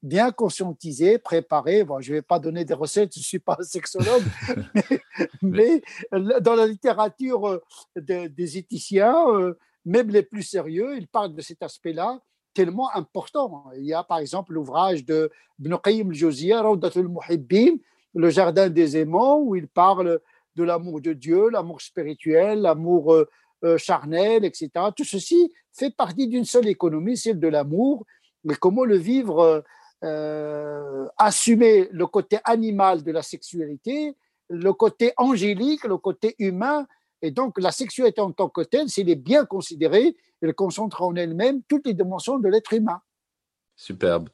bien 0.04 0.32
conscientisé, 0.32 1.18
préparé. 1.18 1.84
Bon, 1.84 2.00
je 2.00 2.12
ne 2.12 2.18
vais 2.18 2.22
pas 2.22 2.40
donner 2.40 2.66
des 2.66 2.74
recettes, 2.74 3.14
je 3.14 3.20
ne 3.20 3.24
suis 3.24 3.40
pas 3.40 3.58
un 3.60 3.64
sexologue, 3.64 4.24
mais, 5.42 5.82
dans 6.12 6.56
la 6.56 6.68
littérature 6.68 7.48
euh, 7.48 7.62
des 7.96 8.58
éthiciens, 8.58 9.16
euh, 9.30 9.58
même 9.86 10.10
les 10.10 10.24
plus 10.24 10.44
sérieux, 10.44 10.98
ils 10.98 11.08
parlent 11.08 11.34
de 11.34 11.42
cet 11.42 11.64
aspect-là 11.64 12.22
tellement 12.54 12.94
important. 12.96 13.66
Il 13.78 13.86
y 13.86 13.94
a 13.94 14.04
par 14.04 14.20
exemple 14.20 14.54
l'ouvrage 14.54 15.06
de 15.06 15.32
Ibn 15.60 15.76
Qayyim 15.84 16.10
al-Jawziyya, 16.10 16.64
le 18.14 18.30
jardin 18.30 18.70
des 18.70 18.98
aimants, 18.98 19.40
où 19.40 19.56
il 19.56 19.68
parle 19.68 20.20
de 20.56 20.64
l'amour 20.64 21.02
de 21.02 21.14
Dieu, 21.14 21.50
l'amour 21.50 21.82
spirituel, 21.82 22.62
l'amour 22.62 23.14
euh, 23.14 23.78
charnel, 23.78 24.44
etc. 24.46 24.70
Tout 24.96 25.04
ceci 25.04 25.54
fait 25.72 25.96
partie 25.96 26.28
d'une 26.28 26.46
seule 26.46 26.68
économie, 26.68 27.18
celle 27.18 27.40
de 27.40 27.48
l'amour. 27.48 28.06
Mais 28.44 28.56
comment 28.56 28.86
le 28.86 28.98
vivre 28.98 29.64
euh, 30.04 31.08
assumer 31.18 31.90
le 31.92 32.06
côté 32.06 32.38
animal 32.44 33.04
de 33.04 33.12
la 33.12 33.24
sexualité, 33.24 34.16
le 34.48 34.72
côté 34.72 35.12
angélique, 35.18 35.86
le 35.86 35.98
côté 35.98 36.36
humain. 36.38 36.86
Et 37.22 37.32
donc, 37.32 37.60
la 37.60 37.72
sexualité 37.72 38.22
en 38.22 38.32
tant 38.32 38.50
que 38.50 38.62
telle, 38.62 38.90
s'il 38.90 39.10
est 39.10 39.16
bien 39.16 39.46
considérée, 39.46 40.16
elle 40.42 40.54
concentre 40.54 41.02
en 41.02 41.16
elle-même 41.16 41.62
toutes 41.64 41.88
les 41.88 41.94
dimensions 41.94 42.38
de 42.38 42.48
l'être 42.48 42.74
humain. 42.74 43.02
Superbe. 43.76 44.30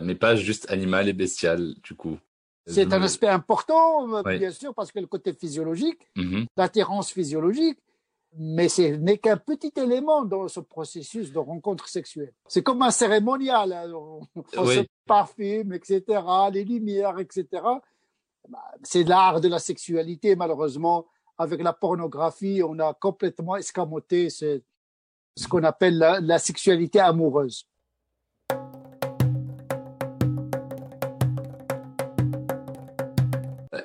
Mais 0.00 0.14
pas 0.14 0.34
juste 0.34 0.70
animal 0.70 1.08
et 1.08 1.12
bestial, 1.12 1.74
du 1.82 1.94
coup. 1.94 2.18
C'est 2.66 2.92
un 2.92 3.02
aspect 3.02 3.28
important, 3.28 4.22
bien 4.22 4.50
sûr, 4.50 4.74
parce 4.74 4.90
que 4.90 4.98
le 4.98 5.06
côté 5.06 5.32
physiologique, 5.32 6.00
mm-hmm. 6.16 6.46
l'attirance 6.56 7.12
physiologique, 7.12 7.78
mais 8.36 8.68
ce 8.68 8.82
n'est 8.82 9.18
qu'un 9.18 9.36
petit 9.36 9.72
élément 9.76 10.24
dans 10.24 10.48
ce 10.48 10.60
processus 10.60 11.30
de 11.30 11.38
rencontre 11.38 11.88
sexuelle. 11.88 12.32
C'est 12.48 12.62
comme 12.62 12.82
un 12.82 12.90
cérémonial, 12.90 13.72
hein. 13.72 13.92
on, 14.56 14.66
se 14.66 14.84
parfume, 15.06 15.72
etc., 15.74 16.02
les 16.52 16.64
lumières, 16.64 17.18
etc. 17.20 17.46
Bah, 18.48 18.58
c'est 18.82 19.04
l'art 19.04 19.40
de 19.40 19.48
la 19.48 19.58
sexualité, 19.58 20.34
malheureusement. 20.34 21.06
Avec 21.36 21.62
la 21.62 21.72
pornographie, 21.72 22.62
on 22.64 22.78
a 22.78 22.94
complètement 22.94 23.56
escamoté 23.56 24.30
ce, 24.30 24.60
qu'on 25.48 25.64
appelle 25.64 25.98
la 25.98 26.38
sexualité 26.38 27.00
amoureuse. 27.00 27.66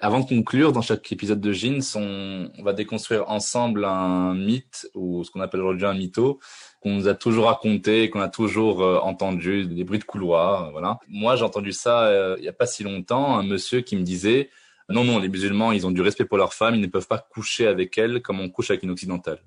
avant 0.01 0.21
de 0.21 0.25
conclure, 0.25 0.71
dans 0.71 0.81
chaque 0.81 1.11
épisode 1.11 1.41
de 1.41 1.51
Jeans, 1.51 1.81
on, 1.95 2.49
va 2.63 2.73
déconstruire 2.73 3.29
ensemble 3.29 3.85
un 3.85 4.33
mythe 4.33 4.89
ou 4.95 5.23
ce 5.23 5.31
qu'on 5.31 5.41
appelle 5.41 5.61
aujourd'hui 5.61 5.85
un 5.85 5.93
mytho 5.93 6.39
qu'on 6.81 6.95
nous 6.95 7.07
a 7.07 7.13
toujours 7.13 7.45
raconté, 7.45 8.09
qu'on 8.09 8.21
a 8.21 8.29
toujours 8.29 8.81
euh, 8.81 8.99
entendu, 8.99 9.65
des 9.65 9.83
bruits 9.83 9.99
de 9.99 10.05
couloir, 10.05 10.67
euh, 10.67 10.71
voilà. 10.71 10.97
Moi, 11.09 11.35
j'ai 11.35 11.43
entendu 11.43 11.73
ça 11.73 12.05
euh, 12.05 12.35
il 12.39 12.45
y 12.45 12.47
a 12.47 12.53
pas 12.53 12.65
si 12.65 12.83
longtemps, 12.83 13.37
un 13.37 13.43
monsieur 13.43 13.81
qui 13.81 13.97
me 13.97 14.03
disait 14.03 14.49
non, 14.89 15.03
non, 15.03 15.19
les 15.19 15.29
musulmans, 15.29 15.71
ils 15.71 15.85
ont 15.85 15.91
du 15.91 16.01
respect 16.01 16.25
pour 16.25 16.37
leurs 16.37 16.53
femmes, 16.53 16.75
ils 16.75 16.81
ne 16.81 16.87
peuvent 16.87 17.07
pas 17.07 17.19
coucher 17.19 17.67
avec 17.67 17.97
elles 17.97 18.21
comme 18.21 18.39
on 18.39 18.49
couche 18.49 18.71
avec 18.71 18.83
une 18.83 18.91
occidentale. 18.91 19.39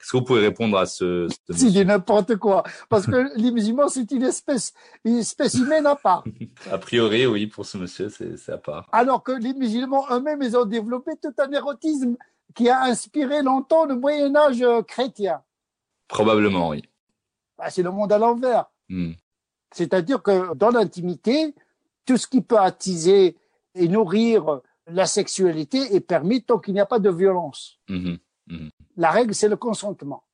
Est-ce 0.00 0.10
que 0.10 0.16
vous 0.18 0.24
pouvez 0.24 0.40
répondre 0.40 0.76
à 0.76 0.84
ce, 0.84 1.28
ce 1.48 1.52
C'est 1.54 1.84
n'importe 1.84 2.36
quoi. 2.36 2.62
Parce 2.90 3.06
que 3.06 3.30
les 3.36 3.50
musulmans, 3.50 3.88
c'est 3.88 4.10
une 4.10 4.24
espèce, 4.24 4.74
une 5.04 5.16
espèce 5.16 5.54
humaine 5.54 5.86
à 5.86 5.96
part. 5.96 6.24
a 6.70 6.76
priori, 6.76 7.24
oui, 7.26 7.46
pour 7.46 7.64
ce 7.64 7.78
monsieur, 7.78 8.10
c'est 8.10 8.52
à 8.52 8.58
part. 8.58 8.86
Alors 8.92 9.22
que 9.22 9.32
les 9.32 9.54
musulmans 9.54 10.04
eux-mêmes, 10.10 10.42
ils 10.42 10.56
ont 10.56 10.66
développé 10.66 11.12
tout 11.22 11.32
un 11.38 11.50
érotisme 11.52 12.16
qui 12.54 12.68
a 12.68 12.82
inspiré 12.82 13.42
longtemps 13.42 13.86
le 13.86 13.94
Moyen 13.94 14.34
Âge 14.36 14.60
euh, 14.62 14.82
chrétien. 14.82 15.40
Probablement, 16.06 16.68
oui. 16.68 16.82
Bah, 17.56 17.70
c'est 17.70 17.82
le 17.82 17.90
monde 17.90 18.12
à 18.12 18.18
l'envers. 18.18 18.66
Hmm. 18.88 19.12
C'est-à-dire 19.72 20.22
que 20.22 20.54
dans 20.54 20.70
l'intimité, 20.70 21.54
tout 22.04 22.16
ce 22.16 22.26
qui 22.26 22.42
peut 22.42 22.58
attiser 22.58 23.36
et 23.74 23.88
nourrir 23.88 24.60
la 24.86 25.06
sexualité 25.06 25.94
est 25.94 26.00
permis 26.00 26.42
tant 26.42 26.58
qu'il 26.58 26.74
n'y 26.74 26.80
a 26.80 26.86
pas 26.86 26.98
de 26.98 27.10
violence. 27.10 27.78
Hmm. 27.88 28.16
Mhm. 28.46 28.70
La 28.96 29.10
règle, 29.10 29.34
c'est 29.34 29.48
le 29.48 29.56
consentement. 29.56 30.24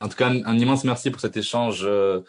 En 0.00 0.08
tout 0.08 0.16
cas, 0.16 0.28
un, 0.30 0.58
immense 0.58 0.84
merci 0.84 1.10
pour 1.10 1.20
cet 1.20 1.36
échange 1.36 1.82
euh, 1.84 2.20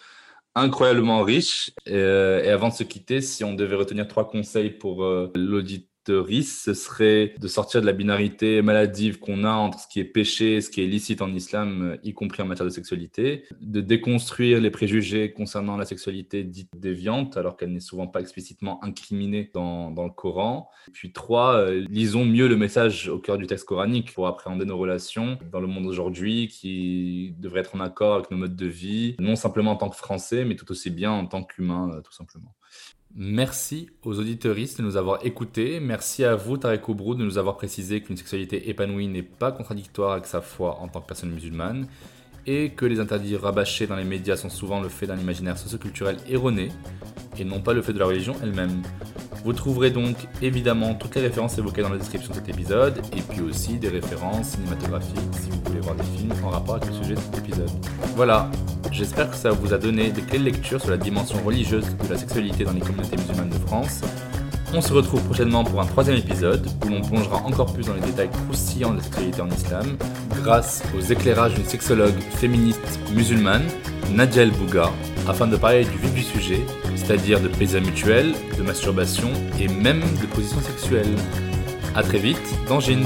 incroyablement 0.54 1.24
riche. 1.24 1.72
Euh, 1.88 2.44
et, 2.44 2.50
avant 2.50 2.70
de 2.70 2.74
se 2.74 2.84
quitter, 2.84 3.22
si 3.22 3.44
on 3.44 3.54
devait 3.54 3.76
retenir 3.76 4.08
trois 4.08 4.30
conseils 4.30 4.70
pour 4.70 5.04
euh, 5.04 5.32
l'auditeur 5.36 5.90
ce 6.08 6.74
serait 6.74 7.34
de 7.40 7.48
sortir 7.48 7.82
de 7.82 7.86
la 7.86 7.94
binarité 7.94 8.62
maladive 8.62 9.20
qu'on 9.20 9.44
a 9.44 9.52
entre 9.52 9.80
ce 9.80 9.88
qui 9.88 10.00
est 10.00 10.06
péché 10.06 10.56
et 10.56 10.62
ce 10.62 10.70
qui 10.70 10.82
est 10.82 10.88
licite 10.88 11.22
en 11.22 11.34
islam, 11.34 11.98
y 12.04 12.14
compris 12.14 12.42
en 12.42 12.46
matière 12.46 12.66
de 12.66 12.72
sexualité, 12.72 13.46
de 13.62 13.82
déconstruire 13.82 14.60
les 14.60 14.72
préjugés 14.72 15.32
concernant 15.32 15.78
la 15.78 15.86
sexualité 15.86 16.44
dite 16.44 16.70
déviante, 16.76 17.38
alors 17.38 17.58
qu'elle 17.58 17.72
n'est 17.72 17.80
souvent 17.80 18.08
pas 18.08 18.20
explicitement 18.20 18.84
incriminée 18.84 19.50
dans, 19.54 19.92
dans 19.92 20.06
le 20.06 20.12
Coran. 20.12 20.70
puis 20.92 21.12
trois, 21.12 21.56
euh, 21.56 21.86
lisons 21.90 22.26
mieux 22.26 22.48
le 22.48 22.58
message 22.58 23.10
au 23.10 23.20
cœur 23.20 23.38
du 23.38 23.48
texte 23.48 23.66
coranique 23.66 24.14
pour 24.14 24.28
appréhender 24.28 24.66
nos 24.66 24.78
relations 24.78 25.38
dans 25.52 25.60
le 25.60 25.68
monde 25.68 25.86
aujourd'hui 25.86 26.48
qui 26.48 27.36
devrait 27.40 27.62
être 27.62 27.76
en 27.76 27.80
accord 27.80 28.16
avec 28.16 28.32
nos 28.32 28.38
modes 28.38 28.56
de 28.56 28.68
vie, 28.68 29.16
non 29.20 29.36
simplement 29.36 29.72
en 29.72 29.76
tant 29.76 29.90
que 29.90 29.96
Français, 29.96 30.46
mais 30.46 30.56
tout 30.56 30.70
aussi 30.72 30.90
bien 30.90 31.12
en 31.12 31.26
tant 31.26 31.44
qu'humain, 31.44 31.90
euh, 31.94 32.02
tout 32.02 32.14
simplement. 32.14 32.54
Merci 33.16 33.90
aux 34.04 34.20
auditeuristes 34.20 34.80
de 34.80 34.84
nous 34.84 34.98
avoir 34.98 35.24
écoutés. 35.24 35.80
Merci 35.80 36.24
à 36.24 36.36
vous, 36.36 36.58
Tarek 36.58 36.90
Obrou, 36.90 37.14
de 37.14 37.24
nous 37.24 37.38
avoir 37.38 37.58
précisé 37.58 38.02
qu'une 38.02 38.18
sexualité 38.18 38.70
épanouie 38.70 39.08
n'est 39.08 39.22
pas 39.22 39.52
contradictoire 39.52 40.14
avec 40.14 40.26
sa 40.26 40.42
foi 40.42 40.80
en 40.80 40.88
tant 40.88 41.00
que 41.00 41.08
personne 41.08 41.30
musulmane 41.30 41.88
et 42.46 42.72
que 42.72 42.86
les 42.86 43.00
interdits 43.00 43.36
rabâchés 43.36 43.88
dans 43.88 43.96
les 43.96 44.04
médias 44.04 44.36
sont 44.36 44.50
souvent 44.50 44.82
le 44.82 44.90
fait 44.90 45.08
d'un 45.08 45.18
imaginaire 45.18 45.58
socioculturel 45.58 46.18
erroné 46.30 46.70
et 47.38 47.46
non 47.46 47.62
pas 47.62 47.74
le 47.74 47.82
fait 47.82 47.94
de 47.94 48.00
la 48.00 48.06
religion 48.06 48.36
elle-même. 48.44 48.82
Vous 49.44 49.54
trouverez 49.54 49.92
donc 49.92 50.16
évidemment 50.42 50.96
toutes 50.96 51.16
les 51.16 51.22
références 51.22 51.58
évoquées 51.58 51.82
dans 51.82 51.90
la 51.90 51.98
description 51.98 52.32
de 52.32 52.36
cet 52.36 52.48
épisode 52.48 53.02
et 53.16 53.22
puis 53.22 53.42
aussi 53.42 53.78
des 53.78 53.90
références 53.90 54.52
cinématographiques 54.52 55.18
si 55.34 55.50
vous 55.50 55.62
voulez 55.66 55.82
voir 55.82 55.96
des 55.96 56.04
films 56.18 56.32
en 56.44 56.50
rapport 56.50 56.76
avec 56.76 56.88
le 56.88 56.94
sujet 56.94 57.16
de 57.16 57.20
cet 57.20 57.40
épisode. 57.40 57.72
Voilà, 58.16 58.50
j'espère 58.92 59.30
que 59.30 59.36
ça 59.36 59.52
vous 59.52 59.74
a 59.74 59.78
donné 59.78 60.12
des 60.12 60.22
clés 60.22 60.40
de 60.40 60.46
lecture 60.46 60.80
sur 60.80 60.92
la 60.92 60.98
dimension 60.98 61.38
religieuse 61.44 61.86
de 61.86 62.10
la 62.10 62.18
sexualité 62.18 62.64
dans 62.64 62.72
les 62.72 62.80
communautés 62.80 63.18
musulmanes 63.18 63.50
de 63.50 63.68
France 63.68 64.02
on 64.76 64.82
se 64.82 64.94
retrouve 64.94 65.22
prochainement 65.24 65.64
pour 65.64 65.82
un 65.82 65.86
troisième 65.86 66.18
épisode 66.18 66.68
où 66.84 66.90
l'on 66.90 67.02
plongera 67.02 67.38
encore 67.38 67.72
plus 67.74 67.86
dans 67.86 67.94
les 67.94 68.02
détails 68.02 68.30
croustillants 68.30 68.92
de 68.92 68.98
la 68.98 69.04
sexualité 69.04 69.42
en 69.42 69.50
islam 69.50 69.98
grâce 70.42 70.84
aux 70.98 71.02
éclairages 71.02 71.54
d'une 71.54 71.66
sexologue 71.66 72.20
féministe 72.38 73.00
musulmane, 73.14 73.64
Nadia 74.12 74.44
El 74.44 74.52
Bouga, 74.52 74.92
afin 75.28 75.48
de 75.48 75.58
parler 75.58 75.86
du 75.86 75.98
vif 75.98 76.14
du 76.14 76.24
sujet, 76.24 76.62
c'est-à-dire 76.96 77.40
de 77.40 77.48
plaisir 77.48 77.82
mutuel, 77.82 78.34
de 78.58 78.64
masturbation 78.64 79.30
et 79.60 79.68
même 79.68 80.02
de 80.22 80.26
position 80.28 80.60
sexuelle. 80.62 81.16
A 81.96 82.02
très 82.02 82.20
vite 82.20 82.56
dans 82.68 82.80
Jeans. 82.80 83.06